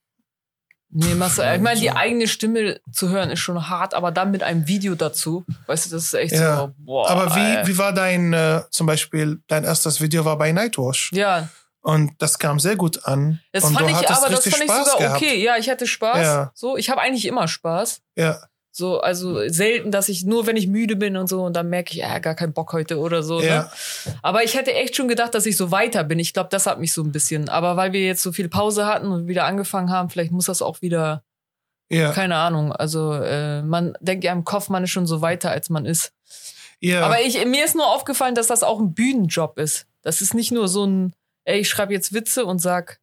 Nee, 0.90 1.16
machst 1.16 1.38
du, 1.40 1.42
ich 1.54 1.62
meine, 1.62 1.80
die 1.80 1.92
eigene 1.92 2.28
Stimme 2.28 2.80
zu 2.92 3.10
hören 3.10 3.30
ist 3.32 3.40
schon 3.40 3.70
hart, 3.70 3.94
aber 3.94 4.12
dann 4.12 4.32
mit 4.32 4.44
einem 4.44 4.68
Video 4.68 4.96
dazu, 4.96 5.44
weißt 5.68 5.88
du, 5.88 5.90
das 5.90 6.06
ist 6.06 6.14
echt 6.14 6.34
Ja. 6.34 6.58
so, 6.58 6.72
boah. 6.78 7.10
aber 7.10 7.36
ey. 7.36 7.64
wie, 7.66 7.68
wie 7.74 7.78
war 7.78 7.92
dein, 7.92 8.32
äh, 8.34 8.62
zum 8.70 8.88
Beispiel, 8.88 9.40
dein 9.48 9.64
erstes 9.66 10.00
Video 10.00 10.24
war 10.24 10.38
bei 10.38 10.52
Nightwash? 10.54 11.12
Ja, 11.14 11.50
Und 11.82 12.14
das 12.20 12.40
kam 12.40 12.60
sehr 12.60 12.76
gut 12.78 13.06
an. 13.06 13.42
das 13.52 13.64
und 13.66 13.74
fand 13.74 13.90
ich, 13.90 13.96
aber 13.96 14.30
das 14.30 14.44
fand 14.44 14.46
ich 14.48 14.64
Spaß 14.64 14.86
sogar 14.92 14.98
gehabt. 15.00 15.22
okay. 15.22 15.44
Ja, 15.44 15.58
ich 15.58 15.70
hatte 15.70 15.86
Spaß. 15.86 16.18
Ja. 16.22 16.52
So, 16.56 16.78
ich 16.78 16.90
habe 16.90 17.02
eigentlich 17.02 17.26
immer 17.26 17.48
Spaß. 17.48 18.02
Ja, 18.16 18.40
So, 18.78 19.00
also 19.00 19.48
selten, 19.48 19.90
dass 19.90 20.10
ich 20.10 20.26
nur, 20.26 20.48
wenn 20.48 20.58
ich 20.58 20.68
müde 20.68 20.98
bin 20.98 21.16
und 21.16 21.28
so, 21.30 21.46
und 21.46 21.56
dann 21.56 21.70
merke 21.70 21.92
ich, 21.94 22.00
ja, 22.00 22.20
gar 22.20 22.36
keinen 22.36 22.52
Bock 22.52 22.74
heute 22.74 23.00
oder 23.00 23.24
so. 23.24 23.40
Ne? 23.40 23.46
ja, 23.46 23.72
Aber 24.22 24.44
ich 24.44 24.54
hätte 24.58 24.74
echt 24.74 24.98
schon 24.98 25.08
gedacht, 25.08 25.34
dass 25.34 25.46
ich 25.46 25.56
so 25.56 25.72
weiter 25.72 26.04
bin. 26.04 26.20
Ich 26.20 26.34
glaube, 26.34 26.50
das 26.52 26.66
hat 26.66 26.78
mich 26.82 26.92
so 26.92 27.02
ein 27.02 27.14
bisschen. 27.14 27.48
Aber 27.48 27.78
weil 27.78 27.94
wir 27.94 28.06
jetzt 28.06 28.22
so 28.22 28.34
viel 28.34 28.50
Pause 28.50 28.86
hatten 28.86 29.08
und 29.14 29.30
wieder 29.30 29.46
angefangen 29.46 29.92
haben, 29.92 30.10
vielleicht 30.10 30.34
muss 30.34 30.48
das 30.48 30.62
auch 30.62 30.82
wieder, 30.82 31.24
ja, 31.90 32.12
keine 32.12 32.36
Ahnung. 32.36 32.74
Also 32.74 33.14
äh, 33.14 33.62
man 33.62 33.96
denkt 34.02 34.26
ja 34.26 34.34
im 34.34 34.44
Kopf, 34.44 34.68
man 34.68 34.84
ist 34.84 34.90
schon 34.92 35.08
so 35.08 35.22
weiter, 35.22 35.52
als 35.52 35.70
man 35.70 35.86
ist. 35.86 36.12
ja. 36.82 37.06
Aber 37.06 37.22
ich, 37.22 37.46
mir 37.46 37.64
ist 37.64 37.76
nur 37.76 37.88
aufgefallen, 37.88 38.36
dass 38.36 38.48
das 38.48 38.62
auch 38.62 38.82
ein 38.82 38.94
Bühnenjob 38.94 39.58
ist. 39.58 39.88
Das 40.02 40.20
ist 40.20 40.34
nicht 40.34 40.52
nur 40.52 40.68
so 40.68 40.86
ein, 40.86 41.14
ey, 41.46 41.60
ich 41.62 41.70
schreibe 41.70 41.94
jetzt 41.94 42.12
Witze 42.12 42.46
und 42.46 42.60
sag, 42.60 43.00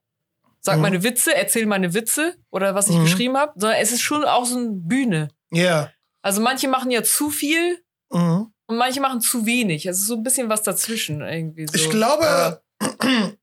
sag 0.60 0.76
Mhm. 0.76 0.82
meine 0.82 1.02
Witze, 1.02 1.34
erzähl 1.34 1.64
meine 1.64 1.94
Witze 1.94 2.34
oder 2.50 2.74
was 2.74 2.88
ich 2.90 2.96
Mhm. 2.96 3.04
geschrieben 3.04 3.38
habe, 3.38 3.52
sondern 3.56 3.78
es 3.80 3.90
ist 3.90 4.02
schon 4.02 4.24
auch 4.26 4.44
so 4.44 4.58
eine 4.58 4.68
Bühne. 4.68 5.28
Ja. 5.52 5.90
Also 6.22 6.40
manche 6.40 6.68
machen 6.68 6.90
ja 6.90 7.02
zu 7.02 7.30
viel 7.30 7.82
Mhm. 8.12 8.52
und 8.66 8.76
manche 8.76 9.00
machen 9.00 9.20
zu 9.20 9.46
wenig. 9.46 9.86
Es 9.86 9.98
ist 9.98 10.06
so 10.06 10.16
ein 10.16 10.22
bisschen 10.22 10.48
was 10.48 10.62
dazwischen 10.62 11.20
irgendwie. 11.22 11.66
So. 11.66 11.74
Ich 11.74 11.88
glaube, 11.90 12.62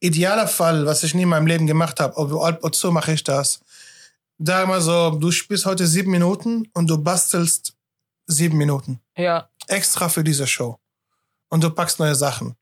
idealer 0.00 0.46
Fall, 0.48 0.86
was 0.86 1.02
ich 1.02 1.14
nie 1.14 1.22
in 1.22 1.28
meinem 1.28 1.46
Leben 1.46 1.66
gemacht 1.66 2.00
habe, 2.00 2.16
ob, 2.16 2.32
ob, 2.32 2.62
ob 2.62 2.76
so 2.76 2.90
mache 2.90 3.12
ich 3.12 3.24
das. 3.24 3.60
Da 4.38 4.66
mal 4.66 4.80
so, 4.80 5.10
du 5.10 5.30
spielst 5.30 5.64
heute 5.66 5.86
sieben 5.86 6.10
Minuten 6.10 6.68
und 6.74 6.88
du 6.90 6.98
bastelst 6.98 7.74
sieben 8.26 8.58
Minuten. 8.58 9.00
Äh, 9.14 9.24
ja, 9.24 9.48
Extra 9.68 10.08
für 10.08 10.24
diese 10.24 10.46
Show. 10.46 10.78
Und 11.48 11.62
du 11.62 11.70
packst 11.70 11.98
neue 12.00 12.14
Sachen. 12.14 12.56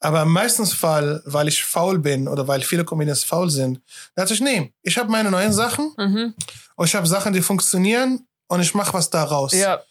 Aber 0.00 0.22
im 0.22 0.32
meisten 0.32 0.66
Fall, 0.66 1.22
weil 1.24 1.48
ich 1.48 1.64
faul 1.64 1.98
bin 1.98 2.28
oder 2.28 2.46
weil 2.46 2.60
viele 2.62 2.84
Comedians 2.84 3.24
faul 3.24 3.48
sind, 3.50 3.80
dachte 4.14 4.34
ich, 4.34 4.40
nee, 4.40 4.74
ich 4.82 4.98
habe 4.98 5.10
meine 5.10 5.30
neuen 5.30 5.52
Sachen 5.52 5.92
mhm. 5.96 6.34
und 6.76 6.86
ich 6.86 6.94
habe 6.94 7.06
Sachen, 7.06 7.32
die 7.32 7.40
funktionieren 7.40 8.26
und 8.48 8.60
ich 8.60 8.74
mache 8.74 8.92
was 8.92 9.08
daraus. 9.08 9.52
ja, 9.52 9.82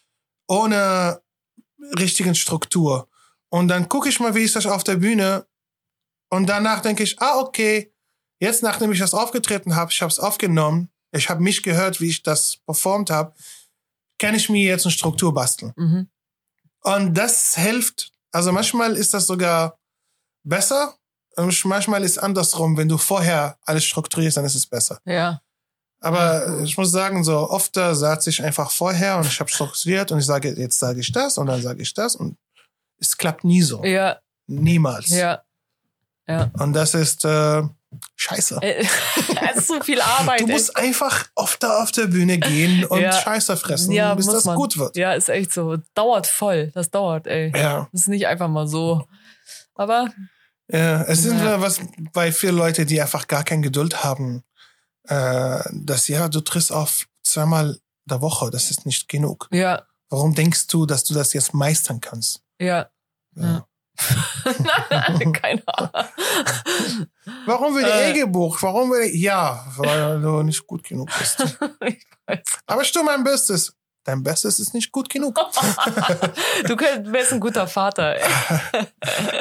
ohne 0.48 1.22
richtigen 1.98 2.36
Struktur. 2.36 3.10
Und 3.50 3.68
dann 3.68 3.90
gucke 3.90 4.10
ich 4.10 4.20
mal, 4.20 4.36
wie 4.36 4.44
ist 4.44 4.56
das 4.56 4.66
auf 4.66 4.84
der 4.84 4.98
Bühne. 4.98 5.46
Und 6.30 6.48
danach 6.48 6.82
denke 6.82 7.04
ich, 7.04 7.20
ah, 7.22 7.40
okay, 7.40 7.94
jetzt 8.40 8.64
nachdem 8.64 8.92
ich 8.92 9.00
das 9.00 9.14
aufgetreten 9.14 9.76
habe, 9.76 9.92
ich 9.92 10.02
habe 10.02 10.12
es 10.12 10.20
aufgenommen, 10.20 10.90
ich 11.12 11.30
habe 11.30 11.44
mich 11.44 11.62
gehört, 11.62 12.02
wie 12.02 12.10
ich 12.10 12.24
das 12.24 12.58
performt 12.66 13.10
habe, 13.10 13.34
kann 14.18 14.34
ich 14.34 14.50
mir 14.50 14.64
jetzt 14.64 14.86
eine 14.86 14.92
Struktur 14.92 15.34
basteln. 15.34 15.74
mhm. 15.76 16.10
Und 16.86 17.14
das 17.14 17.56
hilft. 17.56 18.12
Also 18.32 18.52
manchmal 18.52 18.98
ist 18.98 19.14
das 19.14 19.26
sogar 19.26 19.80
besser. 20.44 20.94
Und 21.36 21.66
manchmal 21.66 22.04
ist 22.04 22.12
es 22.12 22.18
andersrum. 22.20 22.78
Wenn 22.78 22.88
du 22.90 22.98
vorher 22.98 23.58
alles 23.66 23.84
strukturierst, 23.86 24.38
dann 24.38 24.46
ist 24.46 24.56
es 24.56 24.68
besser. 24.68 25.00
ja, 25.06 25.42
Aber 26.00 26.60
ich 26.64 26.78
muss 26.78 26.92
sagen, 26.92 27.24
so 27.24 27.50
oft 27.50 27.76
äh, 27.78 27.96
saß 27.96 28.28
ich 28.28 28.44
einfach 28.44 28.70
vorher 28.70 29.18
und 29.18 29.26
ich 29.26 29.40
habe 29.40 29.50
strukturiert 29.50 30.12
und 30.12 30.20
ich 30.20 30.26
sage, 30.26 30.54
jetzt 30.54 30.78
sage 30.78 31.00
ich 31.00 31.12
das 31.12 31.38
und 31.38 31.48
dann 31.48 31.62
sage 31.62 31.82
ich 31.82 31.94
das 31.94 32.16
und 32.16 32.38
es 33.00 33.18
klappt 33.18 33.44
nie 33.44 33.62
so. 33.62 33.84
ja, 33.84 34.18
Niemals. 34.48 35.10
ja. 35.10 35.42
Ja. 36.28 36.52
Und 36.58 36.72
das 36.74 36.94
ist 36.94 37.26
äh, 37.26 37.64
scheiße. 38.16 38.60
Äh, 38.62 38.86
Es 39.52 39.58
ist 39.58 39.68
so 39.68 39.82
viel 39.82 40.00
Arbeit. 40.00 40.40
Du 40.40 40.48
musst 40.48 40.76
einfach 40.78 41.26
oft 41.36 41.66
auf 41.66 41.92
der 41.92 42.06
Bühne 42.08 42.38
gehen 42.38 42.86
und 42.86 43.02
Ja. 43.02 43.12
Scheiße 43.12 43.58
fressen, 43.58 43.92
ja, 43.92 44.14
bis 44.16 44.28
das 44.28 44.46
man. 44.46 44.56
gut 44.56 44.78
wird. 44.78 44.96
Ja, 44.96 45.14
ist 45.14 45.28
echt 45.30 45.52
so. 45.52 45.78
Dauert 45.96 46.26
voll. 46.28 46.72
Das 46.74 46.90
dauert, 46.92 47.28
ey. 47.28 47.52
Ja. 47.54 47.90
Das 47.92 48.02
ist 48.02 48.08
nicht 48.08 48.26
einfach 48.28 48.48
mal 48.48 48.68
so. 48.68 49.06
Aber 49.76 50.10
ja. 50.74 51.04
Es 51.04 51.22
sind 51.24 51.40
Ja. 51.40 51.62
was 51.62 51.80
bei 52.14 52.32
vielen 52.32 52.58
Leute, 52.58 52.86
die 52.86 53.02
einfach 53.02 53.28
gar 53.28 53.44
keine 53.44 53.62
Geduld 53.62 54.04
haben, 54.04 54.44
äh, 55.08 55.62
dass 55.72 56.08
ja, 56.08 56.28
du 56.30 56.42
triffst 56.42 56.72
auf 56.72 57.06
zweimal 57.24 57.80
der 58.06 58.22
Woche, 58.22 58.50
das 58.52 58.70
ist 58.72 58.86
nicht 58.86 59.08
genug. 59.08 59.48
ja, 59.52 59.84
Warum 60.10 60.36
denkst 60.36 60.68
du, 60.68 60.86
dass 60.86 61.04
du 61.06 61.14
das 61.14 61.34
jetzt 61.34 61.54
meistern 61.54 62.02
kannst? 62.02 62.42
ja. 62.60 62.90
Ja. 63.36 63.66
Keine 65.34 65.62
Ahnung. 65.68 66.08
Warum 67.46 67.76
wird 67.76 67.86
Äh. 67.86 68.12
eh 68.12 68.14
gebucht? 68.14 68.62
Warum 68.64 68.92
wird 68.92 69.14
ja, 69.14 69.66
weil 69.78 70.22
du 70.22 70.42
nicht 70.44 70.66
gut 70.68 70.84
genug 70.84 71.10
bist. 71.18 71.40
Ich 71.86 72.06
weiß. 72.28 72.40
Aber 72.66 72.82
ich 72.82 72.92
tue 72.92 73.04
mein 73.04 73.24
Bestes. 73.24 73.76
Dein 74.06 74.22
Bestes 74.22 74.60
ist 74.60 74.74
nicht 74.74 74.92
gut 74.92 75.10
genug. 75.10 75.40
Du 76.68 76.78
wärst 76.78 77.32
ein 77.34 77.40
guter 77.40 77.68
Vater. 77.68 78.16
Ey. 78.16 78.22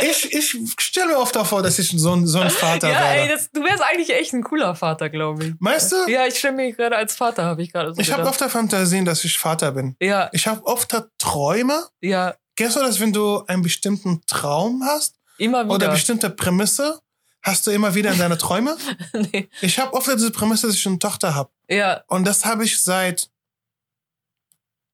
Ich, 0.02 0.32
ich 0.32 0.56
stelle 0.78 1.08
mir 1.08 1.18
oft 1.18 1.36
vor, 1.36 1.62
dass 1.62 1.78
ich 1.78 1.90
so 1.96 2.12
ein, 2.12 2.26
so 2.26 2.40
ein 2.40 2.50
Vater 2.50 2.90
Ja, 2.90 3.12
ey, 3.12 3.28
werde. 3.28 3.34
das, 3.34 3.50
du 3.50 3.62
wärst 3.62 3.82
eigentlich 3.82 4.10
echt 4.10 4.32
ein 4.32 4.42
cooler 4.42 4.74
Vater, 4.74 5.08
glaube 5.10 5.44
ich. 5.46 5.54
Meinst 5.60 5.92
du? 5.92 5.96
Ja, 6.08 6.26
ich 6.26 6.38
stelle 6.38 6.54
mich 6.54 6.76
gerade 6.76 6.96
als 6.96 7.14
Vater, 7.14 7.44
habe 7.44 7.62
ich 7.62 7.72
gerade 7.72 7.94
so 7.94 8.00
Ich 8.00 8.12
habe 8.12 8.24
oft 8.28 8.40
der 8.40 8.50
Fantasien, 8.50 9.04
dass 9.04 9.24
ich 9.24 9.38
Vater 9.38 9.72
bin. 9.72 9.96
Ja, 10.00 10.28
Ich 10.32 10.46
habe 10.46 10.64
oft 10.66 10.94
Träume. 11.18 11.86
ja, 12.00 12.34
Kennst 12.56 12.76
du 12.76 12.80
das, 12.80 13.00
wenn 13.00 13.12
du 13.12 13.42
einen 13.46 13.62
bestimmten 13.62 14.20
Traum 14.26 14.82
hast 14.84 15.14
immer 15.38 15.64
oder 15.64 15.74
wieder. 15.76 15.88
bestimmte 15.92 16.28
Prämisse? 16.30 17.00
Hast 17.42 17.66
du 17.66 17.70
immer 17.72 17.94
wieder 17.94 18.12
in 18.12 18.18
deine 18.18 18.36
Träume? 18.38 18.76
nee. 19.32 19.48
Ich 19.62 19.78
habe 19.78 19.92
oft 19.94 20.06
diese 20.06 20.30
Prämisse, 20.30 20.66
dass 20.66 20.76
ich 20.76 20.86
eine 20.86 20.98
Tochter 20.98 21.34
habe. 21.34 21.50
Ja, 21.68 22.02
Und 22.08 22.24
das 22.26 22.44
habe 22.44 22.64
ich 22.64 22.80
seit 22.82 23.30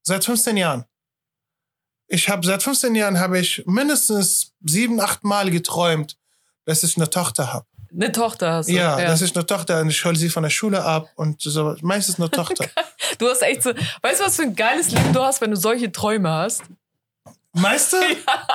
seit 0.09 0.25
15 0.25 0.57
Jahren. 0.57 0.85
Ich 2.09 2.29
habe 2.29 2.45
seit 2.47 2.63
15 2.63 2.95
Jahren 2.95 3.21
habe 3.21 3.39
ich 3.39 3.63
mindestens 3.67 4.55
sieben, 4.65 5.01
acht 5.01 5.23
Mal 5.23 5.51
geträumt, 5.51 6.17
dass 6.65 6.83
ich 6.83 6.97
eine 6.97 7.09
Tochter 7.11 7.53
habe. 7.53 7.67
eine 7.93 8.11
Tochter 8.11 8.53
hast 8.55 8.69
du. 8.69 8.73
Ja, 8.73 8.97
dass 8.97 9.21
ich 9.23 9.37
eine 9.37 9.45
Tochter 9.47 9.81
und 9.83 9.91
ich 9.91 10.03
hole 10.05 10.17
sie 10.17 10.31
von 10.31 10.43
der 10.43 10.51
Schule 10.51 10.83
ab 10.83 11.11
und 11.17 11.41
so. 11.41 11.77
Meistens 11.83 12.19
eine 12.19 12.31
Tochter. 12.41 12.67
Du 13.19 13.29
hast 13.29 13.43
echt 13.43 13.63
so, 13.63 13.71
weißt 14.03 14.21
du, 14.21 14.25
was 14.25 14.37
für 14.37 14.43
ein 14.43 14.57
geiles 14.57 14.91
Leben 14.91 15.13
du 15.13 15.21
hast, 15.23 15.41
wenn 15.43 15.51
du 15.51 15.57
solche 15.57 15.93
Träume 15.93 16.31
hast? 16.31 16.63
Meister? 17.59 18.01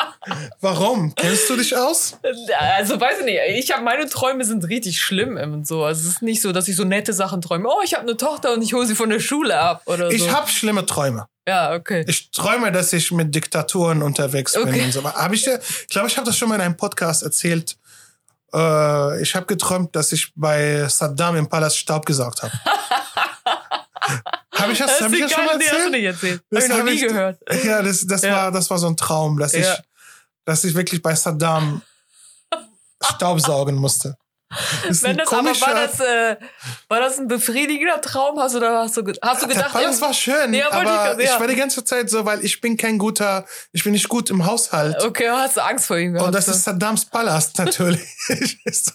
Warum? 0.61 1.13
Kennst 1.15 1.49
du 1.49 1.55
dich 1.55 1.75
aus? 1.75 2.17
Also 2.59 2.99
weiß 2.99 3.19
ich 3.19 3.25
nicht. 3.25 3.39
Ich 3.57 3.71
habe 3.71 3.83
meine 3.83 4.07
Träume 4.07 4.45
sind 4.45 4.67
richtig 4.67 4.99
schlimm 5.01 5.37
und 5.37 5.67
so. 5.67 5.83
Also 5.83 6.01
es 6.01 6.15
ist 6.15 6.21
nicht 6.21 6.41
so, 6.41 6.51
dass 6.51 6.67
ich 6.67 6.75
so 6.75 6.83
nette 6.83 7.13
Sachen 7.13 7.41
träume. 7.41 7.67
Oh, 7.69 7.81
ich 7.83 7.93
habe 7.93 8.03
eine 8.03 8.17
Tochter 8.17 8.53
und 8.53 8.61
ich 8.61 8.73
hole 8.73 8.85
sie 8.85 8.95
von 8.95 9.09
der 9.09 9.19
Schule 9.19 9.57
ab 9.59 9.81
oder 9.85 10.09
so. 10.09 10.15
Ich 10.15 10.31
habe 10.31 10.49
schlimme 10.49 10.85
Träume. 10.85 11.27
Ja, 11.47 11.73
okay. 11.73 12.05
Ich 12.07 12.31
träume, 12.31 12.71
dass 12.71 12.93
ich 12.93 13.11
mit 13.11 13.35
Diktaturen 13.35 14.01
unterwegs 14.01 14.53
bin 14.53 14.63
Okay. 14.69 14.85
und 14.85 14.91
so. 14.93 15.03
Hab 15.03 15.33
ich 15.33 15.45
ich 15.45 15.87
glaube, 15.89 16.07
ich 16.07 16.15
habe 16.17 16.25
das 16.25 16.37
schon 16.37 16.47
mal 16.49 16.55
in 16.55 16.61
einem 16.61 16.77
Podcast 16.77 17.23
erzählt. 17.23 17.77
Äh, 18.53 19.21
ich 19.21 19.35
habe 19.35 19.45
geträumt, 19.47 19.95
dass 19.95 20.11
ich 20.13 20.31
bei 20.35 20.87
Saddam 20.87 21.35
im 21.35 21.49
Palast 21.49 21.77
Staub 21.77 22.05
gesaugt 22.05 22.43
habe. 22.43 22.53
habe 24.53 24.71
ich 24.71 24.79
das, 24.79 24.91
Das 24.97 25.01
hab 25.01 25.13
ich 25.13 25.21
das 25.21 25.31
schon 25.31 25.45
mal 25.45 25.59
egal, 25.61 25.89
nee, 25.89 26.01
du 26.01 26.07
erzählt? 26.07 26.13
erzählt. 26.15 26.41
Das 26.51 26.63
ich 26.65 26.69
noch 26.69 26.83
nie 26.83 26.91
ich- 26.91 27.01
gehört. 27.07 27.39
Ja, 27.63 27.81
das, 27.81 28.05
das, 28.07 28.21
Ja. 28.21 28.35
War, 28.35 28.51
das 28.51 28.69
war 28.69 28.77
so 28.77 28.87
ein 28.87 28.97
Traum, 28.97 29.37
dass, 29.39 29.53
ich, 29.53 29.65
Ja. 29.65 29.77
dass 30.45 30.63
ich 30.63 30.73
wirklich 30.75 31.01
bei 31.01 31.15
Saddam 31.15 31.81
Staubsaugen 33.03 33.75
musste. 33.75 34.17
Das 34.87 35.01
Wenn 35.01 35.17
das 35.17 35.33
aber 35.33 35.47
war 35.49 35.73
das, 35.73 35.99
äh, 35.99 36.35
war 36.87 36.99
das 36.99 37.17
ein 37.17 37.27
befriedigender 37.27 37.99
Traum? 38.01 38.39
Hast 38.39 38.53
du 38.53 38.59
da 38.59 38.83
hast 38.83 38.95
du, 38.95 39.03
hast 39.21 39.41
du 39.41 39.47
gedacht? 39.47 39.73
Palast 39.73 39.99
war 39.99 40.13
schön, 40.13 40.53
ich 40.53 40.63
aber 40.63 41.17
ich, 41.19 41.25
ja. 41.27 41.39
war 41.39 41.47
die 41.47 41.55
ganze 41.55 41.83
Zeit 41.83 42.07
so, 42.09 42.23
weil 42.25 42.45
ich 42.45 42.61
bin 42.61 42.77
kein 42.77 42.99
guter, 42.99 43.47
ich 43.71 43.83
bin 43.83 43.93
nicht 43.93 44.07
gut 44.09 44.29
im 44.29 44.45
Haushalt. 44.45 45.03
okay, 45.03 45.27
hast 45.29 45.57
du 45.57 45.61
Angst 45.61 45.87
vor 45.87 45.97
ihm 45.97 46.13
gehabt? 46.13 46.27
Und 46.27 46.35
das 46.35 46.45
so. 46.45 46.51
ist 46.51 46.63
Saddams 46.65 47.05
Palast 47.05 47.57
natürlich. 47.57 48.01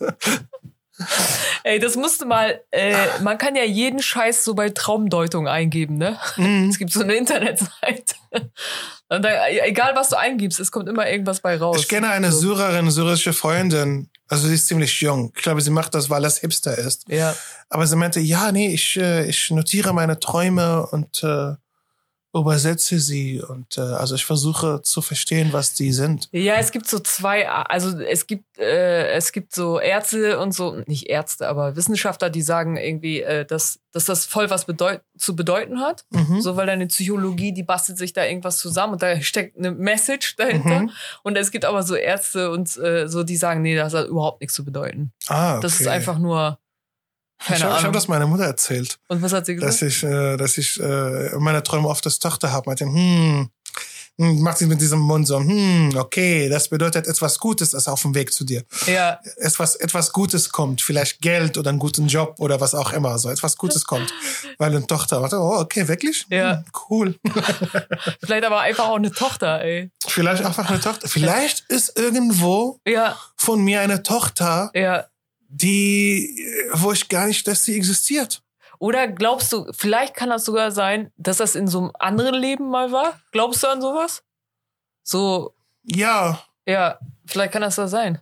Ey, 1.65 1.79
das 1.79 1.97
musste 1.97 2.27
mal, 2.27 2.61
äh, 2.71 3.21
man 3.23 3.39
kann 3.39 3.57
ja 3.57 3.65
jeden 3.65 4.01
Scheiß 4.01 4.45
so 4.45 4.55
bei 4.55 4.71
Traumdeutung 4.71 5.49
eingeben, 5.49 5.97
ne? 5.97 6.19
Mhm. 6.37 6.69
Es 6.71 6.79
gibt 6.79 6.93
so 6.93 7.03
eine 7.03 7.15
Internetseite. 7.15 8.15
Und 9.09 9.23
da, 9.23 9.49
egal 9.49 9.95
was 9.95 10.11
du 10.11 10.19
eingibst, 10.19 10.61
es 10.61 10.71
kommt 10.71 10.89
immer 10.89 11.09
irgendwas 11.09 11.41
bei 11.41 11.57
raus. 11.57 11.79
Ich 11.81 11.89
kenne 11.89 12.11
eine 12.11 12.33
Syrerin, 12.33 12.91
syrische 12.91 13.33
Freundin. 13.33 14.11
Also 14.29 14.49
sie 14.49 14.55
ist 14.55 14.69
ziemlich 14.69 15.01
jung. 15.01 15.33
Ich 15.35 15.43
glaube, 15.43 15.61
sie 15.63 15.71
macht 15.71 15.95
das, 15.95 16.11
weil 16.11 16.23
das 16.23 16.39
Hipster 16.39 16.77
ist. 16.77 17.09
Ja. 17.09 17.35
Aber 17.71 17.87
sie 17.87 17.97
meinte, 17.97 18.21
ja, 18.21 18.53
nee, 18.53 18.75
ich, 18.75 18.99
äh, 18.99 19.27
ich 19.27 19.51
notiere 19.51 19.95
meine 19.95 20.19
Träume 20.19 20.87
und 20.87 21.23
äh, 21.23 21.55
übersetze 22.35 22.99
sie. 22.99 23.43
Und 23.43 23.79
äh, 23.79 23.81
also 23.81 24.15
ich 24.15 24.25
versuche 24.25 24.83
zu 24.83 25.01
verstehen, 25.01 25.53
was 25.53 25.75
die 25.75 25.93
sind. 25.93 26.29
Ja, 26.33 26.57
es 26.57 26.73
gibt 26.73 26.87
so 26.87 26.99
zwei, 26.99 27.49
also 27.49 27.99
es 28.01 28.27
gibt, 28.27 28.59
äh, 28.59 29.11
es 29.13 29.33
gibt 29.33 29.55
so 29.55 29.81
Ärzte 29.81 30.39
und 30.39 30.53
so, 30.53 30.83
nicht 30.87 31.09
Ärzte, 31.09 31.49
aber 31.49 31.77
Wissenschaftler, 31.77 32.31
die 32.31 32.43
sagen 32.43 32.77
irgendwie, 32.77 33.23
äh, 33.23 33.45
dass, 33.45 33.81
dass 33.93 34.05
das 34.05 34.27
voll 34.27 34.51
was 34.51 34.67
bedeut 34.67 35.01
zu 35.17 35.35
bedeuten 35.35 35.81
hat. 35.81 36.05
Mhm. 36.11 36.41
So, 36.41 36.57
weil 36.57 36.67
deine 36.67 36.87
Psychologie, 36.87 37.53
die 37.53 37.63
bastelt 37.63 37.99
sich 37.99 38.13
da 38.13 38.25
irgendwas 38.25 38.59
zusammen 38.59 38.95
und 38.95 39.03
da 39.03 39.21
steckt 39.21 39.57
eine 39.57 39.71
Message 39.71 40.37
dahinter. 40.37 40.81
Mhm. 40.81 40.91
Und 41.23 41.37
es 41.37 41.51
gibt 41.51 41.65
aber 41.65 41.83
so 41.83 41.95
Ärzte 41.95 42.51
und 42.51 42.77
äh, 42.77 43.09
so, 43.09 43.25
die 43.25 43.37
sagen, 43.37 43.63
nee, 43.63 43.75
das 43.75 43.95
hat 43.95 44.07
überhaupt 44.07 44.41
nichts 44.41 44.55
zu 44.55 44.65
bedeuten. 44.65 45.13
Ah, 45.29 45.55
okay. 45.55 45.63
Das 45.63 45.81
ist 45.81 45.89
einfach 45.89 46.19
nur, 46.19 46.59
keine 47.39 47.59
ich 47.59 47.65
habe 47.65 47.83
hab 47.83 47.93
das 47.93 48.09
meiner 48.09 48.27
Mutter 48.27 48.45
erzählt, 48.45 48.99
und 49.09 49.23
was 49.23 49.33
hat 49.33 49.47
sie 49.47 49.55
gesagt? 49.55 49.73
dass 49.73 49.83
ich, 49.83 50.03
äh, 50.03 50.37
dass 50.37 50.59
ich 50.59 50.79
äh, 50.81 51.37
meine 51.39 51.63
Träume 51.63 51.89
oft 51.89 52.05
als 52.07 52.19
Tochter 52.19 52.53
habe. 52.53 52.75
Hm, 52.79 53.49
hm, 54.21 54.41
macht 54.41 54.59
sie 54.59 54.67
mit 54.67 54.81
diesem 54.81 54.99
Mund 54.99 55.29
so, 55.29 55.39
hm, 55.39 55.93
okay, 55.97 56.49
das 56.49 56.69
bedeutet 56.69 57.07
etwas 57.07 57.39
Gutes 57.39 57.73
ist 57.73 57.87
auf 57.87 58.03
dem 58.03 58.17
Weg 58.17 58.33
zu 58.33 58.43
dir. 58.45 58.65
ja, 58.87 59.21
etwas, 59.37 59.77
etwas 59.77 60.13
Gutes 60.13 60.51
kommt, 60.51 60.83
vielleicht 60.83 61.21
Geld 61.21 61.57
oder 61.57 61.71
einen 61.71 61.79
guten 61.79 62.09
Job 62.09 62.35
oder 62.39 62.61
was 62.61 62.75
auch 62.75 62.93
immer, 62.93 63.17
so 63.21 63.31
etwas 63.31 63.57
Gutes 63.57 63.85
kommt, 63.85 64.13
weil 64.59 64.75
eine 64.75 64.85
Tochter 64.85 65.23
warte, 65.23 65.37
oh, 65.39 65.61
okay, 65.61 65.87
wirklich? 65.87 66.27
Ja. 66.31 66.57
Hm, 66.57 66.65
Cool. 66.91 67.15
vielleicht 68.25 68.45
aber 68.45 68.61
einfach 68.61 68.89
auch 68.89 68.97
eine 68.97 69.13
Tochter, 69.13 69.61
ey. 69.63 69.93
vielleicht 70.05 70.45
einfach 70.45 70.69
eine 70.69 70.81
Tochter. 70.81 71.09
Vielleicht 71.09 71.65
ist 71.69 71.97
irgendwo 71.97 72.81
Ja, 72.87 73.17
von 73.37 73.63
mir 73.63 73.81
eine 73.83 74.03
Tochter, 74.03 74.71
ja. 74.75 75.07
Die, 75.49 76.47
wo 76.73 76.93
ich 76.93 77.09
gar 77.09 77.27
nicht, 77.27 77.47
dass 77.49 77.65
sie 77.65 77.77
existiert. 77.77 78.43
Oder 78.79 79.09
glaubst 79.09 79.53
du, 79.53 79.67
vielleicht 79.73 80.15
kann 80.15 80.29
das 80.31 80.45
sogar 80.45 80.71
sein, 80.71 81.11
dass 81.17 81.39
das 81.39 81.57
in 81.57 81.67
so 81.67 81.79
einem 81.81 81.91
anderen 81.99 82.35
Leben 82.35 82.69
mal 82.71 82.93
war? 82.93 83.21
Glaubst 83.33 83.63
du 83.63 83.67
an 83.67 83.81
sowas? 83.81 84.23
So, 85.03 85.55
Ja. 85.85 86.41
ja, 86.67 86.99
vielleicht 87.27 87.53
kann 87.53 87.63
das 87.63 87.75
da 87.77 87.89
sein. 87.89 88.21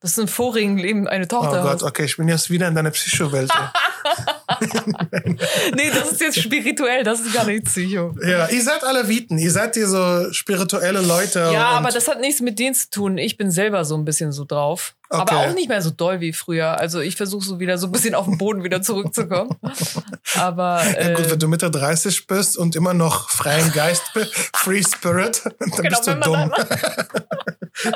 Dass 0.00 0.14
du 0.14 0.22
im 0.22 0.28
vorigen 0.28 0.78
Leben 0.78 1.08
eine 1.08 1.24
Oh 1.24 1.28
Tochter 1.28 1.62
Gott, 1.62 1.72
hast. 1.74 1.82
okay, 1.82 2.04
ich 2.04 2.16
bin 2.16 2.28
jetzt 2.28 2.48
wieder 2.50 2.68
in 2.68 2.74
deiner 2.74 2.90
Psychowelt. 2.90 3.50
Nee, 5.74 5.90
das 5.92 6.12
ist 6.12 6.20
jetzt 6.20 6.40
spirituell, 6.40 7.04
das 7.04 7.20
ist 7.20 7.32
gar 7.34 7.44
nicht 7.44 7.64
Psycho. 7.64 8.14
ja, 8.22 8.48
ihr 8.48 8.62
seid 8.62 8.84
alle 8.84 9.08
Viten, 9.08 9.38
ihr 9.38 9.50
seid 9.50 9.74
hier 9.74 9.88
so 9.88 10.32
spirituelle 10.32 11.00
Leute. 11.00 11.50
Ja, 11.52 11.68
aber 11.70 11.90
das 11.90 12.08
hat 12.08 12.20
nichts 12.20 12.40
mit 12.40 12.58
denen 12.58 12.74
zu 12.74 12.90
tun. 12.90 13.18
Ich 13.18 13.36
bin 13.36 13.50
selber 13.50 13.84
so 13.84 13.96
ein 13.96 14.04
bisschen 14.04 14.32
so 14.32 14.44
drauf. 14.44 14.94
Okay. 15.10 15.20
Aber 15.20 15.36
auch 15.40 15.54
nicht 15.54 15.68
mehr 15.68 15.82
so 15.82 15.90
doll 15.90 16.20
wie 16.20 16.32
früher. 16.32 16.78
Also 16.78 17.00
ich 17.00 17.16
versuche 17.16 17.44
so 17.44 17.60
wieder 17.60 17.78
so 17.78 17.86
ein 17.86 17.92
bisschen 17.92 18.14
auf 18.14 18.24
den 18.24 18.38
Boden 18.38 18.64
wieder 18.64 18.82
zurückzukommen. 18.82 19.50
Aber 20.36 20.82
Ja, 20.84 21.14
gut, 21.14 21.26
äh, 21.26 21.30
wenn 21.30 21.38
du 21.38 21.48
Mitte 21.48 21.70
30 21.70 22.26
bist 22.26 22.56
und 22.56 22.74
immer 22.74 22.94
noch 22.94 23.30
freien 23.30 23.70
Geist, 23.72 24.02
bist, 24.14 24.32
Free 24.54 24.82
Spirit, 24.82 25.42
dann 25.58 25.70
genau, 25.70 25.98
bist 25.98 26.06
du 26.08 26.14
dumm. 26.16 26.52
Dann, 27.82 27.94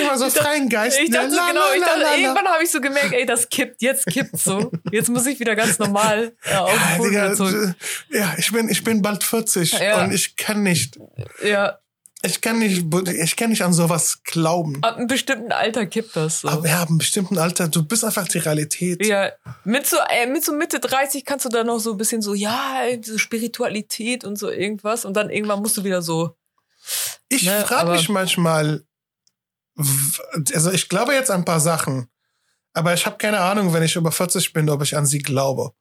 immer 0.00 0.18
so 0.18 0.30
freien 0.30 0.68
Geist. 0.68 0.98
Ich 1.02 1.10
dachte, 1.10 1.28
ne? 1.30 1.36
La, 1.36 1.48
genau, 1.48 1.60
la, 1.60 1.74
ich 1.76 1.82
dachte, 1.82 2.00
la, 2.02 2.16
irgendwann 2.16 2.46
habe 2.48 2.62
ich 2.64 2.70
so 2.70 2.80
gemerkt, 2.80 3.12
ey, 3.12 3.26
das 3.26 3.48
kippt, 3.48 3.82
jetzt 3.82 4.06
kippt 4.06 4.38
so. 4.38 4.70
Jetzt 4.92 5.08
muss 5.08 5.26
ich 5.26 5.40
wieder 5.40 5.56
ganz 5.56 5.78
normal 5.78 6.32
äh, 6.44 6.54
auf 6.54 6.70
den 7.00 7.12
Ja, 7.12 7.28
Digga, 7.28 7.34
zurück. 7.34 7.74
ja, 8.10 8.34
ich 8.38 8.52
bin, 8.52 8.68
ich 8.68 8.84
bin 8.84 9.02
bald 9.02 9.24
40 9.24 9.72
Ja. 9.72 10.04
und 10.04 10.12
ich 10.12 10.36
kann 10.36 10.62
nicht, 10.62 10.98
Ja, 11.44 11.78
ich 12.22 12.40
kann 12.40 12.58
nicht, 12.58 12.84
ich 13.08 13.36
kann 13.36 13.50
nicht 13.50 13.62
an 13.62 13.72
sowas 13.72 14.20
glauben. 14.24 14.82
ab 14.82 14.96
einem 14.96 15.06
bestimmten 15.06 15.52
Alter 15.52 15.86
kippt 15.86 16.16
das 16.16 16.40
so. 16.40 16.48
Aber 16.48 16.66
ja, 16.66 16.80
ab 16.82 16.88
einem 16.88 16.98
bestimmten 16.98 17.38
Alter, 17.38 17.68
du 17.68 17.84
bist 17.86 18.04
einfach 18.04 18.26
die 18.26 18.38
Realität. 18.38 19.04
Ja, 19.06 19.30
mit 19.64 19.86
so, 19.86 19.96
äh, 20.10 20.26
mit 20.26 20.44
so 20.44 20.52
Mitte 20.52 20.80
30 20.80 21.24
kannst 21.24 21.44
du 21.44 21.50
dann 21.50 21.66
noch 21.66 21.78
so 21.78 21.92
ein 21.92 21.98
bisschen 21.98 22.22
so, 22.22 22.34
ja, 22.34 22.82
so 23.02 23.18
Spiritualität 23.18 24.24
und 24.24 24.36
so 24.38 24.50
irgendwas. 24.50 25.04
Und 25.04 25.14
dann 25.14 25.30
irgendwann 25.30 25.60
musst 25.60 25.76
du 25.76 25.84
wieder 25.84 26.02
so, 26.02 26.34
Ich 27.28 27.42
Ne, 27.42 27.64
frage 27.66 27.90
mich 27.90 28.08
manchmal, 28.08 28.84
also 30.54 30.70
ich 30.70 30.88
glaube 30.88 31.12
jetzt 31.12 31.30
an 31.30 31.40
ein 31.40 31.44
paar 31.44 31.60
Sachen, 31.60 32.08
aber 32.72 32.94
ich 32.94 33.06
habe 33.06 33.16
keine 33.18 33.40
Ahnung, 33.40 33.72
wenn 33.72 33.82
ich 33.82 33.96
über 33.96 34.12
40 34.12 34.52
bin, 34.52 34.68
ob 34.70 34.82
ich 34.82 34.96
an 34.96 35.06
sie 35.06 35.18
glaube. 35.18 35.72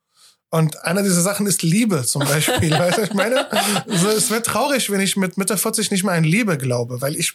Und 0.49 0.81
einer 0.85 1.03
dieser 1.03 1.21
Sachen 1.21 1.47
ist 1.47 1.63
Liebe 1.63 2.03
zum 2.05 2.23
Beispiel. 2.23 2.71
weißt 2.79 2.99
du, 2.99 3.01
ich 3.03 3.13
meine, 3.13 3.47
so, 3.87 4.07
es 4.09 4.29
wird 4.29 4.45
traurig, 4.45 4.89
wenn 4.89 5.01
ich 5.01 5.17
mit 5.17 5.37
Mitte 5.37 5.57
40 5.57 5.91
nicht 5.91 6.03
mehr 6.03 6.13
an 6.13 6.23
Liebe 6.23 6.57
glaube, 6.57 7.01
weil 7.01 7.15
ich, 7.15 7.33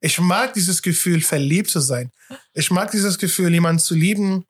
ich 0.00 0.20
mag 0.20 0.52
dieses 0.54 0.82
Gefühl, 0.82 1.22
verliebt 1.22 1.70
zu 1.70 1.80
sein. 1.80 2.12
Ich 2.54 2.70
mag 2.70 2.90
dieses 2.90 3.18
Gefühl, 3.18 3.52
jemanden 3.52 3.80
zu 3.80 3.94
lieben 3.94 4.44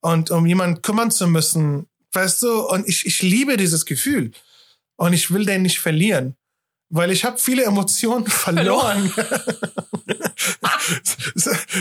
und 0.00 0.30
um 0.30 0.46
jemanden 0.46 0.82
kümmern 0.82 1.10
zu 1.10 1.28
müssen. 1.28 1.86
Weißt 2.12 2.42
du, 2.42 2.66
und 2.68 2.88
ich, 2.88 3.06
ich 3.06 3.22
liebe 3.22 3.56
dieses 3.56 3.84
Gefühl. 3.84 4.32
Und 4.96 5.12
ich 5.12 5.30
will 5.32 5.44
den 5.44 5.62
nicht 5.62 5.78
verlieren. 5.78 6.36
Weil 6.90 7.10
ich 7.10 7.24
habe 7.24 7.38
viele 7.38 7.64
Emotionen 7.64 8.26
verloren. 8.28 9.12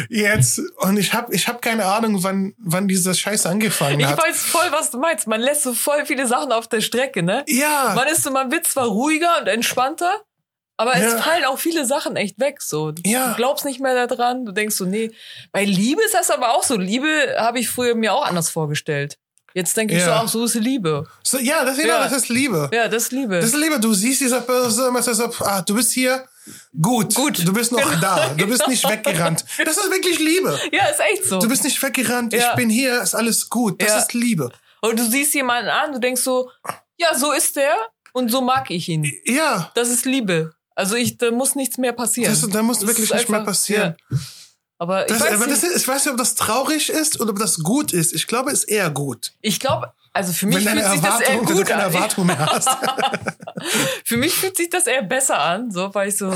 Jetzt. 0.09 0.61
Und 0.77 0.97
ich 0.97 1.13
habe 1.13 1.33
ich 1.33 1.47
hab 1.47 1.61
keine 1.61 1.85
Ahnung, 1.85 2.23
wann, 2.23 2.53
wann 2.57 2.87
dieser 2.87 3.13
Scheiß 3.13 3.45
angefangen 3.45 3.99
ich 3.99 4.05
hat. 4.07 4.17
weiß 4.21 4.37
voll, 4.43 4.71
was 4.71 4.91
du 4.91 4.97
meinst. 4.99 5.27
Man 5.27 5.41
lässt 5.41 5.63
so 5.63 5.73
voll 5.73 6.05
viele 6.05 6.27
Sachen 6.27 6.51
auf 6.51 6.67
der 6.67 6.81
Strecke, 6.81 7.23
ne? 7.23 7.43
Ja. 7.47 7.93
Man 7.95 8.07
ist 8.07 8.23
so, 8.23 8.31
man 8.31 8.51
wird 8.51 8.65
zwar 8.67 8.85
ruhiger 8.87 9.39
und 9.41 9.47
entspannter, 9.47 10.21
aber 10.77 10.95
es 10.95 11.13
Ja. 11.13 11.17
fallen 11.21 11.45
auch 11.45 11.59
viele 11.59 11.85
Sachen 11.85 12.15
echt 12.15 12.39
weg, 12.39 12.61
so. 12.61 12.91
Du, 12.91 13.01
Ja. 13.05 13.29
du 13.29 13.35
glaubst 13.35 13.65
nicht 13.65 13.79
mehr 13.79 14.07
daran, 14.07 14.45
du 14.45 14.51
denkst 14.51 14.75
so, 14.75 14.85
nee. 14.85 15.11
Bei 15.51 15.63
Liebe 15.65 16.01
ist 16.03 16.13
das 16.13 16.29
aber 16.31 16.53
auch 16.55 16.63
so. 16.63 16.77
Liebe 16.77 17.35
habe 17.37 17.59
ich 17.59 17.69
früher 17.69 17.95
mir 17.95 18.13
auch 18.13 18.25
anders 18.25 18.49
vorgestellt. 18.49 19.17
Jetzt 19.53 19.75
denke 19.77 19.93
ich 19.93 19.99
Ja. 19.99 20.05
so, 20.05 20.11
ach, 20.11 20.27
so 20.27 20.45
ist 20.45 20.55
Liebe. 20.55 21.05
So, 21.23 21.37
ja, 21.37 21.63
das, 21.63 21.77
genau, 21.77 21.89
Ja. 21.89 22.03
das 22.03 22.13
ist 22.13 22.29
Liebe. 22.29 22.69
Ja, 22.73 22.87
das 22.87 23.03
ist 23.03 23.11
Liebe. 23.11 23.35
Das 23.39 23.45
ist 23.49 23.55
Liebe. 23.55 23.79
Du 23.79 23.93
siehst 23.93 24.21
dieser 24.21 24.41
Person, 24.41 24.95
ist 24.95 25.05
so, 25.05 25.29
ah, 25.41 25.61
du 25.61 25.75
bist 25.75 25.91
hier. 25.91 26.25
Gut. 26.81 27.13
Gut. 27.15 27.47
Du 27.47 27.53
bist 27.53 27.71
noch 27.71 27.99
da. 28.01 28.29
Du 28.35 28.47
bist 28.47 28.67
nicht 28.67 28.83
weggerannt. 28.89 29.45
Das 29.63 29.77
ist 29.77 29.89
wirklich 29.91 30.19
Liebe. 30.19 30.59
ja, 30.71 30.87
ist 30.87 30.99
echt 30.99 31.25
so. 31.25 31.39
Du 31.39 31.47
bist 31.47 31.63
nicht 31.63 31.81
weggerannt. 31.81 32.33
Ja. 32.33 32.49
Ich 32.49 32.55
bin 32.55 32.69
hier. 32.69 33.01
Ist 33.01 33.15
alles 33.15 33.49
gut. 33.49 33.81
Das 33.81 33.95
ist 34.03 34.13
Liebe. 34.13 34.51
Und 34.81 34.99
du 34.99 35.05
siehst 35.09 35.33
jemanden 35.33 35.69
an, 35.69 35.93
du 35.93 35.99
denkst 35.99 36.21
so, 36.21 36.49
ja, 36.97 37.15
so 37.17 37.31
ist 37.31 37.55
der 37.55 37.73
und 38.11 38.29
so 38.29 38.41
mag 38.41 38.69
ich 38.71 38.89
ihn. 38.89 39.09
Ja. 39.25 39.71
Das 39.75 39.89
ist 39.89 40.05
Liebe. 40.05 40.53
Also 40.75 40.95
ich, 40.95 41.17
da 41.17 41.29
muss 41.31 41.55
nichts 41.55 41.77
mehr 41.77 41.93
passieren. 41.93 42.31
Das, 42.33 42.49
da 42.49 42.61
muss 42.63 42.79
Das 42.79 42.87
wirklich 42.89 43.13
nicht 43.13 43.29
mehr 43.29 43.41
passieren. 43.41 43.95
Aber 44.83 45.01
ich 45.05 45.07
Das, 45.17 45.21
weiß 45.21 45.33
aber 45.35 45.47
nicht. 45.47 45.63
das 45.63 45.75
ich 45.77 45.87
weiß 45.87 46.05
nicht, 46.05 46.11
ob 46.11 46.17
das 46.19 46.35
traurig 46.35 46.89
ist 46.89 47.19
oder 47.21 47.31
ob 47.31 47.39
das 47.39 47.59
gut 47.59 47.93
ist. 47.93 48.13
Ich 48.13 48.27
glaube, 48.27 48.51
es 48.51 48.59
ist 48.65 48.69
eher 48.69 48.89
gut. 48.89 49.31
ich 49.41 49.59
glaube, 49.59 49.93
also 50.11 50.31
für 50.33 50.45
mich 50.45 50.67
fühlt 50.67 50.85
sich 50.85 51.01
das 51.01 51.21
eher 51.21 51.37
gut 51.37 51.71
an. 51.71 51.79
Erwartung 51.79 52.25
mehr 52.27 52.45
hast. 52.45 52.69
Für 54.05 54.17
mich 54.17 54.33
fühlt 54.35 54.55
sich 54.57 54.69
das 54.69 54.85
eher 54.87 55.01
besser 55.01 55.39
an, 55.39 55.71
so, 55.71 55.93
weil 55.95 56.09
ich 56.09 56.17
so, 56.17 56.29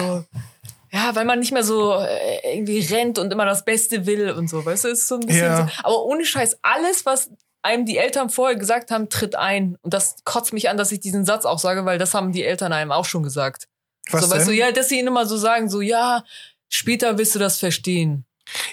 ja, 0.92 1.14
weil 1.14 1.26
man 1.26 1.40
nicht 1.40 1.52
mehr 1.52 1.64
so 1.64 1.94
äh, 2.00 2.56
irgendwie 2.58 2.80
rennt 2.80 3.20
und 3.20 3.32
immer 3.32 3.46
das 3.46 3.66
Beste 3.66 4.06
will 4.06 4.32
und 4.32 4.50
so, 4.50 4.66
weißt 4.66 4.86
du, 4.86 4.88
ist 4.88 5.08
so 5.08 5.16
ein 5.16 5.28
bisschen 5.28 5.44
Ja. 5.46 5.58
so. 5.58 5.72
Aber 5.84 6.06
ohne 6.06 6.26
Scheiß, 6.26 6.58
alles, 6.64 7.06
was 7.06 7.30
einem 7.62 7.86
die 7.86 7.98
Eltern 7.98 8.30
vorher 8.30 8.56
gesagt 8.58 8.90
haben, 8.92 9.10
tritt 9.10 9.36
ein. 9.36 9.78
Und 9.82 9.94
das 9.94 10.16
kotzt 10.24 10.54
mich 10.54 10.70
an, 10.70 10.78
dass 10.78 10.92
ich 10.92 11.00
diesen 11.02 11.26
Satz 11.26 11.46
auch 11.46 11.60
sage, 11.60 11.86
weil 11.86 11.98
das 12.00 12.14
haben 12.14 12.32
die 12.32 12.44
Eltern 12.46 12.72
einem 12.74 12.92
auch 12.92 13.06
schon 13.06 13.24
gesagt. 13.24 13.68
Was 14.10 14.24
so, 14.24 14.32
weißt 14.32 14.48
du, 14.48 14.52
ja, 14.54 14.72
dass 14.72 14.90
sie 14.90 14.98
ihnen 15.00 15.10
immer 15.10 15.26
so 15.26 15.38
sagen, 15.38 15.70
so, 15.70 15.82
ja, 15.82 16.24
später 16.70 17.18
wirst 17.18 17.36
du 17.36 17.40
das 17.40 17.60
verstehen. 17.60 18.26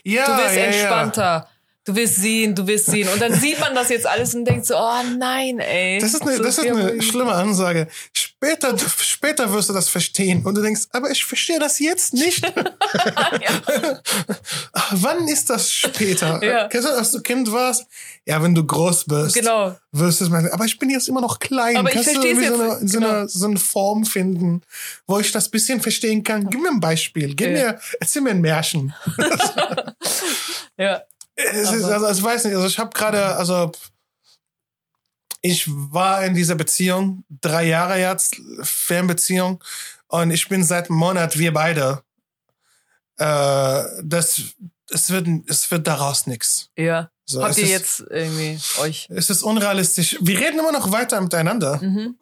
Ja, 0.03 0.27
Du 0.27 0.37
wirst 0.43 0.57
ja, 0.57 0.63
entspannter. 0.65 1.49
Du 1.87 1.95
wirst 1.95 2.17
sehen, 2.17 2.55
du 2.55 2.67
wirst 2.67 2.87
sehen. 2.87 3.09
Und 3.09 3.21
dann 3.21 3.35
sieht 3.35 3.61
man 3.61 3.75
das 3.75 3.91
jetzt 3.91 4.07
alles 4.07 4.35
und 4.35 4.47
denkt 4.47 4.65
so, 4.65 4.75
oh 4.75 5.03
nein, 5.19 5.59
ey. 5.59 5.99
Das 6.01 6.15
ist 6.15 6.23
eine, 6.23 6.37
So 6.39 6.43
das 6.43 6.57
ist 6.57 6.67
eine 6.67 7.03
schlimme 7.03 7.33
Ansage. 7.33 7.89
Später, 8.15 8.75
später 8.79 9.53
wirst 9.53 9.69
du 9.69 9.75
das 9.75 9.91
verstehen. 9.91 10.47
Und 10.47 10.55
du 10.55 10.63
denkst, 10.63 10.83
aber 10.93 11.11
ich 11.11 11.23
verstehe 11.25 11.59
das 11.59 11.79
jetzt 11.81 12.15
nicht. 12.15 12.43
Wann 14.93 15.29
ist 15.29 15.51
das 15.51 15.71
später? 15.71 16.43
Ja. 16.43 16.69
Kennst 16.69 16.89
du, 16.89 16.93
als 16.93 17.11
du 17.13 17.21
Kind 17.21 17.53
warst? 17.53 17.87
Ja, 18.27 18.43
wenn 18.43 18.55
du 18.55 18.65
groß 18.65 19.05
bist. 19.05 19.35
Genau. 19.35 19.77
Wirst 19.93 20.21
du 20.21 20.25
es 20.25 20.31
mal, 20.31 20.51
aber 20.53 20.65
ich 20.65 20.79
bin 20.79 20.89
jetzt 20.91 21.09
immer 21.09 21.21
noch 21.21 21.39
klein. 21.39 21.77
Aber 21.77 21.89
ich 21.89 21.95
Kannst 21.95 22.17
du 22.17 22.23
irgendwie 22.23 22.47
so 22.47 22.63
jetzt, 22.63 22.79
eine, 22.81 22.89
so, 22.89 22.99
genau. 22.99 23.11
eine, 23.11 23.29
so 23.29 23.47
eine 23.47 23.59
Form 23.59 24.05
finden, 24.07 24.63
wo 25.07 25.19
ich 25.21 25.33
das 25.33 25.51
bisschen 25.51 25.81
verstehen 25.83 26.25
kann? 26.25 26.49
Gib 26.49 26.63
mir 26.63 26.71
ein 26.71 26.81
Beispiel. 26.81 27.35
Gib 27.35 27.49
Ja. 27.49 27.53
mir, 27.53 27.81
erzähl 28.01 28.23
mir 28.23 28.31
ein 28.31 28.41
Märchen. 28.41 28.95
Ja. 30.77 31.03
Es 31.37 31.73
ist, 31.73 31.85
also 31.85 32.09
ich 32.09 32.23
weiß 32.23 32.45
nicht, 32.45 32.55
also 32.55 32.67
ich 32.67 32.79
habe 32.79 32.91
gerade, 32.91 33.37
also 33.37 33.73
ich 35.41 35.65
war 35.69 36.25
in 36.25 36.35
dieser 36.35 36.55
Beziehung 36.55 37.25
drei 37.29 37.65
Jahre 37.67 37.99
jetzt, 37.99 38.37
Fernbeziehung, 38.63 39.63
und 40.09 40.31
ich 40.31 40.49
bin 40.49 40.63
seit 40.65 40.89
einem 40.91 40.99
Monat, 40.99 41.39
wir 41.39 41.53
beide. 41.53 42.03
Äh, 43.19 43.85
das, 44.03 44.43
es 44.91 45.11
wird, 45.11 45.27
es 45.49 45.71
wird 45.71 45.87
daraus 45.87 46.27
nichts. 46.27 46.71
Ja. 46.77 47.11
So, 47.27 47.43
Habt 47.43 47.57
ihr 47.57 47.65
ist, 47.65 47.71
jetzt 47.71 48.05
irgendwie 48.11 48.59
euch. 48.81 49.09
Es 49.11 49.31
ist 49.31 49.43
unrealistisch. 49.43 50.19
Wir 50.21 50.39
reden 50.39 50.59
immer 50.59 50.73
noch 50.73 50.93
weiter 50.93 51.21
miteinander 51.23 51.79
Mhm. 51.83 52.19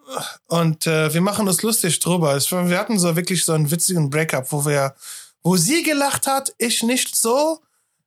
und 0.46 0.86
äh, 0.86 1.12
wir 1.12 1.20
machen 1.20 1.48
uns 1.48 1.62
lustig 1.62 1.98
drüber. 1.98 2.36
Wir 2.38 2.78
hatten 2.78 3.00
so 3.00 3.16
wirklich 3.16 3.44
so 3.44 3.52
einen 3.52 3.68
witzigen 3.70 4.10
Breakup, 4.10 4.52
wo 4.52 4.64
wir, 4.64 4.94
wo 5.42 5.56
sie 5.56 5.82
gelacht 5.82 6.28
hat, 6.28 6.54
ich 6.56 6.84
nicht 6.84 7.16
so, 7.16 7.60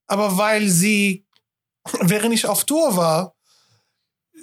aber 0.07 0.37
weil 0.37 0.67
sie, 0.69 1.25
während 2.01 2.33
ich 2.33 2.47
auf 2.47 2.65
Tour 2.65 2.95
war, 2.95 3.35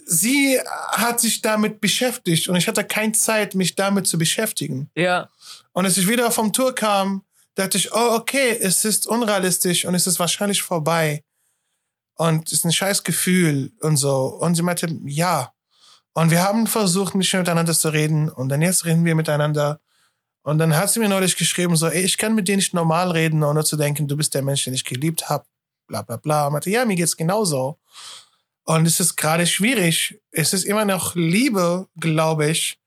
sie 0.07 0.59
hat 0.91 1.21
sich 1.21 1.43
damit 1.43 1.81
beschäftigt 1.81 2.49
und 2.49 2.57
ich 2.57 2.69
hatte 2.69 2.85
keine 2.85 3.13
Zeit, 3.13 3.55
mich 3.55 3.75
damit 3.75 4.07
zu 4.07 4.19
beschäftigen. 4.19 4.91
Ja. 4.95 5.29
Und 5.73 5.85
als 5.85 5.97
ich 5.97 6.09
wieder 6.09 6.31
vom 6.31 6.53
Tour 6.53 6.75
kam, 6.75 7.25
dachte 7.55 7.79
ich, 7.79 7.93
oh, 7.93 8.15
okay, 8.15 8.59
es 8.61 8.85
ist 8.85 9.07
unrealistisch 9.07 9.85
und 9.85 9.95
es 9.95 10.07
ist 10.07 10.19
wahrscheinlich 10.19 10.63
vorbei. 10.63 11.23
Und 12.15 12.47
es 12.49 12.53
ist 12.59 12.65
ein 12.65 12.73
scheiß 12.73 13.05
Gefühl 13.05 13.73
und 13.81 13.97
so. 13.97 14.27
Und 14.27 14.55
sie 14.55 14.63
meinte, 14.63 14.89
ja. 15.05 15.53
Und 16.15 16.31
wir 16.31 16.43
haben 16.43 16.67
versucht, 16.67 17.15
nicht 17.15 17.33
mehr 17.33 17.41
miteinander 17.41 17.73
zu 17.73 17.89
reden. 17.89 18.29
Und 18.29 18.49
dann 18.49 18.63
jetzt 18.63 18.85
reden 18.85 19.05
wir 19.05 19.15
miteinander. 19.15 19.81
Und 20.43 20.59
dann 20.59 20.77
hat 20.77 20.91
sie 20.91 21.01
mir 21.01 21.09
neulich 21.09 21.37
geschrieben, 21.37 21.77
so, 21.77 21.89
ey, 21.89 22.03
ich 22.03 22.19
kann 22.19 22.35
mit 22.35 22.49
dir 22.49 22.57
nicht 22.57 22.75
normal 22.75 23.11
reden, 23.13 23.43
ohne 23.43 23.65
zu 23.65 23.77
denken, 23.77 24.09
du 24.09 24.17
bist 24.17 24.35
der 24.35 24.43
Mensch, 24.43 24.65
den 24.65 24.75
ich 24.75 24.85
geliebt 24.85 25.29
habe. 25.29 25.45
Bla, 25.93 26.01
bla, 26.01 26.17
bla. 26.17 26.47
Und 26.47 26.55
meinte, 26.55 26.71
ja, 26.71 26.87
mir 26.87 26.97
geht's 26.97 27.19
genauso. 27.19 27.79
Und 28.65 28.87
es 28.87 28.99
ist 28.99 29.17
gerade 29.17 29.47
schwierig. 29.47 30.19
Es 30.31 30.55
ist 30.55 30.65
immer 30.65 30.87
noch 30.87 31.15
Liebe, 31.15 31.87
glaube 32.01 32.49
ich. 32.49 32.79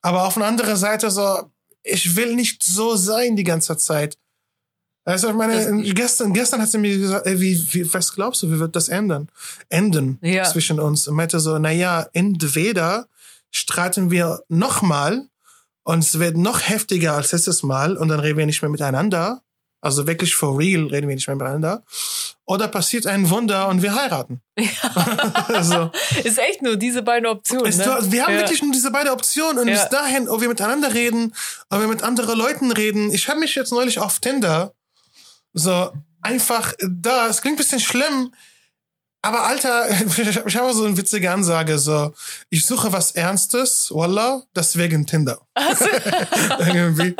Aber 0.00 0.24
auf 0.24 0.38
einer 0.38 0.46
anderen 0.46 0.76
Seite 0.76 1.10
so, 1.10 1.50
ich 1.82 2.16
will 2.16 2.34
nicht 2.34 2.62
so 2.62 2.96
sein 2.96 3.36
die 3.36 3.44
ganze 3.44 3.76
Zeit. 3.76 4.16
Also 5.04 5.28
ich 5.28 5.34
meine, 5.34 5.82
gestern, 5.92 6.32
gestern 6.32 6.62
hat 6.62 6.70
sie 6.70 6.78
mir 6.78 6.96
gesagt, 6.96 7.26
ey, 7.26 7.38
wie, 7.38 7.62
wie, 7.74 7.92
was 7.92 8.14
glaubst 8.14 8.42
du, 8.42 8.50
wie 8.50 8.58
wird 8.58 8.74
das 8.74 8.88
enden? 8.88 9.28
Enden 9.68 10.18
Ja. 10.22 10.44
zwischen 10.44 10.80
uns. 10.80 11.06
Und 11.06 11.16
meinte 11.16 11.38
so, 11.38 11.58
na 11.58 11.70
ja, 11.70 12.08
entweder 12.14 13.08
streiten 13.50 14.10
wir 14.10 14.42
nochmal 14.48 15.28
und 15.82 15.98
es 15.98 16.18
wird 16.18 16.38
noch 16.38 16.60
heftiger 16.66 17.12
als 17.12 17.32
letztes 17.32 17.62
Mal 17.62 17.94
und 17.98 18.08
dann 18.08 18.20
reden 18.20 18.38
wir 18.38 18.46
nicht 18.46 18.62
mehr 18.62 18.70
miteinander. 18.70 19.42
Also 19.80 20.06
wirklich 20.06 20.34
for 20.34 20.58
real 20.58 20.86
reden 20.86 21.08
wir 21.08 21.14
nicht 21.14 21.26
mehr 21.26 21.36
miteinander. 21.36 21.84
Oder 22.44 22.68
passiert 22.68 23.06
ein 23.06 23.28
Wunder 23.30 23.68
und 23.68 23.82
wir 23.82 23.94
heiraten. 23.94 24.40
also, 25.48 25.90
Ist 26.24 26.38
echt 26.38 26.62
nur 26.62 26.76
diese 26.76 27.02
beiden 27.02 27.26
Optionen. 27.26 27.66
es, 27.66 27.78
ne? 27.78 27.98
wir 28.10 28.24
haben 28.24 28.34
ja. 28.34 28.40
wirklich 28.40 28.62
nur 28.62 28.72
diese 28.72 28.90
beiden 28.90 29.12
Optionen 29.12 29.58
und 29.58 29.68
Ja. 29.68 29.74
bis 29.74 29.88
dahin, 29.90 30.28
ob 30.28 30.40
wir 30.40 30.48
miteinander 30.48 30.94
reden, 30.94 31.34
ob 31.70 31.80
wir 31.80 31.88
mit 31.88 32.02
anderen 32.02 32.38
Leuten 32.38 32.72
reden. 32.72 33.12
Ich 33.12 33.28
habe 33.28 33.40
mich 33.40 33.54
jetzt 33.54 33.72
neulich 33.72 33.98
auf 33.98 34.20
Tinder 34.20 34.72
so 35.52 35.92
einfach 36.22 36.74
da, 36.80 37.28
es 37.28 37.40
klingt 37.40 37.56
ein 37.56 37.58
bisschen 37.58 37.80
schlimm, 37.80 38.32
aber 39.26 39.44
Alter, 39.44 39.88
ich 40.46 40.56
habe 40.56 40.72
so 40.74 40.84
eine 40.84 40.96
witzige 40.96 41.30
Ansage, 41.30 41.78
so, 41.78 42.14
ich 42.50 42.64
suche 42.66 42.92
was 42.92 43.12
Ernstes, 43.12 43.90
Wallah, 43.92 44.42
deswegen 44.54 45.06
Tinder. 45.06 45.38
Irgendwie. 46.58 47.14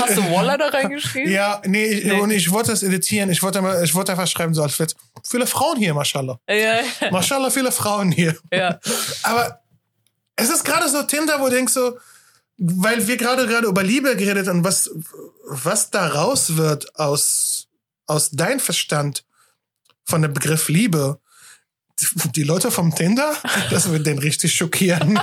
Hast 0.00 0.16
du 0.16 0.30
Waller 0.30 0.58
da 0.58 0.68
reingeschrieben? 0.68 1.30
Ja, 1.32 1.60
nee, 1.66 1.84
ich, 1.86 2.04
Nee. 2.04 2.20
und 2.20 2.30
ich 2.30 2.50
wollte 2.50 2.70
das 2.70 2.82
editieren, 2.82 3.30
ich 3.30 3.42
wollte, 3.42 3.60
mal- 3.62 3.82
ich 3.84 3.94
wollte 3.94 4.12
einfach 4.12 4.26
schreiben, 4.26 4.54
so 4.54 4.62
als 4.62 4.78
Witz. 4.78 4.94
Viele 5.26 5.46
Frauen 5.46 5.76
hier, 5.78 5.94
mashallah. 5.94 6.38
Ja. 6.48 6.80
Mashallah, 7.10 7.50
viele 7.50 7.72
Frauen 7.72 8.10
hier. 8.12 8.36
ja. 8.52 8.78
Aber 9.22 9.60
es 10.36 10.50
ist 10.50 10.64
gerade 10.64 10.88
so 10.88 11.02
Tinder, 11.04 11.40
wo 11.40 11.44
du 11.44 11.50
denkst 11.54 11.72
so, 11.72 11.98
weil 12.58 13.06
wir 13.06 13.16
gerade 13.16 13.46
gerade 13.46 13.66
über 13.66 13.82
Liebe 13.82 14.16
geredet 14.16 14.48
haben, 14.48 14.64
was, 14.64 14.90
was 15.46 15.90
daraus 15.90 16.56
wird 16.56 16.98
aus, 16.98 17.66
aus 18.06 18.30
dein 18.30 18.60
Verstand 18.60 19.24
von 20.04 20.22
dem 20.22 20.32
Begriff 20.34 20.68
Liebe. 20.68 21.18
Die 22.34 22.42
Leute 22.42 22.72
vom 22.72 22.92
Tinder, 22.94 23.34
das 23.70 23.88
wird 23.90 24.04
den 24.06 24.18
richtig 24.18 24.52
schockieren. 24.52 25.16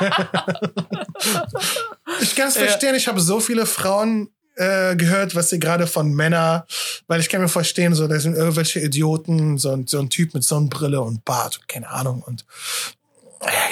ich 2.22 2.36
kann 2.36 2.48
es 2.48 2.56
verstehen, 2.58 2.96
ich 2.96 3.08
habe 3.08 3.20
so 3.20 3.40
viele 3.40 3.66
Frauen 3.66 4.30
äh, 4.56 4.96
gehört, 4.96 5.36
was 5.36 5.50
sie 5.50 5.60
gerade 5.60 5.86
von 5.88 6.14
Männern, 6.14 6.64
weil 7.08 7.20
ich 7.20 7.30
kann 7.30 7.42
mir 7.42 7.50
verstehen, 7.50 7.94
so, 7.94 8.08
da 8.08 8.20
sind 8.20 8.36
irgendwelche 8.36 8.80
Idioten, 8.80 9.58
so, 9.58 9.72
ein- 9.72 9.88
so 9.88 10.00
ein 10.00 10.10
Typ 10.10 10.34
mit 10.34 10.44
Sonnenbrille 10.44 11.02
und 11.02 11.26
Bart, 11.26 11.60
keine 11.68 11.90
Ahnung, 11.90 12.22
und 12.26 12.46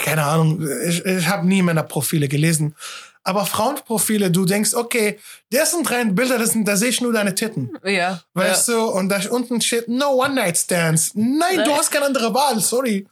keine 0.04 0.26
Ahnung, 0.26 0.62
ich, 0.86 1.06
ich 1.06 1.28
habe 1.28 1.48
nie 1.48 1.62
Männerprofile 1.62 2.28
gelesen. 2.28 2.76
Aber 3.24 3.46
Frauenprofile, 3.46 4.32
du 4.32 4.46
denkst, 4.46 4.74
okay, 4.74 5.20
das 5.52 5.72
sind 5.72 5.88
drei 5.88 6.04
Bilder, 6.06 6.38
das 6.38 6.52
sind, 6.52 6.68
da 6.68 6.78
sehe 6.78 6.90
ich 6.90 7.02
nur 7.02 7.14
deine 7.14 7.36
Titten. 7.36 7.78
Ja. 7.84 8.22
Weißt 8.34 8.70
du, 8.70 8.86
und 8.86 9.10
da 9.10 9.20
unten 9.30 9.62
steht 9.62 9.88
No 9.88 10.24
One-Night-Stands. 10.24 11.12
Nein, 11.16 11.58
du 11.58 11.70
Nein. 11.70 11.78
hast 11.78 11.92
keine 11.92 12.06
andere 12.06 12.34
Wahl, 12.34 12.60
sorry. 12.60 13.08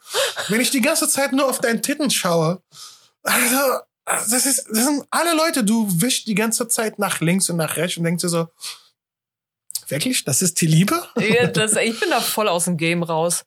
Wenn 0.48 0.62
ich 0.62 0.72
die 0.72 0.82
ganze 0.82 1.10
Zeit 1.10 1.34
nur 1.34 1.50
auf 1.50 1.60
deinen 1.60 1.82
Titten 1.82 2.10
schaue, 2.10 2.62
also, 3.24 3.80
das, 4.06 4.46
ist, 4.46 4.68
das 4.70 4.86
sind 4.86 5.06
alle 5.10 5.36
Leute, 5.36 5.64
du 5.64 5.88
wischst 6.02 6.28
die 6.28 6.36
ganze 6.36 6.68
Zeit 6.70 6.98
nach 6.98 7.20
links 7.20 7.50
und 7.50 7.58
nach 7.58 7.76
rechts 7.76 7.98
und 7.98 8.06
denkst 8.06 8.22
dir 8.22 8.30
so, 8.30 8.48
wirklich, 9.90 10.24
das 10.24 10.42
ist 10.42 10.62
die 10.62 10.68
Liebe? 10.68 11.04
ja 11.18 11.48
das, 11.48 11.76
ich 11.76 12.00
bin 12.00 12.10
da 12.10 12.22
voll 12.22 12.48
aus 12.48 12.66
dem 12.66 12.78
Game 12.78 13.04
raus. 13.04 13.44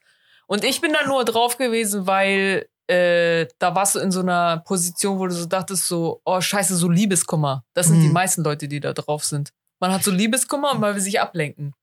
Und 0.47 0.65
ich 0.65 0.81
bin 0.81 0.93
da 0.93 1.07
nur 1.07 1.25
drauf 1.25 1.57
gewesen, 1.57 2.07
weil 2.07 2.69
äh, 2.91 3.47
da 3.59 3.75
warst 3.75 3.95
du 3.95 4.01
in 4.01 4.11
so 4.11 4.21
einer 4.21 4.59
Position, 4.59 5.19
wo 5.19 5.27
du 5.27 5.35
so 5.35 5.47
dachtest, 5.47 5.87
so, 5.87 6.21
oh 6.25 6.41
scheiße, 6.41 6.75
so 6.77 6.89
Liebeskummer. 6.89 7.65
Das 7.75 7.87
sind 7.87 8.01
die 8.03 8.09
Mhm. 8.09 8.13
meisten 8.15 8.43
Leute, 8.45 8.67
die 8.69 8.81
da 8.81 8.93
drauf 8.93 9.25
sind. 9.25 9.53
Man 9.81 9.93
hat 9.93 10.03
so 10.05 10.11
Liebeskummer 10.11 10.73
und 10.73 10.81
man 10.81 10.95
will 10.95 11.01
sich 11.01 11.21
ablenken. 11.21 11.75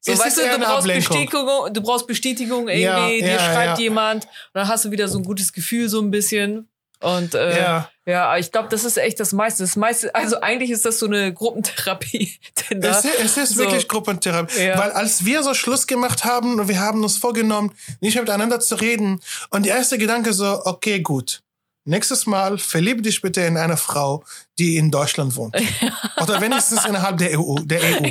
So, 0.00 0.18
weißt 0.18 0.38
du, 0.38 0.42
du 0.42 0.58
brauchst 0.58 0.88
Ablenkung. 0.88 1.16
Bestätigung, 1.16 1.72
du 1.74 1.80
brauchst 1.82 2.06
Bestätigung 2.06 2.68
irgendwie, 2.68 2.80
Ja, 2.82 3.06
dir 3.08 3.26
ja, 3.34 3.38
schreibt 3.38 3.78
ja. 3.78 3.84
jemand 3.84 4.24
und 4.24 4.30
dann 4.54 4.68
hast 4.68 4.86
du 4.86 4.90
wieder 4.90 5.06
so 5.06 5.18
ein 5.18 5.24
gutes 5.24 5.52
Gefühl 5.52 5.88
so 5.90 6.00
ein 6.00 6.10
bisschen. 6.10 6.68
Und 7.02 7.34
äh, 7.34 7.58
Ja. 7.58 7.90
ja, 8.06 8.36
ich 8.36 8.52
glaube, 8.52 8.68
das 8.68 8.84
ist 8.84 8.98
echt 8.98 9.18
das 9.20 9.32
meiste. 9.32 9.62
Das 9.62 9.76
meiste, 9.76 10.14
also 10.14 10.40
eigentlich 10.40 10.70
ist 10.70 10.84
das 10.84 10.98
so 10.98 11.06
eine 11.06 11.32
Gruppentherapie. 11.32 12.32
Tinder. 12.54 12.90
Es, 12.90 13.04
es 13.04 13.36
ist 13.36 13.54
So. 13.54 13.60
wirklich 13.60 13.88
Gruppentherapie. 13.88 14.62
Ja. 14.62 14.78
Weil 14.78 14.92
als 14.92 15.24
wir 15.24 15.42
so 15.42 15.54
Schluss 15.54 15.86
gemacht 15.86 16.24
haben 16.24 16.60
und 16.60 16.68
wir 16.68 16.78
haben 16.80 17.02
uns 17.02 17.16
vorgenommen, 17.16 17.72
nicht 18.00 18.14
mehr 18.14 18.22
miteinander 18.24 18.60
zu 18.60 18.74
reden, 18.74 19.20
und 19.50 19.64
der 19.66 19.76
erste 19.76 19.98
Gedanke 19.98 20.32
so, 20.32 20.60
okay, 20.66 21.00
gut. 21.00 21.42
Nächstes 21.86 22.26
Mal 22.26 22.58
verliebe 22.58 23.00
dich 23.00 23.22
bitte 23.22 23.40
in 23.40 23.56
eine 23.56 23.78
Frau, 23.78 24.22
die 24.58 24.76
in 24.76 24.90
Deutschland 24.90 25.34
wohnt. 25.36 25.56
Oder 26.22 26.40
wenigstens 26.42 26.84
innerhalb 26.84 27.16
der 27.16 27.40
EU. 27.40 27.54
Der 27.64 27.80
EU. 27.82 28.10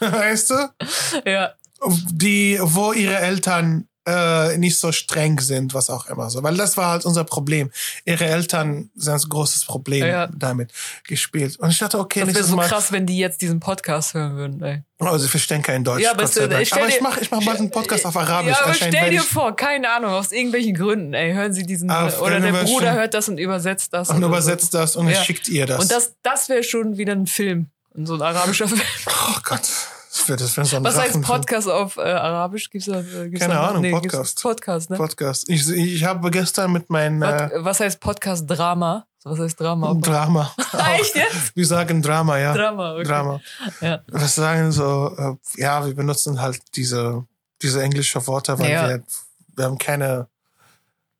Weißt 0.00 0.50
du? 0.50 0.68
ja. 1.24 1.52
Die, 2.10 2.58
wo 2.60 2.92
ihre 2.92 3.18
Eltern 3.18 3.86
äh, 4.06 4.56
nicht 4.58 4.78
so 4.78 4.92
streng 4.92 5.40
sind, 5.40 5.72
was 5.74 5.88
auch 5.90 6.06
immer 6.06 6.28
so. 6.30 6.42
Weil 6.42 6.56
das 6.56 6.76
war 6.76 6.90
halt 6.90 7.04
unser 7.06 7.24
Problem. 7.24 7.70
Ihre 8.04 8.26
Eltern 8.26 8.90
sind 8.94 9.14
ein 9.14 9.28
großes 9.28 9.64
Problem 9.64 10.06
Ja. 10.06 10.26
damit 10.26 10.72
gespielt. 11.06 11.58
Und 11.58 11.70
ich 11.70 11.78
dachte, 11.78 11.98
okay, 11.98 12.20
Das 12.24 12.34
wäre 12.34 12.44
so 12.44 12.56
Mal. 12.56 12.68
krass, 12.68 12.92
wenn 12.92 13.06
die 13.06 13.16
jetzt 13.18 13.40
diesen 13.40 13.60
Podcast 13.60 14.12
hören 14.14 14.36
würden. 14.36 14.62
Ey. 14.62 14.82
Oh, 14.98 15.16
sie 15.18 15.28
verstehen 15.28 15.62
kein 15.62 15.84
Deutsch. 15.84 16.02
Ja, 16.02 16.12
aber 16.12 16.24
Gott 16.24 16.38
aber 16.38 16.60
ich 16.60 17.00
mache 17.00 17.20
ich 17.20 17.30
mach 17.30 17.44
bald 17.44 17.58
einen 17.58 17.70
Podcast 17.70 18.06
auf 18.06 18.16
Arabisch. 18.16 18.52
Ja, 18.56 18.64
aber 18.64 18.74
stell 18.74 19.10
dir 19.10 19.22
vor, 19.22 19.56
keine 19.56 19.90
Ahnung, 19.90 20.10
aus 20.12 20.32
irgendwelchen 20.32 20.74
Gründen, 20.74 21.14
ey, 21.14 21.32
hören 21.32 21.52
sie 21.52 21.64
diesen, 21.64 21.90
Auf 21.90 22.20
oder 22.22 22.40
der 22.40 22.52
Bruder 22.64 22.92
hört 22.94 23.12
das 23.14 23.28
und 23.28 23.38
übersetzt 23.38 23.92
das. 23.92 24.10
und 24.10 24.22
übersetzt 24.22 24.72
das 24.74 24.96
und 24.96 25.08
Ja. 25.08 25.22
schickt 25.22 25.48
ihr 25.48 25.66
So. 25.66 25.72
das. 25.74 25.82
Und 25.82 25.90
das, 25.90 26.12
das 26.22 26.48
wäre 26.48 26.62
schon 26.62 26.96
wieder 26.96 27.12
ein 27.12 27.26
Film. 27.26 27.66
So 27.96 28.14
ein 28.14 28.22
arabischer 28.22 28.68
Film. 28.68 28.80
oh 29.08 29.38
Gott, 29.44 29.62
wird 30.28 30.40
das 30.40 30.56
wird 30.56 30.66
so 30.66 30.76
ein 30.76 30.84
Was 30.84 30.98
heißt. 30.98 31.22
Podcast 31.22 31.68
auf 31.68 31.96
äh, 31.96 32.00
Arabisch? 32.02 32.70
Gibt's 32.70 32.86
da, 32.86 33.00
äh, 33.00 33.28
gibt's 33.28 33.40
Keine 33.40 33.54
da, 33.54 33.68
Ahnung, 33.68 33.82
gibt's 33.82 34.00
Podcast. 34.00 34.42
Podcast, 34.42 34.90
ne? 34.90 34.96
Podcast. 34.96 35.48
Ich, 35.48 35.68
ich 35.68 36.04
habe 36.04 36.30
gestern 36.30 36.72
mit 36.72 36.90
meinen. 36.90 37.20
Was, 37.20 37.52
Äh, 37.52 37.64
was 37.64 37.80
heißt 37.80 38.00
Podcast 38.00 38.44
Drama? 38.48 39.06
Was 39.24 39.38
heißt 39.38 39.58
Drama? 39.58 39.94
Drama. 39.94 40.52
Echt 40.98 41.14
jetzt? 41.14 41.54
Wir 41.56 41.66
sagen 41.66 42.02
Drama, 42.02 42.38
ja. 42.38 42.52
Drama, 42.54 42.94
okay. 42.94 43.04
Drama. 43.04 43.40
Ja. 43.80 44.00
Wir 44.06 44.28
sagen 44.28 44.70
so, 44.70 45.14
äh, 45.16 45.60
ja, 45.62 45.84
wir 45.86 45.94
benutzen 45.94 46.40
halt 46.42 46.60
diese, 46.76 47.24
diese 47.62 47.82
englische 47.82 48.26
Worte, 48.26 48.58
weil 48.58 48.70
Ja. 48.70 48.88
wir, 48.88 49.02
wir 49.56 49.64
haben 49.64 49.78
keine 49.78 50.28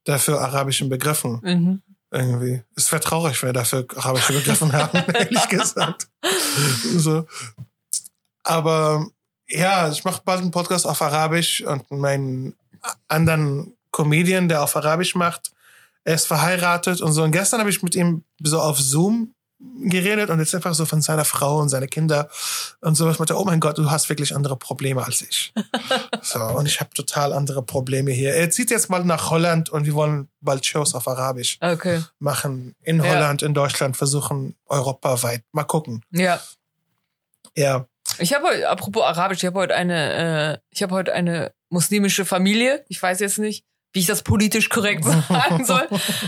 dafür 0.04 0.38
arabischen 0.42 0.90
Begriffen 0.90 1.40
Mhm. 1.42 1.82
irgendwie. 2.10 2.62
Es 2.76 2.92
wäre 2.92 3.00
traurig, 3.00 3.40
wenn 3.42 3.48
wir 3.48 3.52
dafür 3.54 3.86
arabische 3.96 4.34
Begriffen 4.34 4.70
haben, 4.74 4.98
ehrlich 5.14 5.48
gesagt. 5.48 6.08
So. 6.98 7.26
Aber 8.44 9.06
ja, 9.48 9.90
ich 9.90 10.04
mache 10.04 10.22
bald 10.24 10.40
einen 10.40 10.50
Podcast 10.50 10.86
auf 10.86 11.02
Arabisch 11.02 11.62
und 11.62 11.90
meinen 11.90 12.54
anderen 13.08 13.74
Comedian, 13.90 14.48
der 14.48 14.62
auf 14.62 14.76
Arabisch 14.76 15.14
macht, 15.14 15.50
er 16.04 16.14
ist 16.14 16.26
verheiratet 16.26 17.00
und 17.00 17.12
so. 17.12 17.22
Und 17.22 17.32
gestern 17.32 17.60
habe 17.60 17.70
ich 17.70 17.82
mit 17.82 17.94
ihm 17.94 18.24
so 18.42 18.60
auf 18.60 18.78
Zoom 18.78 19.34
geredet 19.84 20.28
und 20.28 20.40
jetzt 20.40 20.54
einfach 20.54 20.74
so 20.74 20.84
von 20.84 21.00
seiner 21.00 21.24
Frau 21.24 21.58
und 21.60 21.70
seine 21.70 21.86
Kinder 21.88 22.28
und 22.82 22.96
sowas. 22.96 23.14
Ich 23.14 23.18
meinte, 23.18 23.38
oh 23.38 23.44
mein 23.44 23.60
Gott, 23.60 23.78
du 23.78 23.90
hast 23.90 24.10
wirklich 24.10 24.34
andere 24.34 24.56
Probleme 24.56 25.02
als 25.02 25.22
ich. 25.22 25.54
so, 26.22 26.40
und 26.40 26.66
ich 26.66 26.80
habe 26.80 26.90
total 26.90 27.32
andere 27.32 27.62
Probleme 27.62 28.10
hier. 28.10 28.34
Er 28.34 28.50
zieht 28.50 28.70
jetzt 28.70 28.90
mal 28.90 29.02
nach 29.04 29.30
Holland 29.30 29.70
und 29.70 29.86
wir 29.86 29.94
wollen 29.94 30.28
bald 30.42 30.66
Shows 30.66 30.94
auf 30.94 31.08
Arabisch 31.08 31.56
Okay. 31.62 32.02
machen. 32.18 32.74
In 32.82 32.98
Ja. 33.02 33.04
Holland, 33.04 33.42
in 33.42 33.54
Deutschland, 33.54 33.96
versuchen 33.96 34.54
europaweit. 34.66 35.42
Mal 35.52 35.64
gucken. 35.64 36.02
Ja. 36.10 36.40
Ja. 37.56 37.86
Ich 38.18 38.32
habe 38.34 38.46
heute, 38.46 38.68
apropos 38.68 39.02
Arabisch, 39.02 39.38
ich 39.38 39.46
habe 39.46 39.58
heute 39.60 39.74
eine, 39.74 40.54
äh, 40.54 40.58
ich 40.70 40.82
habe 40.82 40.94
heute 40.94 41.12
eine 41.12 41.52
muslimische 41.70 42.24
Familie. 42.24 42.84
Ich 42.88 43.02
weiß 43.02 43.20
jetzt 43.20 43.38
nicht, 43.38 43.64
wie 43.92 44.00
ich 44.00 44.06
das 44.06 44.22
politisch 44.22 44.68
korrekt 44.68 45.04
sagen 45.28 45.64
soll. 45.64 45.86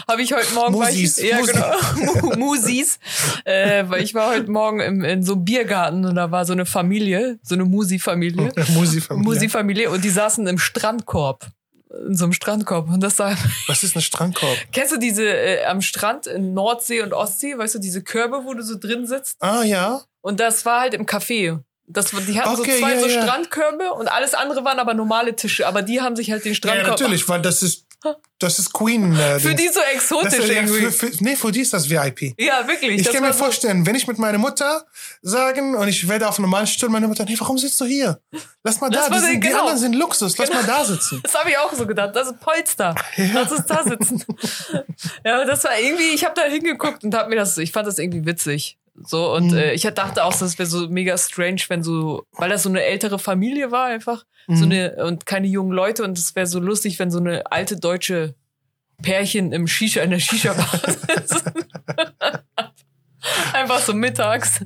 habe 0.08 0.22
ich 0.22 0.32
heute 0.32 0.52
Morgen 0.54 0.72
Musis, 0.74 1.18
ich, 1.18 1.30
ja 1.30 1.38
Musis. 1.38 1.52
genau, 1.54 2.22
Mu- 2.22 2.36
Musis, 2.36 2.98
äh, 3.44 3.84
weil 3.88 4.02
ich 4.02 4.14
war 4.14 4.30
heute 4.30 4.50
Morgen 4.50 4.80
im, 4.80 5.04
in 5.04 5.22
so 5.22 5.34
einem 5.34 5.44
Biergarten 5.44 6.04
und 6.04 6.14
da 6.14 6.30
war 6.30 6.44
so 6.44 6.52
eine 6.52 6.66
Familie, 6.66 7.38
so 7.42 7.54
eine 7.54 7.64
Musi-Familie. 7.64 8.52
Musi-Familie. 8.68 9.24
Musi-Familie 9.28 9.90
und 9.90 10.04
die 10.04 10.10
saßen 10.10 10.46
im 10.46 10.58
Strandkorb. 10.58 11.46
In 12.08 12.14
so 12.16 12.24
einem 12.24 12.32
Strandkorb. 12.34 12.88
Und 12.88 13.00
das 13.00 13.16
sah, 13.16 13.34
Was 13.68 13.82
ist 13.82 13.96
ein 13.96 14.02
Strandkorb? 14.02 14.56
kennst 14.72 14.92
du 14.92 14.98
diese 14.98 15.24
äh, 15.24 15.64
am 15.64 15.80
Strand 15.80 16.26
in 16.26 16.52
Nordsee 16.52 17.00
und 17.02 17.12
Ostsee, 17.14 17.56
weißt 17.56 17.76
du, 17.76 17.78
diese 17.78 18.02
Körbe, 18.02 18.42
wo 18.44 18.54
du 18.54 18.62
so 18.62 18.76
drin 18.78 19.06
sitzt? 19.06 19.36
Ah, 19.40 19.62
ja. 19.62 20.02
Und 20.20 20.40
das 20.40 20.66
war 20.66 20.80
halt 20.80 20.94
im 20.94 21.06
Café. 21.06 21.60
Das, 21.88 22.06
die 22.10 22.40
hatten 22.40 22.58
Okay, 22.60 22.72
so 22.72 22.78
zwei 22.80 22.94
ja, 22.94 23.00
so 23.00 23.06
ja. 23.06 23.22
Strandkörbe 23.22 23.92
und 23.92 24.08
alles 24.08 24.34
andere 24.34 24.64
waren 24.64 24.78
aber 24.80 24.94
normale 24.94 25.36
Tische. 25.36 25.66
Aber 25.66 25.82
die 25.82 26.00
haben 26.00 26.16
sich 26.16 26.30
halt 26.32 26.44
den 26.44 26.52
Ja, 26.52 26.56
Strandkorb. 26.56 26.88
natürlich, 27.00 27.28
weil 27.28 27.40
das 27.42 27.62
ist, 27.62 27.84
das 28.40 28.58
ist 28.58 28.72
Queen. 28.72 29.14
Äh, 29.16 29.38
Für 29.40 29.54
die 29.54 29.68
so 29.68 29.80
das 29.80 29.88
exotisch 29.94 30.48
ja, 30.48 30.54
irgendwie. 30.56 30.80
für, 30.90 30.92
für, 30.92 31.24
nee, 31.24 31.36
für 31.36 31.50
die 31.52 31.60
ist 31.60 31.72
das 31.72 31.88
VIP. 31.88 32.34
ja, 32.38 32.66
wirklich. 32.66 32.98
Ich 33.00 33.04
das 33.04 33.12
kann 33.14 33.22
mir 33.22 33.32
vorstellen, 33.32 33.86
wenn 33.86 33.94
ich 33.94 34.06
mit 34.08 34.18
meiner 34.18 34.38
Mutter 34.38 34.84
sagen 35.22 35.74
und 35.76 35.88
ich 35.88 36.08
werde 36.08 36.28
auf 36.28 36.38
einem 36.38 36.46
normalen 36.50 36.66
Stuhl, 36.66 36.88
meine 36.88 37.06
Mutter, 37.08 37.24
nee, 37.24 37.36
warum 37.38 37.56
sitzt 37.58 37.80
du 37.80 37.84
hier? 37.84 38.20
Lass 38.64 38.80
mal 38.80 38.90
da, 38.90 39.00
Lass 39.00 39.10
mal 39.10 39.16
die, 39.16 39.20
sind, 39.22 39.32
den- 39.34 39.40
die 39.40 39.46
genau. 39.48 39.60
anderen 39.60 39.78
sind 39.78 39.92
Luxus, 39.94 40.36
lass 40.38 40.50
mal 40.50 40.64
da 40.64 40.84
sitzen. 40.84 41.20
Das 41.22 41.34
habe 41.34 41.50
ich 41.50 41.58
auch 41.58 41.72
so 41.72 41.86
gedacht. 41.86 42.14
Das 42.14 42.28
ist 42.28 42.40
Polster. 42.40 42.94
Lass 43.32 43.50
uns 43.52 43.66
da 43.66 43.82
sitzen. 43.84 44.24
ja, 45.24 45.44
das 45.44 45.64
war 45.64 45.78
irgendwie, 45.78 46.14
ich 46.14 46.24
habe 46.24 46.34
da 46.34 46.42
hingeguckt 46.44 47.04
und 47.04 47.14
hab 47.14 47.28
mir 47.28 47.36
das, 47.36 47.56
ich 47.58 47.72
fand 47.72 47.86
das 47.86 47.98
irgendwie 47.98 48.24
witzig. 48.26 48.76
So, 49.04 49.32
und 49.34 49.52
Mhm. 49.52 49.58
äh, 49.58 49.72
ich 49.74 49.82
dachte 49.82 50.24
auch, 50.24 50.34
das 50.36 50.58
wäre 50.58 50.68
so 50.68 50.88
mega 50.88 51.16
strange, 51.18 51.62
wenn 51.68 51.82
so, 51.82 52.24
weil 52.32 52.48
das 52.48 52.62
so 52.62 52.68
eine 52.68 52.82
ältere 52.82 53.18
Familie 53.18 53.70
war 53.70 53.86
einfach, 53.86 54.24
so 54.48 54.64
Mhm. 54.64 54.72
eine, 54.72 55.04
und 55.06 55.26
keine 55.26 55.46
jungen 55.48 55.72
Leute, 55.72 56.02
und 56.04 56.16
es 56.18 56.34
wäre 56.34 56.46
so 56.46 56.60
lustig, 56.60 56.98
wenn 56.98 57.10
so 57.10 57.18
eine 57.18 57.50
alte 57.52 57.76
deutsche 57.78 58.34
Pärchen 59.02 59.52
im 59.52 59.66
Shisha, 59.66 60.00
in 60.02 60.10
der 60.10 60.18
Shisha-Bar 60.20 60.66
sitzen. 61.26 61.65
Einfach 63.52 63.80
so 63.80 63.92
mittags. 63.94 64.60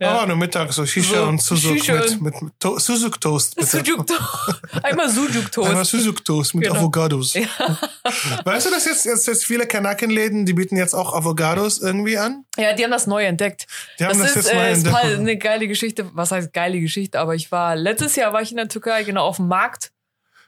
Aber 0.00 0.26
nur 0.26 0.36
Mittag 0.36 0.72
so 0.72 0.84
Shisha 0.86 1.16
So, 1.16 1.22
und 1.24 1.42
Susuk 1.42 1.78
Shisha 1.78 1.94
mit, 1.94 2.20
mit, 2.20 2.42
mit 2.42 2.52
To- 2.60 2.78
Susuk 2.78 3.20
Toast. 3.20 3.54
bitte. 3.56 3.66
Sujuk 3.68 4.06
Einmal 4.82 5.08
Sujuk 5.08 5.56
Einmal 5.56 5.74
Toast. 5.74 5.90
Susuk 5.90 6.24
Toast 6.24 6.54
mit 6.54 6.64
Genau. 6.64 6.76
Avocados. 6.78 7.34
Weißt 8.44 8.66
du, 8.66 8.70
dass 8.70 8.84
jetzt, 8.84 9.04
jetzt, 9.04 9.26
jetzt 9.26 9.44
viele 9.44 9.66
Kanakenläden, 9.66 10.46
die 10.46 10.52
bieten 10.52 10.76
jetzt 10.76 10.94
auch 10.94 11.14
Avocados 11.14 11.78
irgendwie 11.80 12.18
an? 12.18 12.44
Ja, 12.56 12.72
die 12.72 12.84
haben 12.84 12.90
das 12.90 13.06
neu 13.06 13.24
entdeckt. 13.24 13.66
Die 13.98 14.04
haben 14.04 14.18
das 14.18 14.30
ist, 14.30 14.36
jetzt 14.36 14.54
neu 14.54 14.60
äh, 14.60 14.72
ist 14.72 14.76
entdeckt. 14.78 14.92
mal 14.94 15.14
eine 15.14 15.36
geile 15.38 15.68
Geschichte. 15.68 16.10
Was 16.14 16.30
heißt 16.32 16.52
geile 16.52 16.80
Geschichte? 16.80 17.18
Aber 17.20 17.34
ich 17.34 17.50
war, 17.52 17.76
letztes 17.76 18.16
Jahr 18.16 18.32
war 18.32 18.42
ich 18.42 18.50
in 18.50 18.56
der 18.56 18.68
Türkei, 18.68 19.02
genau 19.04 19.26
auf 19.26 19.36
dem 19.36 19.48
Markt. 19.48 19.90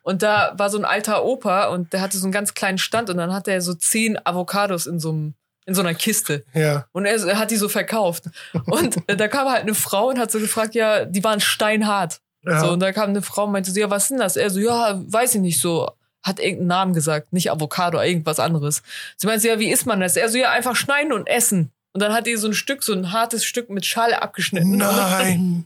Und 0.03 0.23
da 0.23 0.53
war 0.59 0.69
so 0.69 0.77
ein 0.79 0.85
alter 0.85 1.25
Opa 1.25 1.69
und 1.69 1.93
der 1.95 2.03
hatte 2.03 2.19
so 2.19 2.25
einen 2.27 2.33
ganz 2.33 2.53
kleinen 2.53 2.77
Stand 2.77 3.09
und 3.09 3.17
dann 3.17 3.33
hatte 3.33 3.53
er 3.53 3.63
so 3.63 3.73
zehn 3.73 4.19
Avocados 4.27 4.87
in 4.87 5.01
so 5.01 5.09
einem, 5.11 5.35
in 5.67 5.75
so 5.75 5.81
einer 5.81 5.95
Kiste. 5.95 6.45
Ja. 6.53 6.87
Und 6.93 7.07
er, 7.07 7.17
er 7.25 7.39
hat 7.39 7.51
die 7.51 7.57
so 7.57 7.69
verkauft. 7.69 8.25
Und 8.67 8.97
äh, 9.07 9.17
da 9.17 9.29
kam 9.29 9.49
halt 9.49 9.63
eine 9.63 9.75
Frau 9.75 10.09
und 10.09 10.19
hat 10.19 10.31
so 10.31 10.39
gefragt, 10.39 10.75
ja, 10.75 11.05
die 11.05 11.25
waren 11.25 11.41
steinhart. 11.41 12.21
Ja. 12.43 12.61
So, 12.61 12.73
und 12.73 12.81
da 12.81 12.93
kam 12.93 13.11
eine 13.11 13.23
Frau 13.23 13.45
und 13.45 13.53
meinte 13.53 13.71
so, 13.71 13.81
ja, 13.81 13.91
was 13.91 14.09
denn 14.09 14.19
das? 14.19 14.37
Er 14.37 14.51
so, 14.51 14.61
ja, 14.61 15.01
weiß 15.07 15.37
ich 15.37 15.41
nicht, 15.41 15.61
so, 15.61 15.91
hat 16.23 16.41
irgendeinen 16.41 16.69
Namen 16.69 16.95
gesagt, 16.95 17.33
nicht 17.33 17.51
Avocado, 17.51 18.01
irgendwas 18.01 18.41
anderes. 18.41 18.83
Sie 19.17 19.27
meinte, 19.27 19.49
ja, 19.49 19.59
wie 19.59 19.71
isst 19.71 19.87
man 19.87 20.01
das? 20.01 20.17
Er 20.17 20.29
so, 20.29 20.39
ja, 20.39 20.51
einfach 20.51 20.77
schneiden 20.77 21.13
und 21.13 21.27
essen. 21.27 21.71
Und 21.93 22.03
dann 22.03 22.13
hat 22.13 22.27
die 22.27 22.37
so 22.37 22.49
ein 22.49 22.55
Stück, 22.55 22.83
so 22.83 22.93
ein 22.93 23.13
hartes 23.13 23.45
Stück 23.45 23.71
mit 23.71 23.87
Schale 23.87 24.21
abgeschnitten. 24.21 24.77
Nein. 24.77 25.65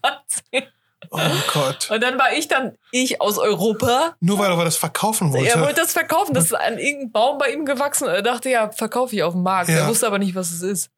Oh 1.11 1.21
Gott. 1.53 1.90
und 1.90 2.03
dann 2.03 2.18
war 2.18 2.33
ich 2.33 2.49
dann, 2.49 2.77
ich 2.92 3.21
aus 3.21 3.38
Europa. 3.38 4.14
Nur 4.21 4.38
weil 4.38 4.51
er 4.51 4.64
das 4.64 4.77
verkaufen 4.77 5.33
wollte. 5.33 5.49
Er 5.49 5.61
wollte 5.61 5.81
das 5.81 5.92
verkaufen. 5.92 6.35
Das 6.35 6.44
ist 6.44 6.55
an 6.55 6.79
irgendeinem 6.79 7.12
Baum 7.12 7.38
bei 7.38 7.51
ihm 7.53 7.64
gewachsen. 7.64 8.09
Er 8.09 8.23
dachte, 8.23 8.51
ja, 8.51 8.71
verkaufe 8.71 9.14
ich 9.16 9.23
auf 9.23 9.33
dem 9.35 9.42
Markt. 9.42 9.68
Ja. 9.71 9.79
Er 9.79 9.88
wusste 9.88 10.07
aber 10.07 10.18
nicht, 10.18 10.35
was 10.35 10.51
es 10.51 10.62
ist. 10.62 10.90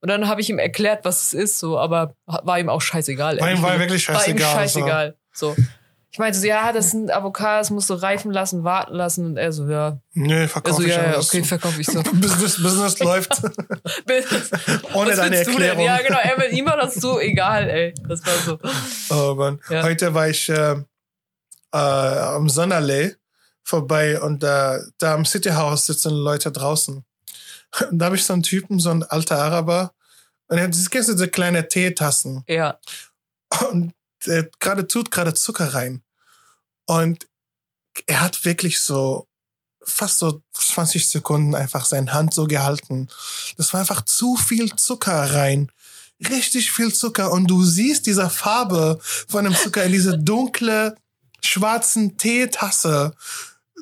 Und 0.00 0.08
dann 0.08 0.28
habe 0.28 0.40
ich 0.40 0.50
ihm 0.50 0.58
erklärt, 0.58 1.04
was 1.04 1.22
es 1.22 1.32
ist, 1.34 1.58
so, 1.60 1.78
aber 1.78 2.14
war 2.26 2.58
ihm 2.58 2.68
auch 2.68 2.80
scheißegal. 2.80 3.38
War 3.40 3.50
ihm- 3.50 3.62
war 3.62 3.78
wirklich 3.78 4.08
War 4.08 4.16
ihm 4.26 4.38
scheißegal, 4.38 4.54
scheißegal. 4.54 5.16
So. 5.32 5.54
Ich 6.12 6.18
meinte 6.18 6.38
so, 6.38 6.46
ja, 6.46 6.72
das 6.74 6.90
sind 6.90 7.10
Avocados, 7.10 7.70
musst 7.70 7.88
du 7.88 7.94
reifen 7.94 8.30
lassen, 8.30 8.64
warten 8.64 8.92
lassen. 8.92 9.24
Und 9.24 9.38
er 9.38 9.50
so, 9.50 9.66
ja. 9.66 9.98
Nö, 10.12 10.42
Er 10.42 10.48
verkauf 10.48 10.76
so, 10.76 10.82
ich 10.82 10.88
ja, 10.90 11.12
ja, 11.12 11.18
okay, 11.18 11.42
verkaufe 11.42 11.80
ich 11.80 11.86
so. 11.86 12.02
Business, 12.12 12.62
Business 12.62 12.98
läuft. 12.98 13.42
Ohne 14.92 15.10
Was 15.10 15.16
deine 15.16 15.36
denn? 15.36 15.48
Erklärung. 15.48 15.82
Ja, 15.82 16.02
genau, 16.02 16.18
er, 16.18 16.50
ihm 16.50 16.66
war 16.66 16.76
das 16.76 16.96
so 16.96 17.18
egal, 17.18 17.70
ey. 17.70 17.94
Das 18.06 18.20
war 18.26 18.34
so. 18.34 18.58
Oh 19.08 19.34
Mann. 19.36 19.58
Ja. 19.70 19.84
Heute 19.84 20.12
war 20.12 20.28
ich 20.28 20.50
äh, 20.50 20.72
äh, 21.72 21.76
am 21.78 22.50
Sonnenallee 22.50 23.16
vorbei 23.64 24.20
und 24.20 24.44
äh, 24.44 24.80
da 24.98 25.14
am 25.14 25.24
City 25.24 25.48
House 25.48 25.86
sitzen 25.86 26.12
Leute 26.12 26.52
draußen. 26.52 27.02
Und 27.90 27.98
da 27.98 28.04
habe 28.04 28.16
ich 28.16 28.24
so 28.26 28.34
einen 28.34 28.42
Typen, 28.42 28.80
so 28.80 28.90
ein 28.90 29.02
alter 29.02 29.38
Araber. 29.38 29.94
Und 30.48 30.58
er 30.58 30.64
hat 30.64 30.74
diese, 30.74 30.90
kennst 30.90 31.08
du 31.08 31.14
diese 31.14 31.28
kleine 31.28 31.68
Teetassen. 31.68 32.44
Ja. 32.48 32.78
Und 33.70 33.94
der 34.26 34.48
gerade 34.60 34.86
tut 34.86 35.10
gerade 35.10 35.34
Zucker 35.34 35.74
rein. 35.74 36.02
Und 36.86 37.26
er 38.06 38.20
hat 38.20 38.44
wirklich 38.44 38.80
so 38.80 39.28
fast 39.84 40.18
so 40.18 40.42
20 40.52 41.08
Sekunden 41.08 41.54
einfach 41.54 41.84
seine 41.84 42.12
Hand 42.12 42.34
so 42.34 42.46
gehalten. 42.46 43.08
Das 43.56 43.72
war 43.72 43.80
einfach 43.80 44.02
zu 44.02 44.36
viel 44.36 44.74
Zucker 44.76 45.34
rein. 45.34 45.70
Richtig 46.28 46.70
viel 46.70 46.92
Zucker. 46.94 47.32
Und 47.32 47.48
du 47.48 47.64
siehst 47.64 48.06
diese 48.06 48.30
Farbe 48.30 48.98
von 49.02 49.44
dem 49.44 49.54
Zucker 49.54 49.84
in 49.84 49.92
diese 49.92 50.18
dunkle, 50.18 50.94
schwarzen 51.42 52.16
Teetasse. 52.16 53.14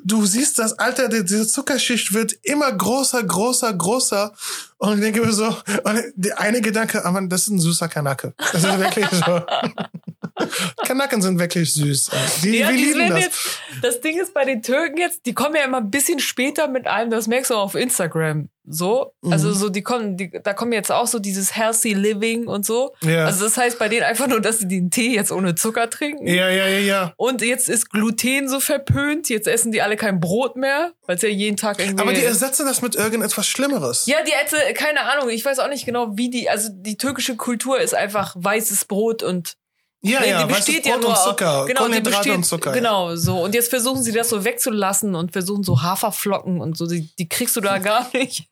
Du 0.03 0.25
siehst 0.25 0.57
das 0.59 0.73
Alter, 0.79 1.07
die- 1.09 1.23
diese 1.23 1.47
Zuckerschicht 1.47 2.13
wird 2.13 2.33
immer 2.43 2.71
größer, 2.71 3.23
größer, 3.23 3.73
größer. 3.73 4.31
Und 4.77 4.95
ich 4.95 5.01
denke 5.01 5.21
mir 5.21 5.31
so, 5.31 5.45
und 5.45 6.01
der 6.15 6.39
eine 6.39 6.61
Gedanke, 6.61 7.05
aber 7.05 7.21
das 7.21 7.43
ist 7.43 7.47
ein 7.49 7.59
süßer 7.59 7.87
Kanake. 7.87 8.33
Das 8.51 8.63
ist 8.63 8.79
wirklich 8.79 9.07
so. 9.09 9.41
Kanaken 10.85 11.21
sind 11.21 11.39
wirklich 11.39 11.71
süß. 11.73 12.09
Die, 12.43 12.57
ja, 12.57 12.69
wir 12.69 12.75
die 12.77 12.83
lieben 12.85 13.09
das. 13.09 13.19
Jetzt, 13.19 13.37
das 13.81 14.01
Ding 14.01 14.19
ist 14.19 14.33
bei 14.33 14.43
den 14.45 14.61
Türken 14.61 14.97
jetzt, 14.97 15.25
die 15.25 15.33
kommen 15.33 15.55
ja 15.55 15.63
immer 15.63 15.77
ein 15.77 15.91
bisschen 15.91 16.19
später 16.19 16.67
mit 16.67 16.87
allem, 16.87 17.11
das 17.11 17.27
merkst 17.27 17.51
du 17.51 17.55
auch 17.55 17.63
auf 17.65 17.75
Instagram. 17.75 18.49
So, 18.63 19.13
also 19.29 19.49
Mhm. 19.49 19.53
so, 19.55 19.69
die 19.69 19.81
kommen, 19.81 20.17
die, 20.17 20.29
da 20.43 20.53
kommen 20.53 20.71
jetzt 20.73 20.91
auch 20.91 21.07
so 21.07 21.17
dieses 21.19 21.55
Healthy 21.55 21.93
Living 21.93 22.47
und 22.47 22.65
so. 22.65 22.93
Ja. 23.01 23.25
Also 23.25 23.43
das 23.45 23.57
heißt 23.57 23.79
bei 23.79 23.89
denen 23.89 24.03
einfach 24.03 24.27
nur, 24.27 24.39
dass 24.39 24.59
sie 24.59 24.67
den 24.67 24.91
Tee 24.91 25.15
jetzt 25.15 25.31
ohne 25.31 25.55
Zucker 25.55 25.89
trinken. 25.89 26.27
ja, 26.27 26.47
ja, 26.49 26.67
ja, 26.67 26.77
ja. 26.79 27.13
Und 27.17 27.41
jetzt 27.41 27.69
ist 27.69 27.89
Gluten 27.89 28.47
so 28.47 28.59
verpönt, 28.59 29.29
jetzt 29.29 29.47
essen 29.47 29.71
die 29.71 29.81
alle 29.81 29.97
kein 29.97 30.19
Brot 30.19 30.55
mehr, 30.57 30.91
weil 31.07 31.15
es 31.15 31.21
ja 31.23 31.29
jeden 31.29 31.57
Tag 31.57 31.79
irgendwie. 31.79 32.01
Aber 32.03 32.13
die 32.13 32.23
ersetzen 32.23 32.65
das 32.65 32.81
mit 32.81 32.95
irgendetwas 32.95 33.47
Schlimmeres. 33.47 34.05
ja, 34.05 34.17
die 34.25 34.31
hätte, 34.31 34.57
keine 34.75 35.01
Ahnung, 35.01 35.29
ich 35.29 35.43
weiß 35.43 35.59
auch 35.59 35.69
nicht 35.69 35.85
genau, 35.85 36.15
wie 36.17 36.29
die, 36.29 36.49
also 36.49 36.69
die 36.71 36.97
türkische 36.97 37.35
Kultur 37.35 37.79
ist 37.79 37.95
einfach 37.95 38.35
weißes 38.37 38.85
Brot 38.85 39.23
und 39.23 39.55
ja, 40.03 40.19
Nee, 40.19 40.29
ja 40.29 40.45
die 40.45 40.53
besteht 40.53 40.85
ja 40.85 40.93
Brot 40.93 41.03
nur 41.03 41.11
und 41.11 41.17
Zucker, 41.17 41.65
genau, 41.67 41.87
die 41.87 42.01
besteht, 42.01 42.33
und 42.33 42.43
Zucker. 42.43 42.71
Genau, 42.71 43.15
so. 43.15 43.43
Und 43.43 43.53
jetzt 43.53 43.69
versuchen 43.69 44.01
sie 44.01 44.11
das 44.11 44.29
so 44.29 44.43
wegzulassen 44.43 45.13
und 45.13 45.31
versuchen 45.31 45.63
so 45.63 45.81
Haferflocken 45.81 46.59
und 46.59 46.75
so. 46.75 46.87
Die, 46.87 47.09
die 47.19 47.29
kriegst 47.29 47.55
du 47.55 47.61
da 47.61 47.77
gar 47.77 48.07
nicht. 48.13 48.49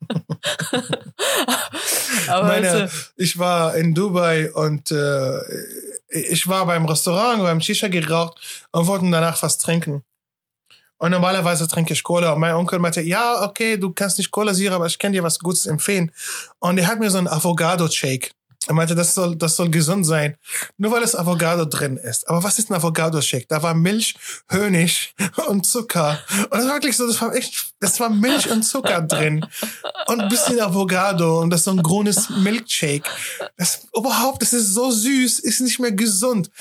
Aber 2.28 2.48
Meine, 2.48 2.90
ich 3.16 3.40
war 3.40 3.76
in 3.76 3.96
Dubai 3.96 4.52
und 4.54 4.92
äh, 4.92 5.40
ich 6.10 6.48
war 6.48 6.68
beim 6.68 6.86
Restaurant, 6.86 7.42
beim 7.42 7.62
Shisha 7.62 7.88
geraucht 7.88 8.68
und 8.72 8.86
wollten 8.86 9.12
danach 9.12 9.42
was 9.42 9.58
trinken. 9.58 10.04
Und 11.00 11.12
normalerweise 11.12 11.68
trinke 11.68 11.94
ich 11.94 12.04
Cola. 12.04 12.34
Und 12.34 12.42
mein 12.42 12.54
Onkel 12.54 12.78
meinte, 12.78 13.02
ja, 13.02 13.44
okay, 13.44 13.78
du 13.78 13.92
kannst 13.92 14.18
nicht 14.18 14.32
Cola 14.32 14.54
Zero, 14.54 14.76
aber 14.76 14.86
ich 14.86 15.00
kann 15.00 15.14
dir 15.14 15.24
was 15.24 15.40
Gutes 15.40 15.66
empfehlen. 15.66 16.12
Und 16.60 16.78
er 16.78 16.88
hat 16.88 17.00
mir 17.00 17.10
so 17.10 17.18
einen 17.18 17.28
Avocado-Shake. 17.30 18.34
Er 18.70 18.76
meinte, 18.76 18.94
das 18.94 19.16
soll, 19.16 19.36
das 19.36 19.56
soll 19.56 19.72
gesund 19.72 20.06
sein. 20.06 20.36
Nur 20.78 20.92
weil 20.92 21.02
es 21.02 21.16
Avocado 21.16 21.66
drin 21.66 21.98
ist. 21.98 22.30
Aber 22.30 22.44
was 22.44 22.60
ist 22.60 22.70
ein 22.70 22.76
Avocado-Shake? 22.76 23.48
Da 23.50 23.64
war 23.64 23.74
Milch, 23.74 24.14
Honig 24.54 25.16
und 25.48 25.66
Zucker. 25.66 26.20
Und 26.44 26.54
das 26.54 26.66
war 26.68 26.76
wirklich 26.76 26.96
so, 26.96 27.08
das 27.08 27.20
war 27.20 27.34
echt, 27.34 27.74
das 27.80 28.00
war 28.00 28.12
Milch 28.12 28.48
und 28.52 28.62
Zucker 28.62 29.02
drin. 29.02 29.44
Und 30.06 30.22
ein 30.22 30.30
bisschen 30.30 30.60
Avocado. 30.60 31.40
Und 31.42 31.50
das 31.50 31.62
ist 31.62 31.66
so 31.66 31.72
ein 31.72 31.82
grünes 31.82 32.30
Milkshake. 32.30 33.10
Das 33.58 33.88
überhaupt, 33.98 34.44
das 34.44 34.54
ist 34.54 34.72
so 34.76 34.92
süß, 34.92 35.40
ist 35.40 35.62
nicht 35.62 35.80
mehr 35.80 35.92
gesund. 35.92 36.52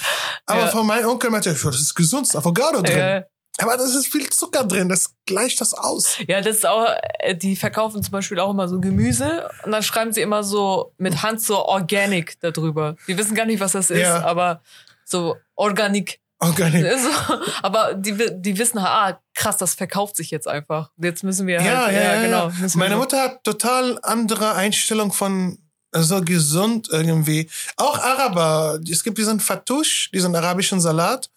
Aber 0.47 0.61
Ja. 0.63 0.67
von 0.69 0.87
meinem 0.87 1.11
Onkel 1.11 1.29
meinte, 1.29 1.51
ich, 1.51 1.61
das 1.61 1.79
ist 1.79 1.95
gesund, 1.95 2.27
ist 2.27 2.37
Avocado 2.37 2.81
drin. 2.81 2.99
Äh, 2.99 3.25
Aber 3.61 3.77
das 3.77 3.95
ist 3.95 4.07
viel 4.07 4.29
Zucker 4.31 4.65
drin, 4.65 4.89
das 4.89 5.15
gleicht 5.27 5.61
das 5.61 5.75
aus. 5.75 6.17
Ja, 6.29 6.41
das 6.41 6.59
ist 6.59 6.67
auch, 6.67 6.87
äh, 7.19 7.35
die 7.35 7.57
verkaufen 7.57 8.03
zum 8.03 8.13
Beispiel 8.13 8.39
auch 8.39 8.51
immer 8.51 8.69
so 8.69 8.81
Gemüse 8.81 9.51
und 9.65 9.73
dann 9.73 9.83
schreiben 9.83 10.13
sie 10.13 10.21
immer 10.23 10.45
so 10.45 10.93
mit 10.97 11.23
Hand 11.23 11.43
so 11.43 11.65
Organic 11.67 12.39
darüber. 12.41 12.95
Die 13.09 13.19
wissen 13.19 13.35
gar 13.35 13.47
nicht, 13.47 13.59
was 13.61 13.73
das 13.73 13.91
ist, 13.91 14.01
Ja. 14.01 14.23
aber 14.25 14.63
so 15.05 15.37
Organic. 15.57 16.21
Organic. 16.41 16.87
So, 16.99 17.35
aber 17.63 17.95
die, 17.95 18.17
die 18.41 18.57
wissen, 18.59 18.79
ah, 18.79 19.19
krass, 19.35 19.57
das 19.57 19.75
verkauft 19.75 20.15
sich 20.15 20.31
jetzt 20.31 20.47
einfach. 20.47 20.91
Jetzt 20.97 21.25
müssen 21.25 21.49
wir 21.49 21.61
Ja, 21.61 21.87
halt, 21.87 21.95
ja, 21.97 22.03
ja, 22.15 22.23
genau. 22.23 22.49
ja. 22.51 22.53
müssen 22.61 22.79
wir 22.79 22.85
Meine 22.85 22.95
so- 22.95 23.01
Mutter 23.01 23.21
hat 23.21 23.43
total 23.43 23.99
andere 24.05 24.55
Einstellung 24.55 25.13
von 25.13 25.59
so 25.93 26.21
gesund 26.21 26.89
irgendwie. 26.93 27.51
Auch 27.77 27.99
Araber. 27.99 28.79
Es 28.89 29.03
gibt 29.03 29.19
diesen 29.19 29.41
Fatouche, 29.41 30.11
diesen 30.13 30.37
arabischen 30.37 30.81
Salat. 30.81 31.29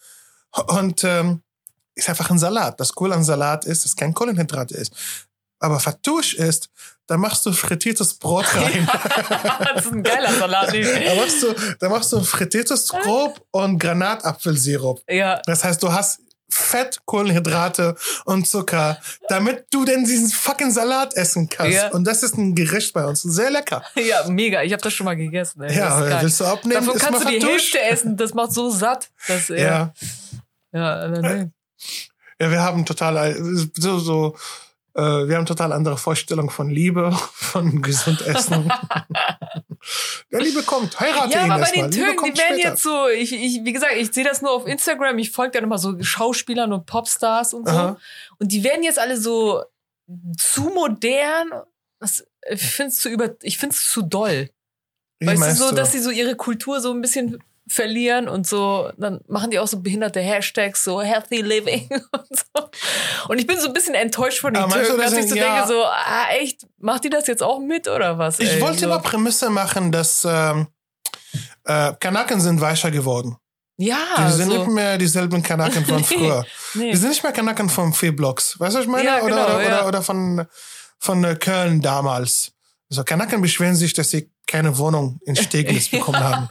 Und 0.68 1.04
ähm, 1.04 1.42
ist 1.96 2.10
einfach 2.10 2.30
ein 2.30 2.40
Salat. 2.40 2.80
Das 2.80 2.94
Cool 3.00 3.14
an 3.14 3.24
Salat 3.24 3.66
ist, 3.66 3.86
dass 3.86 3.96
kein 3.96 4.14
Kohlenhydrat 4.14 4.72
ist. 4.72 4.94
Aber 5.60 5.80
Fatouche 5.80 6.36
ist, 6.38 6.70
da 7.06 7.18
machst 7.18 7.46
du 7.46 7.52
frittiertes 7.54 8.16
Brot 8.16 8.46
rein. 8.56 8.90
das 9.74 9.86
ist 9.86 9.92
ein 9.92 10.02
geiler 10.04 10.32
Salat. 10.34 10.74
da, 10.74 11.16
machst 11.16 11.44
du, 11.44 11.54
da 11.80 11.90
machst 11.90 12.12
du 12.12 12.22
frittiertes 12.24 12.88
Brot 12.88 13.42
und 13.52 13.78
Granatapfelsirup. 13.78 15.02
Ja, 15.08 15.42
Das 15.46 15.64
heißt, 15.64 15.84
du 15.84 15.92
hast 15.92 16.20
Fett, 16.50 17.00
Kohlenhydrate 17.06 17.96
und 18.26 18.46
Zucker, 18.48 19.00
damit 19.30 19.66
du 19.72 19.86
denn 19.86 20.04
diesen 20.04 20.30
fucking 20.30 20.72
Salat 20.72 21.14
essen 21.16 21.48
kannst. 21.48 21.74
Ja. 21.78 21.92
Und 21.92 22.06
das 22.06 22.24
ist 22.24 22.38
ein 22.38 22.56
Gericht 22.56 22.94
bei 22.94 23.06
uns. 23.06 23.22
Sehr 23.22 23.52
lecker. 23.52 23.84
ja, 23.96 24.28
mega. 24.28 24.62
Ich 24.64 24.74
habe 24.74 24.82
das 24.82 24.94
schon 24.94 25.06
mal 25.06 25.16
gegessen. 25.16 25.62
Ey. 25.62 25.70
das 25.70 25.78
Ja, 25.78 26.22
willst 26.22 26.40
du 26.40 26.46
abnehmen? 26.46 26.86
Davon 26.86 27.00
kannst 27.00 27.24
du 27.24 27.28
die. 27.30 27.46
Hälfte 27.46 27.82
essen. 27.82 28.18
Das 28.18 28.34
macht 28.34 28.52
so 28.52 28.70
satt. 28.70 29.10
Das, 29.28 29.48
ja, 29.48 29.56
Ja. 29.56 29.94
ja, 30.74 31.14
ja 31.14 31.22
nee. 31.22 31.52
Ja, 32.40 32.52
wir 32.52 32.62
haben 32.62 32.86
total, 32.86 33.36
so, 33.74 34.00
so, 34.00 34.36
äh, 34.94 35.02
wir 35.02 35.38
haben 35.38 35.46
total 35.46 35.72
andere 35.72 35.98
Vorstellungen 35.98 36.50
von 36.50 36.70
Liebe, 36.70 37.12
von 37.34 37.82
gesund 37.82 38.22
essen. 38.22 38.68
ja, 40.32 40.40
Liebe 40.40 40.64
kommt, 40.64 41.00
heirate 41.00 41.34
Ja, 41.34 41.46
ihn 41.46 41.52
aber 41.52 41.64
bei 41.64 41.72
den 41.72 41.92
Türken, 41.92 42.34
die 42.34 42.40
werden 42.40 42.56
später. 42.56 42.70
jetzt 42.70 42.84
so, 42.84 43.08
ich, 43.08 43.32
ich, 43.32 43.64
wie 43.64 43.74
gesagt, 43.74 43.94
ich 43.96 44.12
sehe 44.12 44.24
das 44.24 44.42
nur 44.42 44.52
auf 44.52 44.68
Instagram, 44.68 45.18
ich 45.20 45.32
folge 45.32 45.54
dann 45.54 45.64
immer 45.64 45.78
so 45.78 46.02
Schauspielern 46.02 46.74
und 46.74 46.86
Popstars 46.86 47.54
und 47.54 47.68
so. 47.68 47.74
Aha. 47.74 47.98
Und 48.40 48.52
die 48.52 48.64
werden 48.64 48.84
jetzt 48.84 49.00
alle 49.00 49.18
so 49.18 49.64
zu 50.38 50.64
modern. 50.64 51.52
Das, 52.00 52.26
ich 52.50 52.62
finde 52.62 52.90
es 52.90 52.98
zu 52.98 53.10
über, 53.10 53.36
ich 53.44 53.58
finde 53.58 53.76
es 53.76 53.90
zu 53.90 54.02
doll. 54.02 54.50
Wie 55.20 55.28
weißt 55.28 55.52
du, 55.52 55.56
so, 55.56 55.70
du? 55.70 55.76
dass 55.76 55.92
sie 55.92 56.00
so 56.00 56.10
ihre 56.10 56.36
Kultur 56.36 56.82
so 56.82 56.92
ein 56.92 57.02
bisschen 57.02 57.42
verlieren 57.72 58.28
und 58.28 58.46
so, 58.46 58.92
dann 58.98 59.22
machen 59.28 59.52
die 59.52 59.60
auch 59.60 59.68
so 59.68 59.80
behinderte 59.80 60.20
Hashtags, 60.20 60.84
so 60.84 61.02
healthy 61.02 61.42
living 61.42 61.90
und 62.12 62.38
so. 62.38 62.70
Und 63.30 63.40
ich 63.40 63.48
bin 63.48 63.60
so 63.60 63.68
ein 63.68 63.74
bisschen 63.74 63.96
enttäuscht 63.96 64.40
von 64.40 64.54
den 64.54 64.64
Aber 64.64 64.76
du, 64.76 64.86
Türken, 64.86 65.02
das 65.02 65.12
dass 65.12 65.24
ich 65.24 65.30
so 65.30 65.36
ja. 65.36 65.56
denke, 65.56 65.68
so, 65.68 65.84
ah, 65.86 66.28
echt, 66.40 66.68
macht 66.80 67.04
die 67.04 67.10
das 67.10 67.28
jetzt 67.28 67.42
auch 67.42 67.60
mit 67.60 67.88
oder 67.88 68.18
was? 68.18 68.40
Ich 68.40 68.50
ey? 68.50 68.62
wollte 68.62 68.80
so. 68.80 68.86
immer 68.88 69.00
Prämisse 69.00 69.50
machen, 69.50 69.92
dass 69.92 70.28
ähm, 70.30 70.68
äh, 71.66 71.94
Kanaken 72.00 72.42
sind 72.42 72.60
weicher 72.60 72.92
geworden. 72.92 73.38
Ja, 73.78 73.98
Die 74.18 74.32
sind 74.34 74.52
so. 74.52 74.58
nicht 74.58 74.68
mehr 74.68 74.98
dieselben 74.98 75.42
Kanaken 75.42 75.86
von 75.86 76.04
früher. 76.04 76.46
Nee. 76.74 76.92
Die 76.92 76.98
sind 76.98 77.10
nicht 77.10 77.24
mehr 77.24 77.32
Kanaken 77.32 77.70
von 77.70 77.94
vier 77.94 78.16
Blocks. 78.16 78.60
Weißt 78.60 78.76
du, 78.76 78.80
was 78.80 78.86
ich 78.86 78.92
meine? 78.92 79.06
Ja, 79.06 79.22
oder, 79.24 79.28
genau, 79.28 79.46
oder, 79.46 79.64
ja. 79.64 79.68
oder, 79.80 79.88
oder 79.88 80.02
von, 80.02 80.46
von 81.00 81.24
äh, 81.24 81.36
Köln 81.36 81.82
damals. 81.82 82.52
So, 82.90 83.04
Kanaken 83.04 83.42
beschweren 83.42 83.76
sich, 83.76 83.94
dass 83.94 84.10
sie 84.10 84.31
keine 84.48 84.78
Wohnung 84.78 85.20
in 85.26 85.36
Steglitz 85.36 85.88
bekommen 85.92 86.20
haben. 86.20 86.50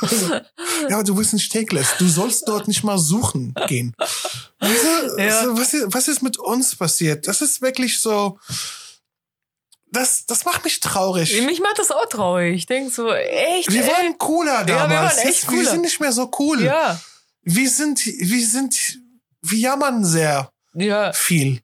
Du, 0.00 0.40
ja, 0.88 1.02
du 1.02 1.14
bist 1.16 1.32
in 1.32 1.38
Steglitz. 1.38 1.96
Du 1.98 2.06
sollst 2.08 2.46
dort 2.46 2.68
nicht 2.68 2.84
mal 2.84 2.98
suchen 2.98 3.54
gehen. 3.66 3.94
Du, 4.60 4.68
Ja. 5.18 5.44
so, 5.44 5.58
was, 5.58 5.74
ist, 5.74 5.86
was 5.88 6.08
ist 6.08 6.22
mit 6.22 6.38
uns 6.38 6.76
passiert? 6.76 7.26
Das 7.26 7.42
ist 7.42 7.60
wirklich 7.60 7.98
so. 8.00 8.38
Das, 9.90 10.24
das 10.24 10.44
macht 10.46 10.64
mich 10.64 10.80
traurig. 10.80 11.38
Mich 11.44 11.60
macht 11.60 11.78
das 11.78 11.90
auch 11.90 12.06
traurig. 12.06 12.56
Ich 12.56 12.66
denk 12.66 12.92
so, 12.94 13.12
echt? 13.12 13.70
Wir 13.70 13.82
ey? 13.84 13.88
waren 13.90 14.16
cooler 14.18 14.66
wir 14.66 14.74
damals. 14.74 15.16
waren 15.16 15.18
echt 15.18 15.42
Jetzt, 15.42 15.50
wir 15.50 15.58
cooler. 15.58 15.70
sind 15.70 15.80
nicht 15.82 16.00
mehr 16.00 16.12
so 16.12 16.30
cool. 16.38 16.62
Ja, 16.62 16.98
Wir 17.42 17.68
sind, 17.68 18.06
wir 18.06 18.46
sind, 18.46 18.98
wir 19.42 19.58
jammern 19.58 20.02
sehr 20.04 20.50
ja. 20.74 21.12
viel. 21.12 21.60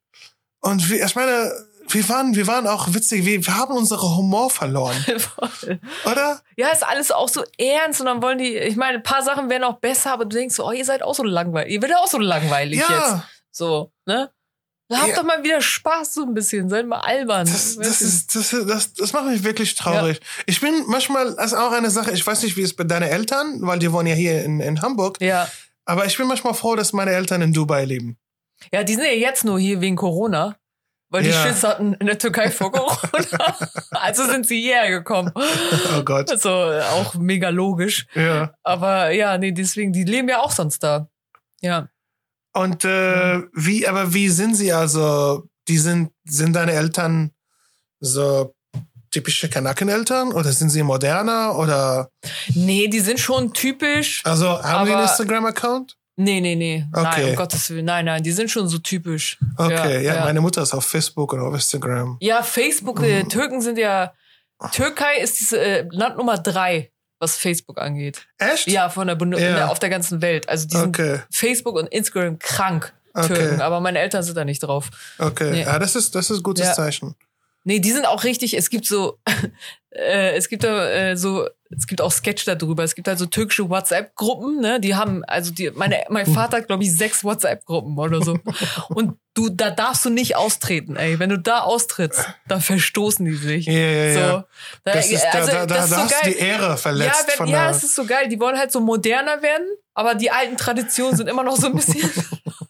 Und 0.60 0.90
wir, 0.90 1.04
ich 1.06 1.14
meine, 1.14 1.50
wir 1.88 2.08
waren, 2.08 2.34
wir 2.34 2.46
waren 2.46 2.66
auch 2.66 2.92
witzig. 2.94 3.24
Wir, 3.24 3.44
wir 3.44 3.56
haben 3.56 3.74
unsere 3.76 4.16
Humor 4.16 4.50
verloren, 4.50 4.96
Voll. 5.18 5.80
oder? 6.04 6.40
Ja, 6.56 6.68
ist 6.68 6.86
alles 6.86 7.10
auch 7.10 7.28
so 7.28 7.44
ernst 7.58 8.00
und 8.00 8.06
dann 8.06 8.22
wollen 8.22 8.38
die, 8.38 8.56
ich 8.56 8.76
meine, 8.76 8.98
ein 8.98 9.02
paar 9.02 9.22
Sachen 9.22 9.48
wären 9.50 9.64
auch 9.64 9.78
besser, 9.78 10.12
aber 10.12 10.24
du 10.24 10.36
denkst 10.36 10.54
so, 10.56 10.66
oh, 10.66 10.72
ihr 10.72 10.84
seid 10.84 11.02
auch 11.02 11.14
so 11.14 11.22
langweilig. 11.22 11.72
Ihr 11.72 11.82
werdet 11.82 11.96
auch 11.98 12.06
so 12.08 12.18
langweilig 12.18 12.78
jetzt. 12.78 12.90
Ja, 12.90 13.24
So, 13.50 13.90
ne? 14.06 14.30
Dann 14.90 15.00
habt 15.00 15.10
Ja. 15.10 15.16
doch 15.16 15.24
mal 15.24 15.42
wieder 15.44 15.60
Spaß 15.60 16.14
so 16.14 16.22
ein 16.24 16.32
bisschen, 16.32 16.70
seid 16.70 16.86
mal 16.86 17.00
albern. 17.00 17.46
das, 17.46 17.76
das 17.76 18.00
ist, 18.00 18.34
das, 18.34 18.50
das, 18.66 18.94
das 18.94 19.12
macht 19.12 19.26
mich 19.26 19.44
wirklich 19.44 19.74
traurig. 19.74 20.18
Ich 20.46 20.60
bin 20.62 20.84
manchmal, 20.86 21.34
das 21.34 21.52
ist 21.52 21.58
auch 21.58 21.72
eine 21.72 21.90
Sache, 21.90 22.12
ich 22.12 22.26
weiß 22.26 22.42
nicht, 22.42 22.56
wie 22.56 22.62
es 22.62 22.74
bei 22.74 22.84
deinen 22.84 23.08
Eltern, 23.08 23.58
weil 23.60 23.78
die 23.78 23.92
wohnen 23.92 24.06
ja 24.08 24.14
hier 24.14 24.42
in, 24.44 24.60
in 24.60 24.80
Hamburg, 24.80 25.18
ja. 25.20 25.46
aber 25.84 26.06
ich 26.06 26.16
bin 26.16 26.26
manchmal 26.26 26.54
froh, 26.54 26.74
dass 26.74 26.94
meine 26.94 27.10
Eltern 27.10 27.42
in 27.42 27.52
Dubai 27.52 27.84
leben. 27.84 28.16
Ja, 28.72 28.82
die 28.82 28.94
sind 28.94 29.04
ja 29.04 29.12
jetzt 29.12 29.44
nur 29.44 29.60
hier 29.60 29.80
wegen 29.82 29.96
Corona. 29.96 30.56
Weil 31.10 31.22
die 31.22 31.30
Ja. 31.30 31.42
Schiss 31.46 31.64
hatten 31.64 31.94
in 31.94 32.06
der 32.06 32.18
Türkei 32.18 32.50
vor 32.50 32.70
Corona. 32.70 32.98
also 33.92 34.26
sind 34.26 34.46
sie 34.46 34.60
hierher 34.60 34.90
gekommen. 34.90 35.32
Oh 35.96 36.02
Gott. 36.04 36.30
Also 36.30 36.50
auch 36.50 37.14
mega 37.14 37.48
logisch. 37.48 38.06
Ja. 38.14 38.52
Aber 38.62 39.10
ja, 39.10 39.38
nee, 39.38 39.52
deswegen, 39.52 39.92
die 39.92 40.04
leben 40.04 40.28
ja 40.28 40.40
auch 40.40 40.52
sonst 40.52 40.82
da. 40.82 41.08
Ja. 41.60 41.88
Und 42.52 42.84
äh, 42.84 43.42
wie, 43.52 43.86
aber 43.88 44.12
wie 44.14 44.28
sind 44.28 44.54
sie 44.54 44.72
also? 44.72 45.48
Die 45.68 45.78
sind, 45.78 46.10
sind 46.24 46.54
deine 46.54 46.72
Eltern 46.72 47.32
so 48.00 48.54
typische 49.10 49.48
Kanakeneltern 49.48 50.32
oder 50.32 50.52
sind 50.52 50.70
sie 50.70 50.82
moderner 50.82 51.56
oder 51.58 52.10
Nee, 52.54 52.88
die 52.88 53.00
sind 53.00 53.18
schon 53.20 53.52
typisch. 53.54 54.22
also 54.24 54.62
haben 54.62 54.86
die 54.86 54.92
einen 54.92 55.02
Instagram-Account? 55.02 55.96
Nee, 56.20 56.40
nee, 56.40 56.56
nee. 56.56 56.84
Nein, 56.92 57.06
Okay. 57.06 57.30
um 57.30 57.36
Gottes 57.36 57.70
Willen. 57.70 57.84
Nein, 57.84 58.04
nein, 58.06 58.22
die 58.22 58.32
sind 58.32 58.50
schon 58.50 58.68
so 58.68 58.78
typisch. 58.78 59.38
Okay, 59.56 60.02
ja, 60.04 60.14
ja. 60.16 60.24
meine 60.24 60.40
Mutter 60.40 60.62
ist 60.62 60.74
auf 60.74 60.84
Facebook 60.84 61.32
oder 61.32 61.44
auf 61.44 61.54
Instagram. 61.54 62.16
Ja, 62.20 62.42
Facebook, 62.42 63.00
äh, 63.02 63.22
Türken 63.24 63.60
sind 63.60 63.78
ja. 63.78 64.12
Türkei 64.72 65.18
ist 65.18 65.38
diese 65.38 65.60
äh, 65.60 65.86
Land 65.92 66.16
Nummer 66.16 66.36
drei, 66.38 66.90
was 67.20 67.36
Facebook 67.36 67.78
angeht. 67.80 68.26
Echt? 68.38 68.66
Ja, 68.66 68.88
von 68.88 69.06
der, 69.06 69.14
Bund 69.14 69.32
Ja. 69.38 69.54
der 69.54 69.70
auf 69.70 69.78
der 69.78 69.90
ganzen 69.90 70.20
Welt. 70.20 70.48
Also 70.48 70.66
die 70.66 70.76
sind 70.76 70.88
Okay, 70.98 71.20
Facebook 71.30 71.76
und 71.76 71.86
Instagram 71.88 72.38
krank. 72.40 72.92
Okay. 73.14 73.34
Türken, 73.34 73.60
aber 73.60 73.80
meine 73.80 74.00
Eltern 74.00 74.22
sind 74.24 74.36
da 74.36 74.44
nicht 74.44 74.60
drauf. 74.60 74.90
okay. 75.18 75.50
Nee. 75.52 75.62
Ja, 75.62 75.78
das 75.78 75.94
ist 75.96 76.14
das 76.16 76.30
ist 76.30 76.38
ein 76.38 76.42
gutes 76.42 76.66
Ja. 76.66 76.72
Zeichen. 76.74 77.14
Nee, 77.64 77.80
die 77.80 77.92
sind 77.92 78.06
auch 78.06 78.24
richtig, 78.24 78.54
es 78.56 78.70
gibt 78.70 78.86
so, 78.86 79.18
äh, 79.90 80.34
es 80.36 80.48
gibt 80.48 80.64
da 80.64 80.88
äh, 80.90 81.16
so, 81.16 81.46
es 81.70 81.86
gibt 81.86 82.00
auch 82.00 82.10
Sketch 82.12 82.44
darüber. 82.46 82.82
Es 82.84 82.94
gibt 82.94 83.08
halt 83.08 83.18
so 83.18 83.26
türkische 83.26 83.68
WhatsApp-Gruppen, 83.68 84.60
ne? 84.60 84.80
Die 84.80 84.94
haben, 84.94 85.22
also 85.24 85.52
die, 85.52 85.70
meine, 85.70 86.04
mein 86.08 86.26
Vater 86.26 86.58
hat, 86.58 86.66
glaube 86.66 86.82
ich, 86.82 86.96
sechs 86.96 87.24
WhatsApp-Gruppen 87.24 87.98
oder 87.98 88.22
so. 88.22 88.38
Und 88.88 89.18
du, 89.34 89.50
da 89.50 89.70
darfst 89.70 90.04
du 90.04 90.10
nicht 90.10 90.36
austreten, 90.36 90.96
ey. 90.96 91.18
Wenn 91.18 91.28
du 91.30 91.38
da 91.38 91.60
austrittst, 91.60 92.24
dann 92.46 92.60
verstoßen 92.60 93.24
die 93.26 93.34
sich. 93.34 93.66
Ja, 93.66 93.72
ja, 93.72 94.12
So. 94.14 94.18
ja. 94.20 94.44
Da, 94.84 94.92
Das 94.92 95.10
ist, 95.10 95.24
also, 95.30 95.52
da, 95.52 95.66
da, 95.66 95.66
das 95.66 95.84
ist 95.84 95.90
da 95.92 95.96
so 95.96 96.02
hast 96.04 96.10
du 96.10 96.24
geil. 96.24 96.34
die 96.34 96.38
Ehre 96.40 96.62
Ja, 96.68 96.76
verletzt 96.76 97.24
wenn, 97.28 97.36
von 97.36 97.48
ja, 97.48 97.70
es 97.70 97.84
ist 97.84 97.94
so 97.94 98.04
geil. 98.06 98.28
Die 98.28 98.40
wollen 98.40 98.56
halt 98.58 98.72
so 98.72 98.80
moderner 98.80 99.42
werden, 99.42 99.66
aber 99.94 100.14
die 100.14 100.30
alten 100.30 100.56
Traditionen 100.56 101.16
sind 101.16 101.28
immer 101.28 101.42
noch 101.42 101.56
so 101.56 101.66
ein 101.66 101.74
bisschen 101.74 102.08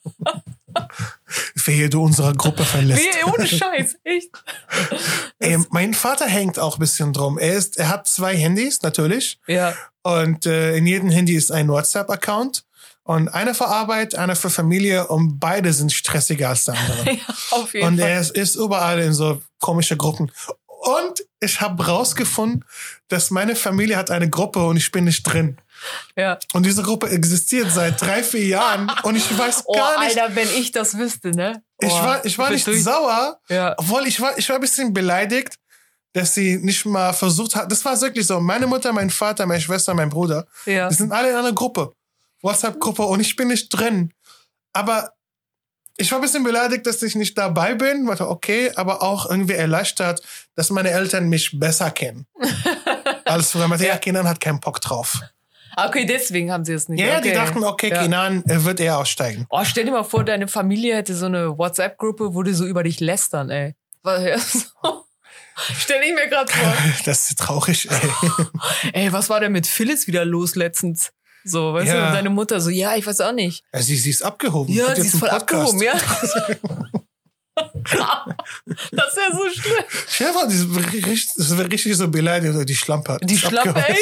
Wehe, 1.68 1.88
du 1.88 2.02
unserer 2.02 2.32
Gruppe 2.32 2.64
verlässt. 2.64 3.02
wie 3.02 3.24
ohne 3.24 3.46
Scheiß, 3.46 3.96
echt. 4.02 4.30
Ey, 5.38 5.58
mein 5.70 5.94
Vater 5.94 6.26
hängt 6.26 6.58
auch 6.58 6.76
ein 6.76 6.80
bisschen 6.80 7.12
drum. 7.12 7.38
Er 7.38 7.54
ist, 7.54 7.78
er 7.78 7.88
hat 7.88 8.08
zwei 8.08 8.36
Handys 8.36 8.82
natürlich 8.82 9.38
Ja, 9.46 9.74
und 10.02 10.46
äh, 10.46 10.76
in 10.76 10.86
jedem 10.86 11.10
Handy 11.10 11.34
ist 11.34 11.52
ein 11.52 11.68
WhatsApp-Account 11.68 12.64
und 13.04 13.28
einer 13.28 13.54
für 13.54 13.68
Arbeit, 13.68 14.14
einer 14.14 14.36
für 14.36 14.50
Familie 14.50 15.06
und 15.06 15.38
beide 15.38 15.72
sind 15.72 15.92
stressiger 15.92 16.48
als 16.48 16.64
der 16.64 16.74
andere. 16.78 17.12
ja 17.12 17.34
auf 17.50 17.74
jeden 17.74 17.86
und 17.86 17.98
er 17.98 18.20
ist, 18.20 18.30
ist 18.32 18.56
überall 18.56 18.98
in 19.00 19.14
so 19.14 19.40
komische 19.60 19.96
Gruppen. 19.96 20.32
Und 20.66 21.24
ich 21.40 21.60
habe 21.60 21.84
rausgefunden, 21.84 22.64
dass 23.08 23.30
meine 23.30 23.56
Familie 23.56 23.96
hat 23.96 24.10
eine 24.10 24.30
Gruppe 24.30 24.64
und 24.64 24.76
ich 24.76 24.90
bin 24.92 25.04
nicht 25.04 25.22
drin. 25.22 25.58
Ja. 26.16 26.38
Und 26.52 26.64
diese 26.66 26.82
Gruppe 26.82 27.08
existiert 27.10 27.70
seit 27.70 28.00
drei, 28.00 28.22
vier 28.22 28.46
Jahren 28.46 28.90
und 29.02 29.16
ich 29.16 29.36
weiß 29.38 29.62
Oh, 29.66 29.74
gar 29.74 30.04
nicht. 30.04 30.18
Alter, 30.20 30.34
wenn 30.36 30.48
ich 30.50 30.72
das 30.72 30.96
wüsste, 30.98 31.30
ne? 31.30 31.62
ich 31.80 31.90
Oh, 31.92 32.02
war, 32.02 32.24
ich 32.24 32.36
war 32.38 32.50
nicht 32.50 32.66
durch. 32.66 32.82
sauer, 32.82 33.38
Ja. 33.48 33.74
obwohl 33.78 34.06
ich 34.06 34.20
war, 34.20 34.36
ich 34.38 34.48
war 34.48 34.56
ein 34.56 34.60
bisschen 34.62 34.92
beleidigt, 34.92 35.54
dass 36.12 36.34
sie 36.34 36.56
nicht 36.56 36.84
mal 36.86 37.12
versucht 37.12 37.54
hat. 37.54 37.70
Das 37.70 37.84
war 37.84 38.00
wirklich 38.00 38.26
so. 38.26 38.40
Meine 38.40 38.66
Mutter, 38.66 38.92
mein 38.92 39.10
Vater, 39.10 39.46
meine 39.46 39.60
Schwester, 39.60 39.94
mein 39.94 40.08
Bruder, 40.08 40.46
Ja. 40.66 40.88
die 40.88 40.94
sind 40.94 41.12
alle 41.12 41.30
in 41.30 41.36
einer 41.36 41.52
Gruppe. 41.52 41.92
WhatsApp-Gruppe 42.42 43.02
und 43.02 43.20
ich 43.20 43.36
bin 43.36 43.48
nicht 43.48 43.68
drin. 43.68 44.12
Aber 44.72 45.12
ich 45.96 46.10
war 46.12 46.18
ein 46.18 46.22
bisschen 46.22 46.44
beleidigt, 46.44 46.86
dass 46.86 47.02
ich 47.02 47.14
nicht 47.16 47.36
dabei 47.36 47.74
bin. 47.74 48.02
Ich 48.04 48.08
dachte, 48.10 48.28
okay, 48.28 48.70
aber 48.76 49.02
auch 49.02 49.28
irgendwie 49.28 49.54
erleichtert, 49.54 50.22
dass 50.54 50.70
meine 50.70 50.90
Eltern 50.90 51.28
mich 51.28 51.58
besser 51.58 51.90
kennen. 51.90 52.26
Als 53.24 53.50
früher. 53.50 53.68
Ja, 53.76 53.96
Kenan 53.98 54.28
hat 54.28 54.40
keinen 54.40 54.60
Bock 54.60 54.80
drauf. 54.80 55.18
Ah, 55.78 55.86
Okay, 55.88 56.04
deswegen 56.06 56.50
haben 56.50 56.64
sie 56.64 56.72
es 56.72 56.88
nicht. 56.88 57.00
Ja, 57.00 57.06
ja, 57.06 57.18
okay. 57.18 57.28
die 57.28 57.34
dachten, 57.34 57.62
okay, 57.64 57.90
Ja. 57.90 58.02
Kenan 58.02 58.42
wird 58.46 58.80
eher 58.80 58.98
aussteigen. 58.98 59.46
Oh, 59.50 59.62
stell 59.64 59.84
dir 59.84 59.92
mal 59.92 60.02
vor, 60.04 60.24
deine 60.24 60.48
Familie 60.48 60.96
hätte 60.96 61.14
so 61.14 61.26
eine 61.26 61.56
WhatsApp-Gruppe, 61.56 62.34
wo 62.34 62.42
die 62.42 62.52
so 62.52 62.64
über 62.66 62.82
dich 62.82 62.98
lästern, 63.00 63.50
ey. 63.50 63.74
Was- 64.02 64.22
ja, 64.24 64.38
so. 64.38 64.64
Stell 65.76 66.00
ich 66.02 66.14
mir 66.14 66.28
gerade 66.28 66.52
vor. 66.52 66.72
Das 67.04 67.30
ist 67.30 67.38
traurig, 67.40 67.88
ey. 67.90 68.10
Ey, 68.92 69.12
was 69.12 69.28
war 69.28 69.40
denn 69.40 69.50
mit 69.52 69.66
Phyllis 69.66 70.06
wieder 70.06 70.24
los 70.24 70.54
letztens? 70.54 71.10
So, 71.44 71.74
weißt 71.74 71.88
du, 71.90 71.96
Ja. 71.96 72.08
und 72.08 72.14
deine 72.14 72.30
Mutter 72.30 72.60
so, 72.60 72.70
ja, 72.70 72.94
ich 72.96 73.04
weiß 73.06 73.20
auch 73.22 73.32
nicht. 73.32 73.64
Ja, 73.72 73.82
sie, 73.82 73.96
sie 73.96 74.10
ist 74.10 74.22
abgehoben. 74.22 74.72
Ja, 74.72 74.94
sie 74.94 75.00
ist 75.02 75.18
voll 75.18 75.28
Podcast. 75.28 75.72
abgehoben, 75.72 75.82
ja. 75.82 75.94
das 78.92 79.16
wäre 79.16 79.32
so 79.32 79.50
schlimm. 79.60 80.32
Vor, 80.32 80.46
das 80.46 81.56
wäre 81.58 81.70
richtig, 81.70 81.96
so 81.96 82.08
beleidigt. 82.08 82.68
Die 82.68 82.76
Schlampe. 82.76 83.18
Die 83.22 83.36
Schlampe, 83.38 83.84
ey? 83.84 83.96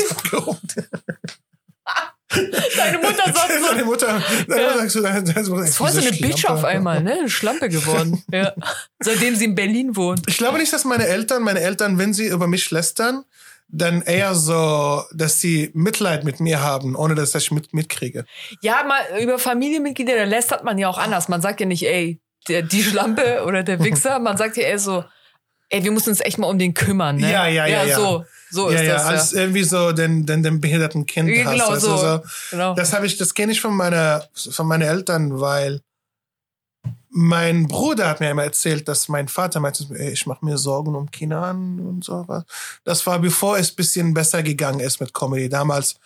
Deine 2.29 2.99
Mutter 2.99 3.25
sagt 3.33 3.53
so, 3.61 3.69
Deine 3.69 3.85
Mutter, 3.85 4.23
deine 4.49 4.63
Mutter 4.63 4.79
sagst 4.79 4.97
du, 4.97 5.01
deine, 5.01 5.23
deine 5.23 5.49
Mutter, 5.49 5.65
ist 5.65 5.77
voll 5.77 5.91
so 5.91 6.01
eine 6.01 6.11
Bitch 6.11 6.41
Schlampe. 6.41 6.59
auf 6.59 6.65
einmal, 6.65 7.03
ne? 7.03 7.13
Eine 7.21 7.31
Schlampe 7.31 7.69
geworden. 7.69 8.23
Ja. 8.33 8.53
Seitdem 8.99 9.37
sie 9.37 9.45
in 9.45 9.55
Berlin 9.55 9.97
wohnt. 9.97 10.23
Ich 10.27 10.37
glaube 10.37 10.59
nicht, 10.59 10.73
dass 10.73 10.85
meine 10.85 11.07
Eltern, 11.07 11.43
meine 11.43 11.61
Eltern, 11.61 11.99
wenn 11.99 12.13
sie 12.13 12.27
über 12.27 12.49
mich 12.49 12.71
lästern, 12.71 13.25
dann 13.69 14.03
eher 14.03 14.35
so, 14.35 15.03
dass 15.13 15.41
sie 15.41 15.71
Mitleid 15.75 16.25
mit 16.25 16.41
mir 16.41 16.61
haben, 16.61 16.97
ohne 16.97 17.15
dass 17.15 17.35
ich 17.35 17.51
mit, 17.51 17.73
mitkriege. 17.73 18.25
Ja, 18.61 18.85
mal 18.85 19.01
über 19.23 19.39
Familienmitglieder, 19.39 20.17
da 20.17 20.25
lästert 20.25 20.65
man 20.65 20.79
ja 20.79 20.89
auch 20.89 20.99
anders. 20.99 21.29
Man 21.29 21.41
sagt 21.41 21.61
ja 21.61 21.67
nicht, 21.67 21.85
ey, 21.85 22.21
der, 22.49 22.63
die 22.63 22.83
Schlampe 22.83 23.45
oder 23.45 23.63
der 23.63 23.83
Wichser. 23.83 24.19
Man 24.19 24.37
sagt 24.37 24.57
ja 24.57 24.65
eher 24.65 24.79
so, 24.79 25.05
ey, 25.69 25.83
wir 25.83 25.91
müssen 25.91 26.11
uns 26.11 26.21
echt 26.21 26.39
mal 26.39 26.49
um 26.49 26.59
den 26.59 26.75
kümmern, 26.75 27.17
ne? 27.17 27.31
Ja, 27.31 27.47
ja, 27.47 27.67
ja, 27.67 27.85
ja. 27.85 27.97
so, 27.97 28.25
so 28.57 28.71
ja, 28.71 28.81
ist 28.81 28.87
ja, 28.87 28.95
das. 28.95 29.05
als 29.05 29.33
irgendwie 29.33 29.65
so 29.65 29.93
den, 29.93 30.25
den, 30.27 30.43
den 30.43 30.61
behinderten 30.61 31.05
Kind 31.07 31.29
Ja, 31.29 31.45
hast. 31.45 31.53
genau 31.53 31.75
du, 31.75 31.81
so. 31.81 32.23
Genau. 32.51 32.75
Das 32.75 32.93
habe 32.93 33.07
ich, 33.07 33.17
das 33.19 33.35
kenne 33.35 33.53
ich 33.53 33.61
von 33.61 33.75
meiner, 33.77 34.25
von 34.35 34.67
meinen 34.67 34.83
Eltern, 34.83 35.41
weil 35.41 35.81
mein 37.11 37.67
Bruder 37.67 38.09
hat 38.09 38.21
mir 38.21 38.31
immer 38.31 38.45
erzählt, 38.45 38.89
dass 38.89 39.09
mein 39.09 39.29
Vater 39.29 39.61
meinte, 39.61 39.87
ey, 39.95 40.11
ich 40.13 40.27
mache 40.27 40.45
mir 40.45 40.59
Sorgen 40.59 40.95
um 40.95 41.11
Kinan 41.11 41.81
und 41.81 42.05
so 42.05 42.25
was. 42.27 42.45
Das 42.85 43.07
war 43.07 43.19
bevor 43.19 43.59
es 43.59 43.73
bisschen 43.73 44.13
besser 44.13 44.43
gegangen 44.43 44.81
ist 44.81 45.01
mit 45.01 45.15
Comedy. 45.15 45.49
Damals 45.49 45.97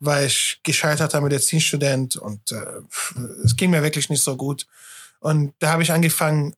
war 0.00 0.22
ich 0.22 0.60
gescheiterter 0.62 1.20
Medizinstudent 1.20 2.16
und 2.16 2.52
äh, 2.52 2.64
es 3.44 3.56
ging 3.56 3.70
mir 3.70 3.82
wirklich 3.82 4.10
nicht 4.10 4.22
so 4.22 4.36
gut. 4.36 4.66
Und 5.20 5.54
da 5.58 5.70
habe 5.72 5.82
ich 5.82 5.90
angefangen 5.90 6.54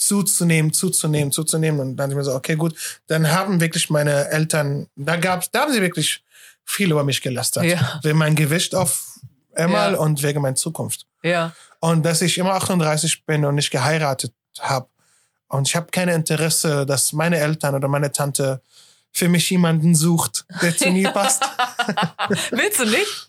zuzunehmen, 0.00 0.72
zuzunehmen, 0.72 1.30
zuzunehmen 1.30 1.80
und 1.80 1.96
dann 1.96 2.10
ich 2.10 2.16
mir 2.16 2.24
so, 2.24 2.34
okay, 2.34 2.56
gut, 2.56 2.74
dann 3.06 3.30
haben 3.30 3.60
wirklich 3.60 3.90
meine 3.90 4.28
Eltern, 4.30 4.88
da 4.96 5.16
gab's, 5.16 5.50
da 5.50 5.60
haben 5.62 5.72
sie 5.72 5.82
wirklich 5.82 6.24
viel 6.64 6.90
über 6.90 7.04
mich 7.04 7.20
gelästert. 7.20 7.64
Ja. 7.64 8.00
Wegen 8.02 8.18
mein 8.18 8.34
Gewicht 8.34 8.74
auf 8.74 9.18
einmal 9.54 9.92
Ja. 9.92 9.98
und 9.98 10.22
wegen 10.22 10.40
meiner 10.42 10.56
Zukunft. 10.56 11.06
ja. 11.22 11.52
Und 11.82 12.04
dass 12.04 12.20
ich 12.20 12.36
immer 12.36 12.52
38 12.54 13.24
bin 13.24 13.42
und 13.46 13.54
nicht 13.54 13.70
geheiratet 13.70 14.34
habe. 14.58 14.86
Und 15.48 15.66
ich 15.66 15.74
habe 15.76 15.90
kein 15.90 16.08
Interesse, 16.10 16.84
dass 16.84 17.14
meine 17.14 17.38
Eltern 17.38 17.74
oder 17.74 17.88
meine 17.88 18.12
Tante 18.12 18.60
für 19.12 19.28
mich 19.30 19.48
jemanden 19.48 19.94
sucht, 19.94 20.44
der 20.60 20.76
zu 20.76 20.90
mir 20.90 21.10
passt. 21.12 21.42
Willst 22.50 22.80
du 22.80 22.84
nicht? 22.84 23.28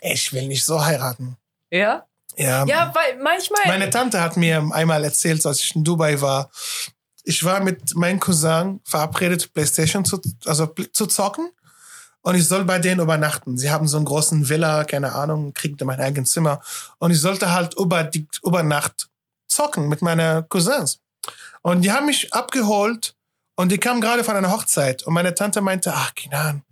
Ich 0.00 0.32
will 0.32 0.46
nicht 0.46 0.64
so 0.64 0.84
heiraten. 0.84 1.36
Ja? 1.70 2.04
Ja, 2.38 2.64
Ja, 2.66 2.92
weil 2.94 3.20
manchmal. 3.22 3.60
Meine 3.66 3.90
Tante 3.90 4.20
hat 4.20 4.36
mir 4.36 4.64
einmal 4.72 5.02
erzählt, 5.04 5.44
als 5.44 5.60
ich 5.60 5.74
in 5.74 5.84
Dubai 5.84 6.20
war, 6.20 6.50
ich 7.24 7.44
war 7.44 7.60
mit 7.60 7.94
meinem 7.94 8.20
Cousin 8.20 8.80
verabredet, 8.84 9.52
Playstation 9.52 10.04
zu, 10.04 10.20
also 10.46 10.66
zu 10.92 11.06
zocken. 11.06 11.50
Und 12.22 12.34
ich 12.34 12.46
soll 12.46 12.64
bei 12.64 12.78
denen 12.78 13.00
übernachten. 13.00 13.56
Sie 13.58 13.70
haben 13.70 13.88
so 13.88 13.96
einen 13.96 14.06
großen 14.06 14.48
Villa, 14.48 14.84
keine 14.84 15.12
Ahnung, 15.14 15.52
kriegte 15.52 15.84
mein 15.84 16.00
eigenes 16.00 16.30
Zimmer. 16.30 16.60
Und 16.98 17.10
ich 17.10 17.20
sollte 17.20 17.52
halt 17.52 17.74
über, 17.78 18.04
die, 18.04 18.26
über 18.44 18.62
Nacht 18.62 19.08
zocken 19.46 19.88
mit 19.88 20.02
meinen 20.02 20.48
Cousins. 20.48 21.00
Und 21.62 21.82
die 21.82 21.92
haben 21.92 22.06
mich 22.06 22.32
abgeholt 22.32 23.14
und 23.56 23.72
die 23.72 23.78
kamen 23.78 24.00
gerade 24.00 24.24
von 24.24 24.36
einer 24.36 24.52
Hochzeit. 24.52 25.02
Und 25.04 25.14
meine 25.14 25.34
Tante 25.34 25.60
meinte, 25.60 25.92
ach, 25.94 26.14
Kinan, 26.14 26.62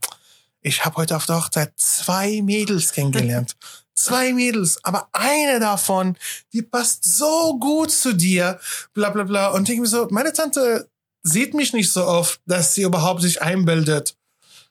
ich 0.61 0.85
habe 0.85 0.97
heute 0.97 1.17
auf 1.17 1.27
der 1.27 1.37
Hochzeit 1.37 1.73
zwei 1.77 2.41
Mädels 2.43 2.93
kennengelernt. 2.93 3.57
Zwei 3.97 4.33
Mädels, 4.33 4.79
aber 4.85 5.09
eine 5.13 5.59
davon, 5.59 6.17
die 6.53 6.63
passt 6.63 7.05
so 7.05 7.59
gut 7.59 7.91
zu 7.91 8.13
dir, 8.13 8.61
bla 8.95 9.11
bla 9.11 9.25
bla. 9.25 9.49
Und 9.49 9.63
ich 9.63 9.69
denke 9.69 9.83
mir 9.83 9.89
so, 9.89 10.07
meine 10.11 10.33
Tante 10.33 10.89
sieht 11.23 11.55
mich 11.55 11.73
nicht 11.73 11.91
so 11.91 12.07
oft, 12.07 12.41
dass 12.47 12.75
sie 12.75 12.83
überhaupt 12.83 13.23
sich 13.23 13.43
einbildet, 13.43 14.17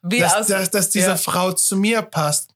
Wie 0.01 0.19
dass, 0.19 0.33
aus, 0.33 0.47
dass, 0.47 0.71
dass 0.71 0.89
diese 0.89 1.07
ja. 1.07 1.17
Frau 1.17 1.51
zu 1.51 1.75
mir 1.75 2.01
passt. 2.01 2.51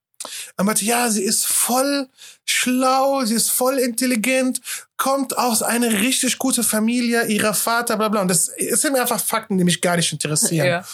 Er 0.58 0.64
meinte, 0.66 0.86
ja, 0.86 1.10
sie 1.10 1.24
ist 1.24 1.46
voll 1.46 2.08
schlau, 2.46 3.24
sie 3.26 3.36
ist 3.36 3.52
voll 3.52 3.80
intelligent, 3.80 4.62
kommt 4.98 5.38
aus 5.38 5.64
einer 5.64 5.92
richtig 5.92 6.38
gute 6.38 6.64
Familie, 6.64 7.26
ihrer 7.26 7.54
Vater, 7.54 7.96
bla 7.98 8.10
bla. 8.10 8.22
Und 8.22 8.28
das, 8.28 8.50
es 8.50 8.82
sind 8.82 8.98
einfach 8.98 9.20
Fakten, 9.20 9.58
die 9.58 9.64
mich 9.64 9.82
gar 9.82 9.96
nicht 9.96 10.12
interessieren. 10.12 10.68
ja. 10.68 10.86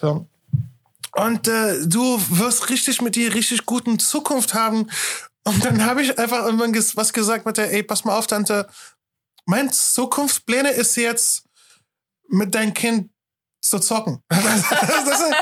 So. 0.00 0.26
Und 1.12 1.46
äh, 1.46 1.86
du 1.86 2.20
wirst 2.30 2.70
richtig 2.70 3.02
mit 3.02 3.16
dir 3.16 3.34
richtig 3.34 3.66
guten 3.66 3.98
Zukunft 3.98 4.54
haben. 4.54 4.88
Und 5.44 5.64
dann 5.64 5.84
habe 5.84 6.02
ich 6.02 6.18
einfach 6.18 6.44
irgendwann 6.44 6.74
was 6.74 7.12
gesagt 7.12 7.44
mit 7.46 7.56
der, 7.56 7.72
ey, 7.72 7.82
pass 7.82 8.04
mal 8.04 8.16
auf, 8.16 8.26
Tante, 8.26 8.68
mein 9.44 9.72
Zukunftspläne 9.72 10.70
ist 10.70 10.96
jetzt 10.96 11.44
mit 12.28 12.54
deinem 12.54 12.74
Kind 12.74 13.10
zu 13.62 13.78
zocken. 13.78 14.18
Das, 14.32 15.18
sind, 15.18 15.34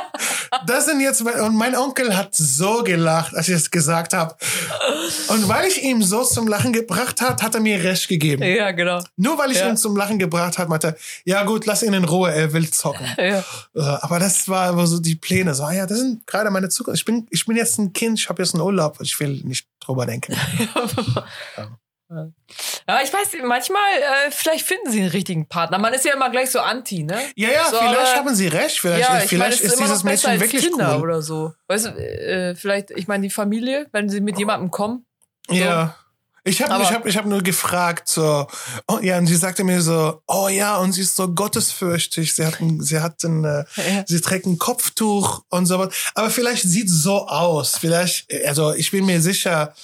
das 0.66 0.84
sind 0.86 1.00
jetzt, 1.00 1.22
und 1.22 1.54
mein 1.56 1.76
Onkel 1.76 2.16
hat 2.16 2.34
so 2.34 2.82
gelacht, 2.82 3.34
als 3.34 3.48
ich 3.48 3.54
es 3.54 3.70
gesagt 3.70 4.12
habe. 4.14 4.34
Und 5.28 5.48
weil 5.48 5.66
ich 5.68 5.82
ihm 5.82 6.02
so 6.02 6.24
zum 6.24 6.48
Lachen 6.48 6.72
gebracht 6.72 7.20
hat, 7.20 7.42
hat 7.42 7.54
er 7.54 7.60
mir 7.60 7.82
recht 7.82 8.08
gegeben. 8.08 8.42
ja, 8.42 8.70
genau. 8.72 9.00
Nur 9.16 9.38
weil 9.38 9.50
ich 9.52 9.58
Ja. 9.58 9.68
ihn 9.68 9.76
zum 9.76 9.96
Lachen 9.96 10.18
gebracht 10.18 10.58
hat, 10.58 10.68
meinte 10.68 10.88
er, 10.88 10.96
ja 11.24 11.44
gut, 11.44 11.66
lass 11.66 11.82
ihn 11.82 11.92
in 11.94 12.04
Ruhe, 12.04 12.32
er 12.32 12.52
will 12.52 12.68
zocken. 12.70 13.06
Ja. 13.16 13.38
Äh, 13.74 13.80
Aber 14.00 14.18
das 14.18 14.48
war 14.48 14.86
so 14.86 14.98
die 14.98 15.14
Pläne. 15.14 15.54
So, 15.54 15.64
ah 15.64 15.72
ja, 15.72 15.86
das 15.86 15.98
sind 15.98 16.26
gerade 16.26 16.50
meine 16.50 16.68
Zukunft. 16.68 16.98
Ich 17.00 17.04
bin, 17.04 17.26
ich 17.30 17.46
bin 17.46 17.56
jetzt 17.56 17.78
ein 17.78 17.92
Kind, 17.92 18.18
ich 18.18 18.28
habe 18.28 18.42
jetzt 18.42 18.54
einen 18.54 18.62
Urlaub. 18.62 18.98
Ich 19.00 19.18
will 19.20 19.40
nicht 19.44 19.66
drüber 19.80 20.06
denken. 20.06 20.34
Ja, 21.56 21.68
ich 23.02 23.12
weiß, 23.12 23.28
manchmal, 23.44 23.80
äh, 23.98 24.30
vielleicht 24.30 24.66
finden 24.66 24.90
sie 24.90 25.00
einen 25.00 25.10
richtigen 25.10 25.48
Partner. 25.48 25.78
Man 25.78 25.92
ist 25.94 26.04
ja 26.04 26.14
immer 26.14 26.30
gleich 26.30 26.50
so 26.50 26.60
anti, 26.60 27.02
ne? 27.04 27.18
Ja, 27.36 27.50
ja, 27.50 27.64
So, 27.70 27.76
vielleicht 27.78 27.98
aber- 27.98 28.14
haben 28.26 28.34
Sie 28.34 28.48
recht. 28.48 28.80
Vielleicht, 28.80 29.08
ja, 29.08 29.18
ich 29.22 29.28
vielleicht 29.28 29.62
meine, 29.62 29.72
ist 29.72 29.78
immer 29.78 29.86
dieses 29.86 30.04
Mädchen 30.04 30.40
wirklich 30.40 30.62
Kinder 30.68 30.96
cool. 30.96 31.02
oder 31.02 31.22
so. 31.22 31.52
Weißt 31.68 31.86
du, 31.86 31.88
äh, 31.90 32.54
vielleicht, 32.54 32.90
ich 32.92 33.06
meine, 33.08 33.22
die 33.22 33.30
Familie, 33.30 33.86
wenn 33.92 34.08
sie 34.08 34.20
mit 34.20 34.38
jemandem 34.38 34.70
kommen. 34.70 35.04
Ja. 35.50 35.94
Ich 36.42 36.62
habe 36.62 36.82
ich 36.82 36.90
hab, 36.90 37.04
ich 37.04 37.18
hab 37.18 37.26
nur 37.26 37.42
gefragt, 37.42 38.08
so, 38.08 38.46
oh 38.88 38.98
ja, 39.02 39.18
und 39.18 39.26
sie 39.26 39.36
sagte 39.36 39.62
mir 39.62 39.82
so, 39.82 40.22
oh 40.26 40.48
ja, 40.48 40.78
und 40.78 40.92
sie 40.92 41.02
ist 41.02 41.14
so 41.14 41.28
gottesfürchtig. 41.28 42.34
Sie 42.34 42.46
hat, 42.46 42.60
ein, 42.60 42.80
sie 42.80 42.98
hat 43.00 43.22
ein, 43.24 43.44
äh, 43.44 43.64
Ja. 43.76 44.04
sie 44.06 44.20
trägt 44.22 44.46
ein 44.46 44.56
Kopftuch 44.58 45.42
und 45.50 45.66
sowas. 45.66 45.92
Aber 46.14 46.30
vielleicht 46.30 46.62
sieht 46.62 46.88
so 46.88 47.28
aus. 47.28 47.76
Vielleicht, 47.76 48.32
also 48.46 48.72
ich 48.72 48.90
bin 48.90 49.04
mir 49.04 49.20
sicher, 49.20 49.74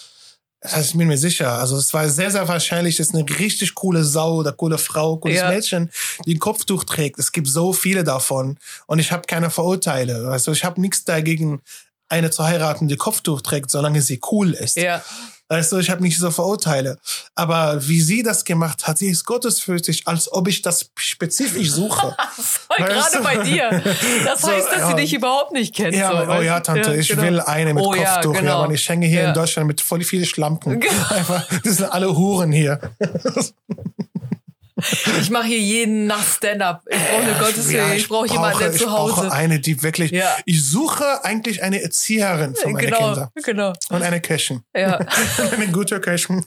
das 0.67 0.77
heißt, 0.77 0.91
ich 0.91 0.99
bin 0.99 1.09
mir 1.09 1.17
sicher. 1.19 1.53
Also 1.53 1.77
es 1.77 1.95
war 1.95 2.09
sehr, 2.09 2.31
sehr 2.31 2.47
wahrscheinlich, 2.49 2.97
dass 2.97 3.15
eine 3.15 3.25
richtig 3.39 3.75
coole 3.75 4.05
Sau 4.05 4.35
oder 4.37 4.53
coole 4.53 4.79
Frau, 4.79 5.17
cooles 5.17 5.39
Ja. 5.39 5.49
Mädchen, 5.49 5.91
die 6.27 6.35
ein 6.35 6.39
Kopftuch 6.41 6.85
trägt. 6.85 7.19
Es 7.19 7.31
gibt 7.33 7.49
so 7.49 7.73
viele 7.73 8.03
davon. 8.05 8.59
Und 8.87 8.99
ich 8.99 9.13
habe 9.13 9.23
keine 9.27 9.51
Verurteile. 9.51 10.39
Du, 10.45 10.51
ich 10.53 10.65
habe 10.65 10.81
nichts 10.81 11.05
dagegen, 11.05 11.63
eine 12.09 12.31
zu 12.31 12.45
heiraten, 12.45 12.89
die 12.89 12.97
Kopftuch 12.97 13.41
trägt, 13.43 13.71
solange 13.71 14.03
sie 14.03 14.21
cool 14.31 14.53
ist. 14.53 14.77
Ja. 14.77 15.03
Weißt 15.49 15.71
du, 15.71 15.79
ich 15.79 15.91
habe 15.91 16.03
nicht 16.03 16.19
so 16.19 16.31
Verurteile. 16.33 16.99
Aber 17.37 17.87
wie 17.87 18.01
sie 18.01 18.25
das 18.25 18.45
gemacht 18.45 18.87
hat, 18.89 18.99
sie 18.99 19.07
ist 19.09 19.25
gottesfürchtig, 19.25 20.03
als 20.09 20.33
ob 20.33 20.49
ich 20.49 20.61
das 20.63 20.91
spezifisch 20.97 21.71
suche. 21.71 22.17
Voll 22.37 22.85
gerade 22.85 23.21
bei 23.23 23.37
dir. 23.37 23.83
Das 24.25 24.41
So, 24.41 24.49
heißt, 24.49 24.67
dass 24.73 24.79
ja. 24.81 24.89
sie 24.89 24.95
dich 24.97 25.15
überhaupt 25.15 25.53
nicht 25.53 25.73
kennt. 25.75 25.95
Ja, 25.95 26.27
so, 26.27 26.33
oh 26.33 26.41
ja? 26.41 26.59
Tante, 26.61 26.97
ich 26.97 27.09
genau. 27.09 27.23
will 27.23 27.41
eine 27.41 27.75
mit 27.75 27.85
Oh 27.85 27.95
ja, 27.95 28.15
Kopftuch. 28.15 28.35
Ja, 28.35 28.41
genau. 28.41 28.65
und 28.65 28.75
ich 28.75 28.89
hänge 28.89 29.07
hier 29.07 29.23
Ja. 29.23 29.29
in 29.29 29.35
Deutschland 29.35 29.69
mit 29.69 29.81
voll 29.81 30.03
viele 30.03 30.27
Schlampen. 30.27 30.83
Einfach, 31.11 31.45
das 31.63 31.77
sind 31.77 31.93
alle 31.93 32.17
Huren 32.17 32.51
hier. 32.51 32.81
Ich 35.21 35.31
mache 35.31 35.47
hier 35.47 35.59
jeden 35.59 36.07
Nacht 36.07 36.37
Stand-up. 36.37 36.83
Ich 36.91 36.99
brauche 36.99 37.23
eine 37.23 37.39
Gotteshilfe. 37.39 37.77
Ja, 37.77 37.95
ich 37.95 38.09
brauche 38.09 38.27
jemanden, 38.29 38.59
der 38.59 38.73
ich 38.73 38.81
zu 38.81 38.91
Hause. 38.91 39.15
brauche 39.15 39.33
eine, 39.33 39.59
die 39.59 39.83
wirklich. 39.83 40.11
Ja. 40.11 40.37
Ich 40.45 40.67
suche 40.67 41.25
eigentlich 41.25 41.63
eine 41.63 41.83
Erzieherin 41.83 42.55
für 42.55 42.69
meine 42.69 42.87
genau, 42.87 42.99
Kinder. 42.99 43.33
genau. 43.43 43.73
Und 43.89 44.03
eine 44.03 44.21
Cashin. 44.21 44.63
Ja, 44.77 44.99
eine 45.53 45.69
gute 45.69 45.99
Cashin. 46.01 46.45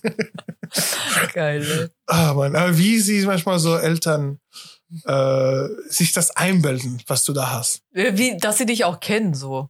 geil. 1.33 1.89
Ah, 2.05 2.33
Mann. 2.33 2.55
Aber 2.55 2.77
wie 2.77 2.99
sie 2.99 3.25
manchmal 3.25 3.57
so 3.57 3.75
Eltern 3.75 4.39
äh, 5.05 5.67
sich 5.87 6.11
das 6.11 6.29
einbilden, 6.35 7.01
was 7.07 7.23
du 7.23 7.33
da 7.33 7.51
hast. 7.51 7.81
Wie, 7.91 8.37
dass 8.37 8.59
sie 8.59 8.67
dich 8.67 8.85
auch 8.85 8.99
kennen, 8.99 9.33
so. 9.33 9.69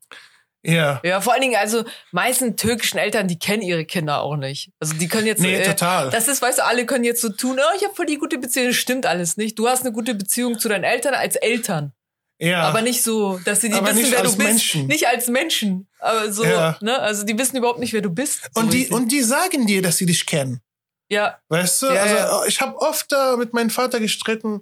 Ja. 0.64 1.00
Ja, 1.04 1.22
vor 1.22 1.34
allen 1.34 1.42
Dingen, 1.42 1.56
also, 1.56 1.86
meisten 2.12 2.58
türkischen 2.58 2.98
Eltern, 2.98 3.28
die 3.28 3.40
kennen 3.40 3.62
ihre 3.62 3.86
Kinder 3.86 4.22
auch 4.22 4.36
nicht. 4.36 4.72
Also, 4.80 4.94
die 4.96 5.08
können 5.08 5.26
jetzt. 5.28 5.40
Nee, 5.42 5.56
äh, 5.56 5.64
total. 5.64 6.10
Das 6.10 6.28
ist, 6.28 6.42
weißt 6.42 6.60
du, 6.60 6.66
alle 6.66 6.86
können 6.86 7.06
jetzt 7.06 7.22
so 7.22 7.30
tun, 7.30 7.58
oh, 7.60 7.76
ich 7.78 7.84
habe 7.86 7.96
voll 7.96 8.06
die 8.06 8.18
gute 8.18 8.38
Beziehung. 8.38 8.68
Das 8.68 8.76
stimmt 8.76 9.06
alles 9.06 9.38
nicht. 9.38 9.58
Du 9.58 9.70
hast 9.70 9.82
eine 9.86 9.94
gute 9.94 10.16
Beziehung 10.16 10.60
zu 10.60 10.68
deinen 10.68 10.84
Eltern 10.84 11.14
als 11.14 11.36
Eltern. 11.38 11.94
Ja. 12.42 12.64
Aber 12.64 12.82
nicht 12.82 13.04
so, 13.04 13.40
dass 13.46 13.62
sie 13.62 13.70
die 13.70 13.76
Aber 13.76 13.88
wissen, 13.88 14.02
nicht 14.02 14.12
wer 14.12 14.20
du 14.24 14.30
bist. 14.36 14.38
Menschen. 14.38 14.88
Nicht 14.88 15.08
als 15.08 15.28
Menschen. 15.28 15.88
Aber 16.00 16.32
so, 16.32 16.44
Ja. 16.46 16.78
ne? 16.82 16.98
Also, 17.00 17.24
die 17.24 17.38
wissen 17.38 17.58
überhaupt 17.58 17.80
nicht, 17.80 17.94
wer 17.94 18.02
du 18.02 18.10
bist. 18.10 18.50
So 18.54 18.62
und, 18.62 18.72
die, 18.74 18.78
richtig. 18.80 18.96
und 18.96 19.12
die 19.12 19.22
sagen 19.22 19.66
dir, 19.66 19.82
dass 19.82 19.98
sie 19.98 20.06
dich 20.06 20.26
kennen. 20.26 20.62
ja, 21.10 21.38
Weißt 21.50 21.82
du? 21.82 21.88
Ja, 21.88 22.02
also 22.02 22.16
ja. 22.16 22.46
ich 22.48 22.62
habe 22.62 22.78
oft 22.78 23.12
da 23.12 23.36
mit 23.38 23.54
meinem 23.54 23.70
Vater 23.70 24.00
gestritten, 24.00 24.62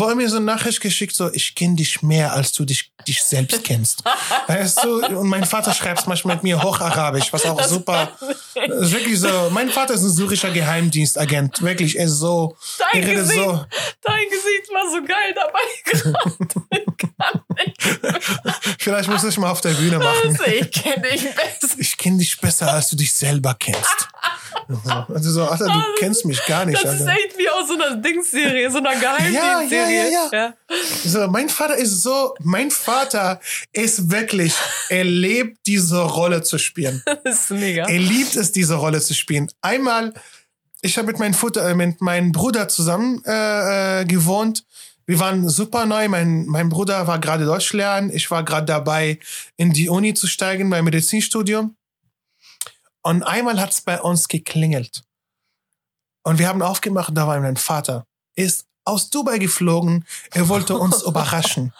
er 0.00 0.14
mir 0.14 0.28
so 0.28 0.36
eine 0.36 0.46
Nachricht 0.46 0.80
geschickt, 0.80 1.14
so, 1.14 1.30
ich 1.32 1.54
kenne 1.54 1.76
dich 1.76 2.02
mehr, 2.02 2.32
als 2.32 2.52
du 2.52 2.64
dich, 2.64 2.92
dich 3.06 3.22
selbst 3.22 3.62
kennst. 3.64 4.02
weißt 4.46 4.84
du? 4.84 5.06
Und 5.18 5.28
mein 5.28 5.44
Vater 5.44 5.72
schreibt 5.74 6.06
manchmal 6.06 6.36
mit 6.36 6.44
mir 6.44 6.62
Hocharabisch, 6.62 7.32
was 7.32 7.44
auch 7.44 7.62
super. 7.62 8.10
Das 8.54 8.80
ist 8.80 8.92
wirklich 8.92 9.20
so. 9.20 9.50
Mein 9.50 9.68
Vater 9.70 9.94
ist 9.94 10.02
ein 10.02 10.10
syrischer 10.10 10.50
Geheimdienstagent. 10.50 11.60
Wirklich, 11.62 11.98
er 11.98 12.06
ist 12.06 12.18
so. 12.18 12.56
Dein 12.92 13.02
er 13.02 13.14
Gesicht. 13.14 13.38
so. 13.38 13.64
dein 14.02 14.24
Gesicht 14.30 14.70
war 14.72 14.90
so 14.90 15.02
geil 15.04 15.34
dabei. 15.34 15.60
Vielleicht 18.78 19.08
muss 19.08 19.24
ich 19.24 19.38
mal 19.38 19.50
auf 19.50 19.60
der 19.60 19.70
Bühne 19.70 19.98
machen. 19.98 20.38
Also, 20.38 20.44
ich 20.44 20.70
kenne 20.70 21.02
dich 21.08 21.22
besser. 21.34 21.74
Ich 21.78 21.96
kenne 21.96 22.18
dich 22.18 22.40
besser, 22.40 22.72
als 22.72 22.88
du 22.88 22.96
dich 22.96 23.12
selber 23.12 23.54
kennst. 23.58 24.08
Also 25.12 25.30
so, 25.30 25.44
Alter, 25.44 25.64
du 25.66 25.80
kennst 25.98 26.24
mich 26.24 26.44
gar 26.46 26.64
nicht, 26.64 26.82
Das 26.82 26.94
ist 26.94 27.00
Alter. 27.02 27.12
echt 27.12 27.36
wie 27.36 27.48
aus 27.48 27.68
so 27.68 27.74
einer 27.74 27.96
Dingsserie, 27.96 28.70
so 28.70 28.78
einer 28.78 28.94
Geheimdienstserie. 28.94 29.68
Ja, 29.70 29.81
ja, 29.81 29.81
ja, 29.88 30.54
So, 31.04 31.26
mein 31.28 31.48
Vater 31.48 31.76
ist 31.76 32.02
so, 32.02 32.34
mein 32.40 32.70
Vater 32.70 33.40
ist 33.72 34.10
wirklich, 34.10 34.54
er 34.88 35.04
lebt 35.04 35.66
diese 35.66 36.00
Rolle 36.02 36.42
zu 36.42 36.58
spielen. 36.58 37.02
Das 37.24 37.42
ist 37.42 37.50
mega. 37.50 37.86
Er 37.86 37.98
liebt 37.98 38.36
es, 38.36 38.52
diese 38.52 38.74
Rolle 38.74 39.00
zu 39.00 39.14
spielen. 39.14 39.48
Einmal, 39.60 40.12
ich 40.80 40.98
habe 40.98 41.06
mit 41.06 41.18
meinem 41.18 41.34
Futter, 41.34 41.68
äh, 41.68 41.74
mit 41.74 42.00
meinem 42.00 42.32
Bruder 42.32 42.68
zusammen 42.68 43.22
äh, 43.24 44.00
äh, 44.00 44.04
gewohnt. 44.04 44.64
Wir 45.06 45.18
waren 45.18 45.48
super 45.48 45.86
neu. 45.86 46.08
Mein, 46.08 46.46
mein 46.46 46.68
Bruder 46.68 47.06
war 47.06 47.18
gerade 47.18 47.44
Deutsch 47.44 47.72
lernen. 47.72 48.10
Ich 48.10 48.30
war 48.30 48.44
gerade 48.44 48.66
dabei, 48.66 49.18
in 49.56 49.72
die 49.72 49.88
Uni 49.88 50.14
zu 50.14 50.26
steigen, 50.26 50.70
beim 50.70 50.84
Medizinstudium. 50.84 51.76
Und 53.02 53.22
einmal 53.22 53.60
hat's 53.60 53.80
bei 53.80 54.00
uns 54.00 54.28
geklingelt. 54.28 55.02
Und 56.24 56.38
wir 56.38 56.48
haben 56.48 56.62
aufgemacht, 56.62 57.16
da 57.16 57.26
war 57.26 57.40
mein 57.40 57.56
Vater. 57.56 58.06
Er 58.36 58.44
ist 58.44 58.66
aus 58.84 59.10
Dubai 59.10 59.38
geflogen. 59.38 60.04
Er 60.30 60.48
wollte 60.48 60.76
uns 60.76 61.02
überraschen. 61.06 61.72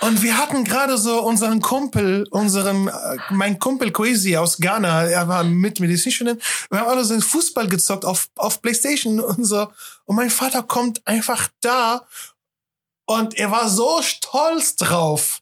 Und 0.00 0.22
wir 0.22 0.36
hatten 0.36 0.64
gerade 0.64 0.98
so 0.98 1.22
unseren 1.22 1.60
Kumpel, 1.60 2.26
unseren, 2.30 2.88
äh, 2.88 3.16
mein 3.30 3.58
Kumpel 3.58 3.92
Kwesi 3.92 4.36
aus 4.36 4.58
Ghana, 4.58 5.04
er 5.04 5.28
war 5.28 5.44
mit 5.44 5.80
Medizinstudent. 5.80 6.42
Wir 6.68 6.80
haben 6.80 6.88
alle 6.88 7.04
so 7.04 7.18
Fußball 7.20 7.68
gezockt 7.68 8.04
auf, 8.04 8.28
auf 8.36 8.60
Playstation 8.60 9.20
und 9.20 9.44
so. 9.44 9.68
Und 10.04 10.16
mein 10.16 10.30
Vater 10.30 10.62
kommt 10.62 11.00
einfach 11.06 11.48
da 11.60 12.06
und 13.06 13.38
er 13.38 13.50
war 13.50 13.68
so 13.68 14.02
stolz 14.02 14.76
drauf, 14.76 15.40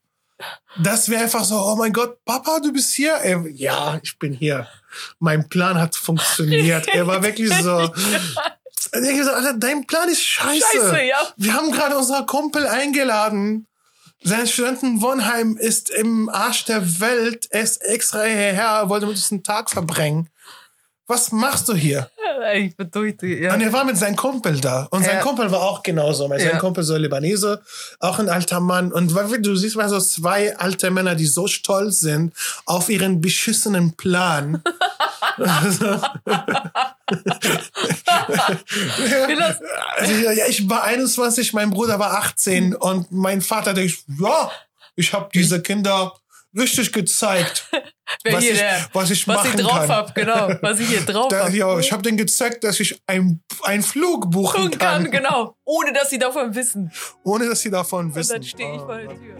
dass 0.80 1.08
wir 1.08 1.20
einfach 1.20 1.44
so, 1.44 1.56
oh 1.56 1.76
mein 1.76 1.92
Gott, 1.92 2.24
Papa, 2.24 2.60
du 2.60 2.72
bist 2.72 2.92
hier? 2.92 3.14
Er, 3.14 3.46
ja, 3.48 4.00
ich 4.02 4.18
bin 4.18 4.32
hier. 4.32 4.68
Mein 5.18 5.48
Plan 5.48 5.80
hat 5.80 5.96
funktioniert. 5.96 6.88
Er 6.88 7.06
war 7.06 7.22
wirklich 7.22 7.52
so. 7.54 7.92
Er 8.92 9.02
hat 9.02 9.16
gesagt, 9.16 9.36
Alter, 9.36 9.54
dein 9.54 9.86
Plan 9.86 10.08
ist 10.08 10.22
scheiße. 10.22 10.64
Scheiße, 10.72 11.02
ja. 11.04 11.16
Wir 11.36 11.54
haben 11.54 11.70
gerade 11.72 11.96
unseren 11.96 12.26
Kumpel 12.26 12.66
eingeladen. 12.66 13.66
Sein 14.24 14.46
Studentenwohnheim 14.46 15.56
ist 15.56 15.90
im 15.90 16.28
Arsch 16.28 16.64
der 16.64 17.00
Welt. 17.00 17.48
Er 17.50 17.62
ist 17.62 17.78
extra 17.78 18.22
hierher, 18.22 18.88
wollte 18.88 19.06
mit 19.06 19.16
uns 19.16 19.32
einen 19.32 19.42
Tag 19.42 19.70
verbringen. 19.70 20.28
Was 21.08 21.32
machst 21.32 21.68
du 21.68 21.74
hier? 21.74 22.08
Ich 22.54 22.76
bedeute, 22.76 23.26
ja. 23.26 23.52
Und 23.54 23.60
er 23.60 23.72
war 23.72 23.84
mit 23.84 23.96
seinem 23.96 24.16
Kumpel 24.16 24.60
da. 24.60 24.86
Und 24.90 25.04
sein 25.04 25.16
Ja. 25.16 25.22
Kumpel 25.22 25.50
war 25.50 25.60
auch 25.62 25.82
genauso. 25.82 26.26
Mein 26.28 26.40
Ja. 26.40 26.50
sein 26.50 26.58
Kumpel 26.58 26.82
so 26.84 26.96
Libanese, 26.96 27.60
auch 28.00 28.18
ein 28.18 28.28
alter 28.28 28.60
Mann. 28.60 28.92
Und 28.92 29.12
du 29.12 29.54
siehst 29.56 29.76
mal 29.76 29.88
so 29.88 30.00
zwei 30.00 30.56
alte 30.56 30.90
Männer, 30.90 31.14
die 31.14 31.26
so 31.26 31.46
stolz 31.48 32.00
sind 32.00 32.32
auf 32.64 32.88
ihren 32.88 33.20
beschissenen 33.20 33.94
Plan. 33.96 34.62
Also, 39.96 40.12
ja, 40.14 40.46
ich 40.48 40.68
war 40.68 40.84
21, 40.84 41.52
mein 41.52 41.70
Bruder 41.70 41.98
war 41.98 42.14
18 42.18 42.74
und 42.74 43.10
mein 43.12 43.40
Vater 43.40 43.74
denkt, 43.74 43.98
ja, 44.20 44.50
ich 44.96 45.12
habe 45.12 45.28
diese 45.34 45.62
Kinder 45.62 46.12
richtig 46.56 46.92
gezeigt, 46.92 47.68
was 48.30 48.44
ich, 48.44 48.58
der, 48.58 48.86
was 48.92 49.10
ich 49.10 49.26
was 49.26 49.36
machen 49.36 49.58
ich 49.58 49.64
drauf 49.64 49.78
kann. 49.78 49.88
hab, 49.88 50.14
genau. 50.14 50.48
Was 50.60 50.80
ich 50.80 50.88
hier 50.88 51.00
drauf 51.00 51.28
Da, 51.28 51.44
hab. 51.46 51.54
ja, 51.54 51.78
ich 51.78 51.92
habe 51.92 52.02
denen 52.02 52.18
gezeigt, 52.18 52.62
dass 52.64 52.78
ich 52.80 53.00
ein, 53.06 53.40
einen 53.62 53.82
Flug 53.82 54.30
buchen 54.30 54.62
Tun 54.62 54.78
kann, 54.78 55.04
kann, 55.04 55.10
genau. 55.10 55.56
Ohne 55.64 55.92
dass 55.92 56.10
sie 56.10 56.18
davon 56.18 56.54
wissen. 56.54 56.92
ohne 57.24 57.48
dass 57.48 57.60
sie 57.60 57.70
davon 57.70 58.06
Und 58.06 58.14
wissen. 58.14 58.32
dann 58.34 58.42
stehe 58.42 58.74
ich 58.74 58.80
vor 58.80 58.96
der 58.98 59.08
Tür. 59.08 59.36